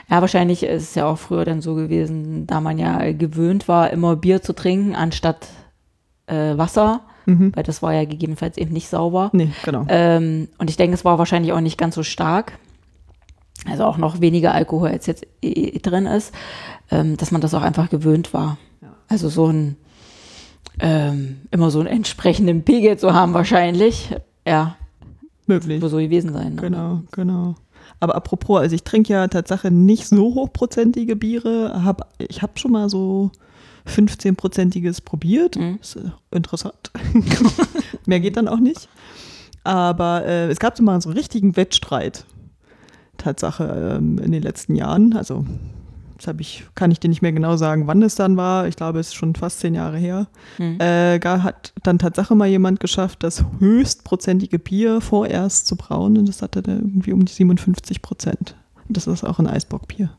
Ja, 0.09 0.21
wahrscheinlich 0.21 0.63
ist 0.63 0.83
es 0.83 0.95
ja 0.95 1.05
auch 1.05 1.17
früher 1.17 1.45
dann 1.45 1.61
so 1.61 1.75
gewesen, 1.75 2.47
da 2.47 2.61
man 2.61 2.77
ja 2.77 3.11
gewöhnt 3.11 3.67
war, 3.67 3.91
immer 3.91 4.15
Bier 4.15 4.41
zu 4.41 4.53
trinken 4.53 4.95
anstatt 4.95 5.47
äh, 6.27 6.57
Wasser, 6.57 7.01
Mhm. 7.27 7.51
weil 7.53 7.63
das 7.63 7.81
war 7.81 7.93
ja 7.93 8.05
gegebenenfalls 8.05 8.57
eben 8.57 8.71
nicht 8.71 8.87
sauber. 8.87 9.29
Nee, 9.33 9.51
genau. 9.63 9.85
Ähm, 9.89 10.47
und 10.59 10.69
ich 10.69 10.77
denke, 10.77 10.93
es 10.93 11.03
war 11.03 11.19
wahrscheinlich 11.19 11.51
auch 11.51 11.59
nicht 11.59 11.77
ganz 11.77 11.95
so 11.95 12.03
stark. 12.03 12.57
Also 13.69 13.83
auch 13.83 13.97
noch 13.97 14.21
weniger 14.21 14.53
Alkohol, 14.53 14.89
als 14.89 15.07
jetzt 15.07 15.27
eh 15.41 15.77
drin 15.79 16.05
ist, 16.05 16.33
ähm, 16.89 17.17
dass 17.17 17.31
man 17.31 17.41
das 17.41 17.53
auch 17.53 17.63
einfach 17.63 17.89
gewöhnt 17.89 18.33
war. 18.33 18.57
Ja. 18.81 18.93
Also 19.09 19.27
so 19.27 19.47
ein, 19.47 19.75
ähm, 20.79 21.41
immer 21.51 21.69
so 21.69 21.79
einen 21.79 21.89
entsprechenden 21.89 22.63
Pegel 22.63 22.97
zu 22.97 23.13
haben 23.13 23.33
wahrscheinlich. 23.33 24.15
Ja, 24.47 24.77
Möglich. 25.47 25.81
wird 25.81 25.91
so 25.91 25.97
gewesen 25.97 26.31
sein. 26.31 26.55
Ne? 26.55 26.61
Genau, 26.61 27.01
genau. 27.11 27.55
Aber 27.99 28.15
apropos, 28.15 28.59
also 28.59 28.73
ich 28.73 28.83
trinke 28.83 29.11
ja 29.11 29.27
Tatsache 29.27 29.69
nicht 29.69 30.07
so 30.07 30.33
hochprozentige 30.33 31.17
Biere. 31.17 31.83
Hab, 31.83 32.13
ich 32.19 32.41
habe 32.41 32.53
schon 32.55 32.71
mal 32.71 32.89
so 32.89 33.31
15-prozentiges 33.87 35.01
probiert. 35.01 35.55
Mhm. 35.55 35.79
Ist 35.81 35.95
äh, 35.95 36.11
interessant. 36.31 36.91
Mehr 38.05 38.19
geht 38.19 38.37
dann 38.37 38.47
auch 38.47 38.59
nicht. 38.59 38.87
Aber 39.63 40.25
äh, 40.25 40.49
es 40.49 40.59
gab 40.59 40.77
so 40.77 40.83
mal 40.83 41.01
so 41.01 41.09
einen 41.09 41.17
richtigen 41.17 41.55
Wettstreit. 41.55 42.25
Tatsache 43.17 43.97
ähm, 43.97 44.19
in 44.19 44.31
den 44.31 44.43
letzten 44.43 44.75
Jahren. 44.75 45.13
Also 45.13 45.45
das 46.17 46.35
ich, 46.39 46.65
kann 46.73 46.91
ich 46.91 46.99
dir 46.99 47.09
nicht 47.09 47.21
mehr 47.21 47.31
genau 47.31 47.57
sagen, 47.57 47.87
wann 47.87 48.01
es 48.01 48.15
dann 48.15 48.37
war. 48.37 48.67
Ich 48.67 48.75
glaube, 48.75 48.99
es 48.99 49.07
ist 49.07 49.15
schon 49.15 49.35
fast 49.35 49.59
zehn 49.59 49.75
Jahre 49.75 49.97
her. 49.97 50.27
Hm. 50.57 50.79
Äh, 50.79 51.19
hat 51.19 51.73
dann 51.83 51.99
Tatsache 51.99 52.35
mal 52.35 52.47
jemand 52.47 52.79
geschafft, 52.79 53.23
das 53.23 53.43
höchstprozentige 53.59 54.59
Bier 54.59 55.01
vorerst 55.01 55.67
zu 55.67 55.75
brauen 55.75 56.17
und 56.17 56.27
das 56.27 56.41
hatte 56.41 56.61
dann 56.61 56.79
irgendwie 56.79 57.13
um 57.13 57.25
die 57.25 57.33
57 57.33 58.01
Prozent. 58.01 58.55
Und 58.87 58.97
Das 58.97 59.07
ist 59.07 59.23
auch 59.23 59.39
ein 59.39 59.47
Eisbockbier. 59.47 60.09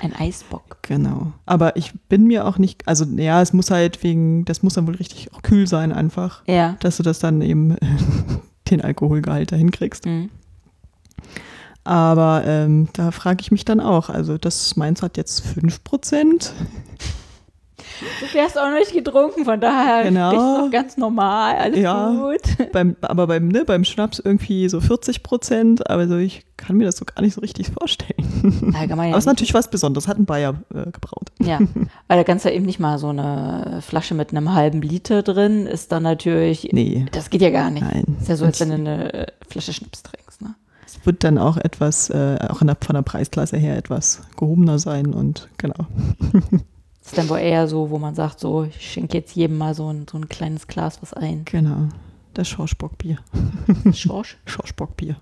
Ein 0.00 0.14
Eisbock. 0.14 0.78
Genau. 0.82 1.32
Aber 1.46 1.76
ich 1.76 1.92
bin 2.08 2.26
mir 2.26 2.46
auch 2.46 2.58
nicht, 2.58 2.86
also 2.86 3.04
ja, 3.04 3.40
es 3.40 3.52
muss 3.52 3.70
halt 3.70 4.02
wegen, 4.02 4.44
das 4.44 4.62
muss 4.62 4.74
dann 4.74 4.86
wohl 4.86 4.96
richtig 4.96 5.32
auch 5.32 5.42
kühl 5.42 5.66
sein 5.66 5.92
einfach, 5.92 6.42
Ja. 6.46 6.76
dass 6.80 6.96
du 6.98 7.02
das 7.02 7.18
dann 7.18 7.40
eben 7.42 7.76
den 8.70 8.80
Alkoholgehalt 8.80 9.52
dahin 9.52 9.70
kriegst. 9.70 10.04
Hm. 10.06 10.30
Aber 11.84 12.42
ähm, 12.46 12.88
da 12.94 13.10
frage 13.10 13.42
ich 13.42 13.50
mich 13.50 13.64
dann 13.66 13.80
auch, 13.80 14.08
also 14.08 14.38
das 14.38 14.74
meins 14.76 15.02
hat 15.02 15.16
jetzt 15.18 15.40
5 15.42 15.84
Prozent. 15.84 16.54
Du 18.32 18.38
hast 18.40 18.58
auch 18.58 18.68
noch 18.68 18.78
nicht 18.78 18.92
getrunken, 18.92 19.44
von 19.44 19.60
daher 19.60 20.04
Genau. 20.04 20.30
ist 20.30 20.36
es 20.36 20.64
doch 20.64 20.70
ganz 20.70 20.96
normal, 20.96 21.56
alles 21.56 21.78
Ja. 21.78 22.10
gut. 22.10 22.70
beim, 22.72 22.96
aber 23.02 23.26
beim, 23.26 23.48
ne, 23.48 23.64
beim 23.64 23.84
Schnaps 23.84 24.18
irgendwie 24.18 24.68
so 24.68 24.80
40 24.80 25.22
Prozent, 25.22 25.88
aber 25.88 26.08
so, 26.08 26.16
ich 26.16 26.44
kann 26.56 26.76
mir 26.76 26.84
das 26.86 26.96
so 26.96 27.04
gar 27.04 27.22
nicht 27.22 27.34
so 27.34 27.40
richtig 27.40 27.70
vorstellen. 27.70 28.72
Ja 28.74 28.92
aber 28.92 29.06
es 29.10 29.18
ist 29.18 29.26
natürlich 29.26 29.54
was 29.54 29.68
Besonderes, 29.70 30.08
hat 30.08 30.18
ein 30.18 30.24
Bayer 30.26 30.54
äh, 30.74 30.90
gebraut. 30.90 31.30
Ja, 31.40 31.58
weil 32.08 32.16
da 32.18 32.24
kannst 32.24 32.44
du 32.44 32.52
eben 32.52 32.64
nicht 32.64 32.80
mal 32.80 32.98
so 32.98 33.08
eine 33.08 33.80
Flasche 33.80 34.14
mit 34.14 34.30
einem 34.30 34.54
halben 34.54 34.82
Liter 34.82 35.22
drin, 35.22 35.66
ist 35.66 35.92
dann 35.92 36.02
natürlich, 36.02 36.68
Nee, 36.72 37.06
das 37.12 37.30
geht 37.30 37.42
ja 37.42 37.50
gar 37.50 37.70
nicht. 37.70 37.82
nein. 37.84 38.16
Ist 38.20 38.28
ja 38.28 38.36
so, 38.36 38.44
als 38.44 38.60
wenn 38.60 38.68
du 38.70 38.74
eine 38.74 39.12
äh, 39.14 39.26
Flasche 39.48 39.72
Schnaps 39.72 40.02
trinkst, 40.02 40.42
ne? 40.42 40.54
Es 40.86 41.04
wird 41.06 41.24
dann 41.24 41.38
auch 41.38 41.56
etwas, 41.56 42.10
äh, 42.10 42.38
auch 42.48 42.60
in 42.60 42.66
der, 42.66 42.76
von 42.80 42.94
der 42.94 43.02
Preisklasse 43.02 43.56
her 43.56 43.76
etwas 43.76 44.20
gehobener 44.36 44.78
sein 44.78 45.12
und 45.14 45.48
genau. 45.58 45.86
Ist 47.14 47.18
dann 47.18 47.28
wohl 47.28 47.38
eher 47.38 47.68
so, 47.68 47.90
wo 47.90 47.98
man 48.00 48.16
sagt, 48.16 48.40
so, 48.40 48.64
ich 48.64 48.90
schenke 48.90 49.16
jetzt 49.16 49.36
jedem 49.36 49.56
mal 49.56 49.72
so 49.72 49.88
ein, 49.88 50.08
so 50.10 50.18
ein 50.18 50.28
kleines 50.28 50.66
Glas 50.66 51.00
was 51.00 51.12
ein. 51.14 51.44
Genau. 51.44 51.88
Das 52.32 52.48
Schorschbockbier. 52.48 53.18
Schorsch? 53.92 54.36
Schorschbockbier. 54.46 55.14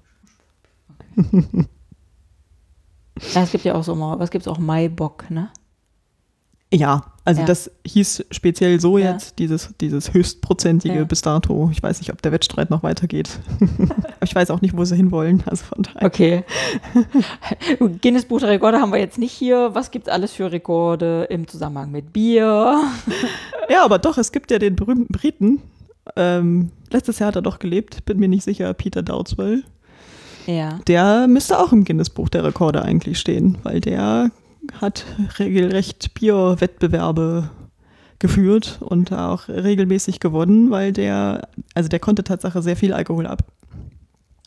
Ja, 3.35 3.43
es 3.43 3.51
gibt 3.53 3.65
ja 3.65 3.75
auch 3.75 3.85
so 3.85 3.95
mal, 3.95 4.19
was 4.19 4.31
gibt's 4.31 4.49
auch 4.49 4.57
Maibock, 4.57 5.31
ne? 5.31 5.51
Ja, 6.75 7.05
also 7.27 7.43
Ja. 7.43 7.47
das 7.47 7.71
hieß 7.87 8.25
speziell 8.31 8.81
so 8.81 8.97
Ja. 8.97 9.13
jetzt, 9.13 9.39
dieses, 9.39 9.75
dieses 9.81 10.15
höchstprozentige 10.15 10.95
Ja. 10.97 11.05
bis 11.05 11.21
dato. 11.21 11.69
Ich 11.71 11.83
weiß 11.83 12.01
nicht, 12.01 12.11
ob 12.13 12.23
der 12.23 12.33
Wettstreit 12.33 12.71
noch 12.71 12.83
weitergeht. 12.83 13.29
Ich 14.25 14.35
weiß 14.37 14.51
auch 14.53 14.61
nicht, 14.61 14.77
wo 14.77 14.85
sie 14.85 14.95
hinwollen. 14.95 15.43
Also 15.47 15.65
von 15.65 15.83
daher. 15.83 16.07
Okay. 16.07 16.45
Guinness 18.01 18.25
Buch 18.25 18.39
der 18.41 18.51
Rekorde 18.51 18.79
haben 18.81 18.93
wir 18.93 19.01
jetzt 19.01 19.19
nicht 19.19 19.33
hier. 19.33 19.71
Was 19.75 19.91
gibt's 19.91 20.09
alles 20.09 20.33
für 20.33 20.51
Rekorde 20.53 21.25
im 21.25 21.47
Zusammenhang 21.49 21.91
mit 21.91 22.13
Bier? 22.13 22.81
Ja, 23.69 23.85
aber 23.85 23.99
doch, 23.99 24.19
es 24.19 24.33
gibt 24.33 24.51
ja 24.51 24.59
den 24.59 24.77
berühmten 24.77 25.13
Briten. 25.13 25.61
Ähm, 26.17 26.71
letztes 26.91 27.19
Jahr 27.21 27.29
hat 27.29 27.37
er 27.37 27.43
doch 27.43 27.59
gelebt, 27.59 28.05
bin 28.05 28.19
mir 28.19 28.29
nicht 28.29 28.43
sicher, 28.45 28.73
Peter 28.75 29.03
Dowdeswell. 29.03 29.63
Ja. 30.47 30.81
der 30.89 31.27
müsste 31.29 31.59
auch 31.59 31.73
im 31.73 31.85
Guinness-Buch 31.85 32.29
der 32.29 32.43
Rekorde 32.45 32.83
eigentlich 32.83 33.19
stehen, 33.21 33.59
weil 33.63 33.81
der 33.81 34.31
hat 34.81 35.05
regelrecht 35.39 36.15
Bierwettbewerbe 36.15 37.51
geführt 38.19 38.79
und 38.81 39.13
auch 39.13 39.49
regelmäßig 39.49 40.21
gewonnen, 40.21 40.71
weil 40.71 40.93
der, 40.93 41.49
also 41.75 41.89
der 41.89 41.99
konnte 41.99 42.23
Tatsache 42.25 42.63
sehr 42.63 42.77
viel 42.77 42.93
Alkohol 42.93 43.27
ab, 43.27 43.43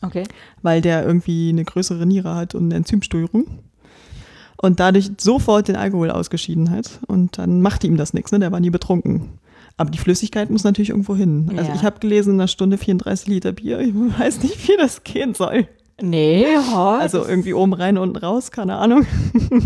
Okay. 0.02 0.24
weil 0.62 0.80
der 0.80 1.04
irgendwie 1.04 1.50
eine 1.50 1.64
größere 1.64 2.06
Niere 2.06 2.34
hat 2.34 2.54
und 2.54 2.64
eine 2.66 2.76
Enzymsteuerung 2.76 3.46
und 4.62 4.80
dadurch 4.80 5.10
sofort 5.18 5.68
den 5.68 5.76
Alkohol 5.76 6.10
ausgeschieden 6.10 6.70
hat 6.70 7.00
und 7.06 7.36
dann 7.38 7.60
machte 7.60 7.86
ihm 7.86 7.98
das 7.98 8.14
nichts, 8.14 8.32
ne? 8.32 8.38
der 8.38 8.52
war 8.52 8.60
nie 8.60 8.70
betrunken. 8.70 9.38
Aber 9.78 9.90
die 9.90 9.98
Flüssigkeit 9.98 10.48
muss 10.48 10.64
natürlich 10.64 10.88
irgendwo 10.88 11.14
hin. 11.14 11.52
Also 11.54 11.70
Ja. 11.70 11.74
ich 11.76 11.82
habe 11.82 12.00
gelesen, 12.00 12.30
in 12.34 12.40
einer 12.40 12.48
Stunde 12.48 12.78
34 12.78 13.26
Liter 13.28 13.52
Bier. 13.52 13.78
Ich 13.80 13.92
weiß 13.94 14.42
nicht, 14.42 14.66
wie 14.68 14.76
das 14.78 15.04
gehen 15.04 15.34
soll. 15.34 15.68
Nee, 16.00 16.46
ja. 16.52 16.98
Also 16.98 17.24
irgendwie 17.26 17.54
oben 17.54 17.72
rein, 17.72 17.96
unten 17.98 18.16
raus, 18.16 18.50
keine 18.50 18.76
Ahnung. 18.76 19.06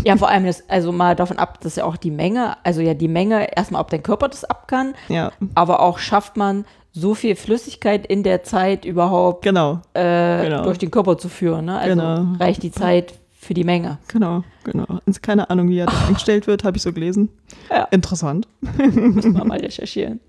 Ja, 0.05 0.15
vor 0.17 0.29
allem, 0.29 0.45
das, 0.45 0.63
also 0.69 0.91
mal 0.91 1.15
davon 1.15 1.37
ab, 1.37 1.59
dass 1.61 1.75
ja 1.75 1.83
auch 1.85 1.97
die 1.97 2.11
Menge, 2.11 2.55
also 2.63 2.81
ja 2.81 2.93
die 2.93 3.07
Menge, 3.07 3.55
erstmal, 3.55 3.81
ob 3.81 3.89
dein 3.89 4.01
Körper 4.03 4.29
das 4.29 4.43
ab 4.45 4.67
kann, 4.67 4.93
Ja, 5.09 5.31
aber 5.55 5.81
auch 5.81 5.99
schafft 5.99 6.37
man 6.37 6.65
so 6.93 7.13
viel 7.15 7.35
Flüssigkeit 7.35 8.05
in 8.05 8.23
der 8.23 8.43
Zeit 8.43 8.85
überhaupt 8.85 9.43
genau, 9.43 9.79
äh, 9.93 10.43
Genau. 10.45 10.63
durch 10.63 10.77
den 10.77 10.91
Körper 10.91 11.17
zu 11.17 11.29
führen. 11.29 11.65
Ne? 11.65 11.77
Also 11.77 11.95
Genau. 11.95 12.35
reicht 12.39 12.63
die 12.63 12.71
Zeit 12.71 13.13
für 13.37 13.53
die 13.53 13.63
Menge. 13.63 13.97
genau, 14.07 14.43
genau. 14.63 14.85
Und 15.05 15.23
keine 15.23 15.49
Ahnung, 15.49 15.67
wie 15.69 15.79
er 15.79 15.87
das 15.87 15.95
eingestellt 16.07 16.47
wird, 16.47 16.63
habe 16.63 16.77
ich 16.77 16.83
so 16.83 16.93
gelesen. 16.93 17.29
Ja. 17.69 17.83
Interessant. 17.91 18.47
Müssen 18.77 19.33
wir 19.35 19.43
mal 19.45 19.59
recherchieren. 19.59 20.19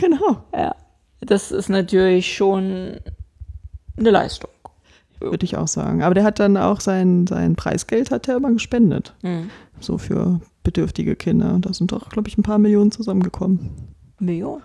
Genau, 0.00 0.38
Ja, 0.54 0.74
das 1.20 1.50
ist 1.52 1.68
natürlich 1.68 2.34
schon 2.34 2.98
eine 3.98 4.10
Leistung. 4.10 4.50
Würde 5.30 5.44
ich 5.44 5.56
auch 5.56 5.68
sagen. 5.68 6.02
Aber 6.02 6.14
der 6.14 6.24
hat 6.24 6.38
dann 6.38 6.56
auch 6.56 6.80
sein, 6.80 7.26
sein 7.26 7.56
Preisgeld 7.56 8.10
hat 8.10 8.28
er 8.28 8.36
immer 8.36 8.52
gespendet. 8.52 9.14
Hm. 9.22 9.50
So 9.80 9.98
für 9.98 10.40
bedürftige 10.62 11.16
Kinder. 11.16 11.58
Da 11.60 11.72
sind 11.74 11.92
doch, 11.92 12.08
glaube 12.08 12.28
ich, 12.28 12.38
ein 12.38 12.42
paar 12.42 12.58
Millionen 12.58 12.90
zusammengekommen. 12.90 13.70
Million. 14.18 14.62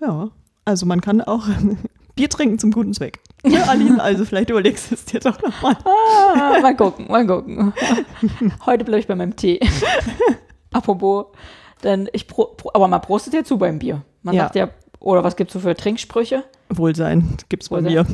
Ja, 0.00 0.30
also 0.64 0.86
man 0.86 1.00
kann 1.00 1.20
auch 1.20 1.46
Bier 2.16 2.28
trinken 2.28 2.58
zum 2.58 2.72
guten 2.72 2.92
Zweck. 2.92 3.20
Ja, 3.44 3.64
Aline, 3.64 4.02
also 4.02 4.24
vielleicht 4.24 4.50
überlegst 4.50 4.90
du 4.90 4.94
es 4.96 5.04
dir 5.04 5.20
doch 5.20 5.40
nochmal. 5.40 5.76
Ah, 5.84 6.58
mal 6.60 6.76
gucken, 6.76 7.06
mal 7.08 7.26
gucken. 7.26 7.72
Heute 8.66 8.84
bleibe 8.84 9.00
ich 9.00 9.06
bei 9.06 9.14
meinem 9.14 9.36
Tee. 9.36 9.60
Apropos, 10.72 11.26
dann 11.82 12.08
ich 12.12 12.26
pro, 12.26 12.46
pro, 12.46 12.70
aber 12.74 12.88
man 12.88 13.00
prostet 13.00 13.34
ja 13.34 13.44
zu 13.44 13.58
beim 13.58 13.78
Bier. 13.78 14.02
Man 14.22 14.34
Ja. 14.34 14.44
sagt 14.44 14.56
ja, 14.56 14.70
oder 15.02 15.24
was 15.24 15.36
gibt's 15.36 15.52
so 15.52 15.60
für 15.60 15.74
Trinksprüche? 15.74 16.44
Wohlsein 16.68 17.36
gibt's 17.48 17.68
bei 17.68 17.82
Wohlsein. 17.84 17.94
mir. 17.94 18.06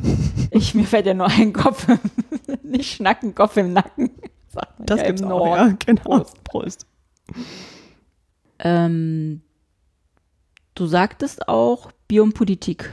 Ich, 0.50 0.74
mir 0.74 0.84
fällt 0.84 1.06
ja 1.06 1.14
nur 1.14 1.26
ein 1.28 1.52
Kopf, 1.52 1.86
nicht 2.62 2.90
schnacken, 2.96 3.34
Kopf 3.34 3.56
im 3.56 3.72
Nacken. 3.74 4.10
Sagt 4.48 4.78
man 4.78 4.86
Das 4.86 5.00
ja 5.00 5.06
gibt's 5.06 5.20
im 5.22 5.28
auch, 5.28 5.44
Norden. 5.44 5.70
ja, 5.70 5.76
genau. 5.86 6.02
Prost. 6.02 6.44
Prost. 6.44 6.86
Ähm, 8.58 9.42
du 10.74 10.86
sagtest 10.86 11.48
auch 11.48 11.92
Bier 12.08 12.22
und 12.22 12.34
Politik. 12.34 12.90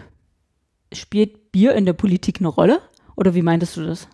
Spielt 0.93 1.52
Bier 1.52 1.74
in 1.76 1.86
der 1.86 1.93
Politik 1.93 2.39
eine 2.39 2.50
Rolle? 2.50 2.82
Oder 3.16 3.34
wie 3.34 3.41
meintest 3.41 3.78
du 3.78 3.86
das? 3.86 4.08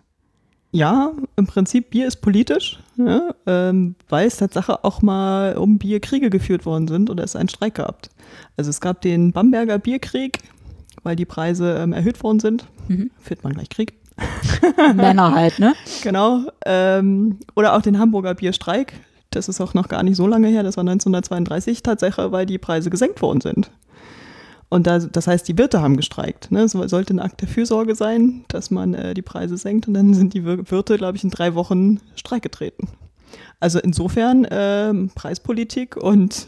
Ja, 0.70 1.12
im 1.36 1.46
Prinzip 1.46 1.90
Bier 1.90 2.06
ist 2.06 2.16
politisch, 2.22 2.78
ja, 2.96 3.34
ähm, 3.46 3.94
weil 4.08 4.26
es 4.26 4.36
Tatsache 4.36 4.84
auch 4.84 5.02
mal 5.02 5.56
um 5.56 5.78
Bier 5.78 6.00
Kriege 6.00 6.30
geführt 6.30 6.66
worden 6.66 6.88
sind 6.88 7.10
oder 7.10 7.24
es 7.24 7.36
einen 7.36 7.48
Streik 7.48 7.74
gab. 7.76 8.08
Also 8.56 8.70
es 8.70 8.80
gab 8.80 9.00
den 9.00 9.32
Bamberger 9.32 9.78
Bierkrieg, 9.78 10.38
weil 11.02 11.16
die 11.16 11.24
Preise 11.24 11.76
ähm, 11.78 11.92
erhöht 11.92 12.22
worden 12.22 12.40
sind. 12.40 12.66
Mhm. 12.88 13.10
Führt 13.18 13.44
man 13.44 13.54
gleich 13.54 13.68
Krieg. 13.68 13.94
Männer 14.94 15.34
halt, 15.34 15.58
ne? 15.58 15.74
Genau. 16.02 16.44
Ähm, 16.66 17.38
oder 17.54 17.74
auch 17.74 17.82
den 17.82 17.98
Hamburger 17.98 18.34
Bierstreik. 18.34 18.94
Das 19.30 19.48
ist 19.48 19.60
auch 19.60 19.72
noch 19.74 19.88
gar 19.88 20.02
nicht 20.02 20.16
so 20.16 20.26
lange 20.26 20.48
her, 20.48 20.62
das 20.62 20.76
war 20.76 20.82
1932 20.82 21.82
Tatsache, 21.82 22.32
weil 22.32 22.44
die 22.44 22.58
Preise 22.58 22.90
gesenkt 22.90 23.22
worden 23.22 23.40
sind. 23.40 23.70
Und 24.72 24.86
da, 24.86 24.98
das 25.00 25.26
heißt, 25.26 25.46
die 25.48 25.58
Wirte 25.58 25.82
haben 25.82 25.98
gestreikt. 25.98 26.50
Ne? 26.50 26.60
Es 26.62 26.72
sollte 26.72 27.12
ein 27.12 27.20
Akt 27.20 27.42
der 27.42 27.48
Fürsorge 27.48 27.94
sein, 27.94 28.46
dass 28.48 28.70
man 28.70 28.94
äh, 28.94 29.12
die 29.12 29.20
Preise 29.20 29.58
senkt. 29.58 29.86
Und 29.86 29.92
dann 29.92 30.14
sind 30.14 30.32
die 30.32 30.46
Wir- 30.46 30.70
Wirte, 30.70 30.96
glaube 30.96 31.18
ich, 31.18 31.24
in 31.24 31.30
drei 31.30 31.54
Wochen 31.54 32.00
Streik 32.16 32.42
getreten. 32.42 32.88
Also 33.60 33.78
insofern 33.80 34.46
ähm, 34.50 35.10
Preispolitik 35.14 35.96
und 35.96 36.46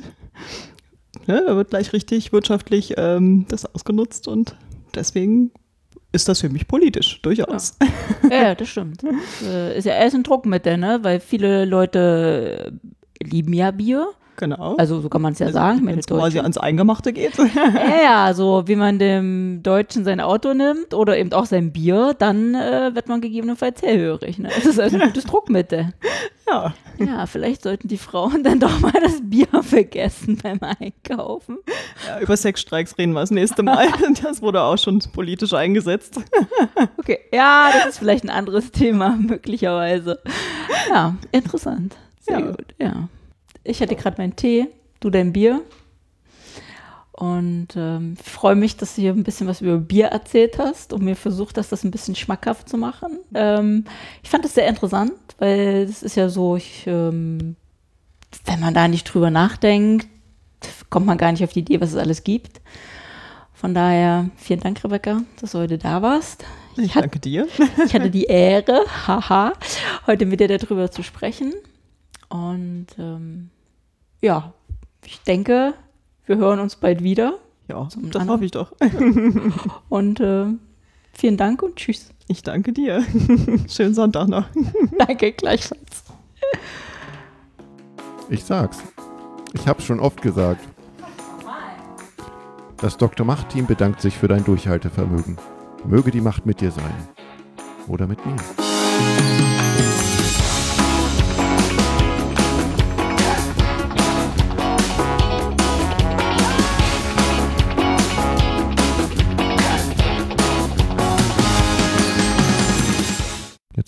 ne, 1.27 1.43
da 1.47 1.55
wird 1.55 1.69
gleich 1.69 1.93
richtig 1.93 2.33
wirtschaftlich 2.33 2.95
ähm, 2.97 3.45
das 3.49 3.67
ausgenutzt. 3.67 4.27
Und 4.27 4.57
deswegen 4.95 5.51
ist 6.13 6.27
das 6.29 6.41
für 6.41 6.49
mich 6.49 6.67
politisch, 6.67 7.21
durchaus. 7.21 7.77
Ja, 8.31 8.55
das 8.55 8.69
stimmt. 8.69 9.03
Das, 9.03 9.15
äh, 9.49 9.77
ist 9.77 9.85
ja 9.85 9.93
erst 9.95 10.15
ein 10.15 10.23
Druckmittel, 10.23 10.79
ne? 10.79 11.01
Weil 11.03 11.21
viele 11.21 11.67
Leute 11.67 12.73
äh, 13.21 13.25
lieben 13.25 13.53
ja 13.53 13.71
Bier. 13.71 14.09
Genau. 14.37 14.75
Also 14.77 15.01
so 15.01 15.09
kann 15.09 15.23
man 15.23 15.33
es 15.35 15.39
ja 15.39 15.51
sagen. 15.53 15.79
Ich 15.81 15.87
Wenn 15.87 15.99
es 15.99 16.07
quasi 16.07 16.39
ans 16.41 16.59
Eingemachte 16.59 17.13
geht. 17.13 17.35
Ja, 17.55 18.03
ja, 18.29 18.35
so 18.35 18.65
wie 18.67 18.77
man 18.77 18.99
dem 18.99 19.63
Deutschen 19.63 20.05
sein 20.05 20.21
Auto 20.21 20.55
nimmt 20.55 20.93
oder 20.95 21.17
eben 21.19 21.33
auch 21.33 21.47
sein 21.47 21.73
Bier, 21.73 22.15
dann 22.19 22.55
äh, 22.55 22.95
wird 22.95 23.09
man 23.09 23.21
gegebenenfalls 23.21 23.81
hellhörig. 23.83 24.39
Ne? 24.39 24.49
Das 24.55 24.67
ist 24.67 24.81
also 24.81 24.97
ein 24.97 25.03
gutes 25.09 25.25
Druckmittel. 25.25 25.93
ja. 26.49 26.75
Ja, 26.99 27.27
vielleicht 27.27 27.63
sollten 27.63 27.89
die 27.89 27.99
Frauen 27.99 28.45
dann 28.45 28.61
doch 28.61 28.79
mal 28.81 28.93
das 29.03 29.21
Bier 29.23 29.49
vergessen 29.63 30.39
beim 30.43 30.59
Einkaufen. 30.81 31.59
ja, 32.07 32.21
über 32.21 32.37
Sexstreiks 32.37 32.97
reden 32.99 33.13
wir 33.13 33.21
das 33.21 33.31
nächste 33.31 33.63
Mal. 33.63 33.89
Das 34.23 34.41
wurde 34.43 34.61
auch 34.63 34.79
schon 34.79 35.01
politisch 35.13 35.53
eingesetzt. 35.53 36.21
Okay, 36.99 37.19
ja, 37.33 37.71
das 37.73 37.87
ist 37.91 37.99
vielleicht 37.99 38.25
ein 38.25 38.31
anderes 38.31 38.71
Thema, 38.71 39.17
möglicherweise. 39.19 40.21
Ja, 40.89 41.15
interessant. 41.33 41.97
Sehr 42.21 42.39
Ja. 42.41 42.47
gut, 42.47 42.65
ja. 42.79 43.09
Ich 43.65 43.81
hatte 43.81 43.97
gerade 43.97 44.21
meinen 44.21 44.37
Tee, 44.37 44.67
du 45.01 45.11
dein 45.11 45.33
Bier. 45.33 45.63
Und 47.13 47.69
ähm, 47.77 48.17
ich 48.21 48.31
freue 48.31 48.57
mich, 48.57 48.77
dass 48.77 48.97
du 48.97 49.01
hier 49.03 49.13
ein 49.13 49.23
bisschen 49.23 49.47
was 49.47 49.61
über 49.61 49.79
Bier 49.79 50.07
erzählt 50.07 50.59
hast 50.59 50.93
und 50.93 51.03
mir 51.03 51.15
versucht 51.15 51.57
hast, 51.59 51.71
das 51.71 51.85
ein 51.85 51.93
bisschen 51.93 52.17
schmackhaft 52.17 52.69
zu 52.69 52.77
machen. 52.77 53.19
Ähm, 53.35 53.85
ich 54.23 54.31
fand 54.31 54.45
das 54.45 54.55
sehr 54.55 54.67
interessant, 54.67 55.13
weil 55.39 55.87
das 55.87 56.03
ist 56.03 56.17
ja 56.17 56.29
so, 56.29 56.57
ich, 56.57 56.85
ähm, 56.89 57.55
wenn 58.47 58.59
man 58.61 58.75
da 58.75 58.89
nicht 58.89 59.05
drüber 59.05 59.31
nachdenkt, 59.31 60.09
kommt 60.91 61.07
man 61.07 61.17
gar 61.19 61.31
nicht 61.31 61.45
auf 61.45 61.53
die 61.53 61.61
Idee, 61.61 61.81
was 61.81 61.91
es 61.91 61.97
alles 61.97 62.25
gibt. 62.25 62.61
Von 63.53 63.75
daher, 63.75 64.29
vielen 64.37 64.61
Dank, 64.61 64.83
Rebecca, 64.83 65.23
dass 65.41 65.53
du 65.53 65.59
heute 65.59 65.79
da 65.79 66.03
warst. 66.03 66.45
Ich 66.77 66.97
hatte- 66.97 67.03
danke 67.03 67.21
dir. 67.21 67.47
ich 67.87 67.95
hatte 67.95 68.11
die 68.11 68.25
Ehre, 68.25 68.81
haha, 69.07 69.53
heute 70.09 70.27
mit 70.27 70.41
dir 70.41 70.49
darüber 70.49 70.91
zu 70.91 71.05
sprechen. 71.05 71.55
Und 72.29 72.89
ähm, 72.99 73.51
ja, 74.25 74.55
ich 75.05 75.21
denke, 75.21 75.75
wir 76.25 76.37
hören 76.37 76.59
uns 76.59 76.77
bald 76.77 77.03
wieder. 77.03 77.35
Ja, 77.69 77.87
Zum 77.91 78.11
das 78.11 78.23
anderen. 78.23 78.29
hoffe 78.31 78.45
ich 78.47 78.51
doch. 78.53 78.73
Und 79.91 80.19
äh, 80.19 80.47
vielen 81.13 81.37
Dank 81.37 81.63
und 81.63 81.77
tschüss. 81.77 82.11
Ich 82.27 82.43
danke 82.43 82.73
dir. 82.73 83.05
Schönen 83.69 83.95
Sonntag 83.95 84.29
noch. 84.29 84.47
Danke 84.99 85.33
gleichfalls. 85.33 86.05
Ich 88.31 88.45
sag's. 88.45 88.83
Ich 89.53 89.69
hab's 89.69 89.85
schon 89.85 90.01
oft 90.01 90.23
gesagt. 90.23 90.67
Das 92.79 92.97
Dr. 92.97 93.27
Macht-Team 93.27 93.67
bedankt 93.67 94.01
sich 94.01 94.17
für 94.17 94.29
dein 94.29 94.45
Durchhaltevermögen. 94.45 95.37
Möge 95.87 96.11
die 96.11 96.23
Macht 96.23 96.47
mit 96.47 96.63
dir 96.63 96.71
sein. 96.71 96.95
Oder 97.89 98.07
mit 98.07 98.25
mir. 98.25 98.37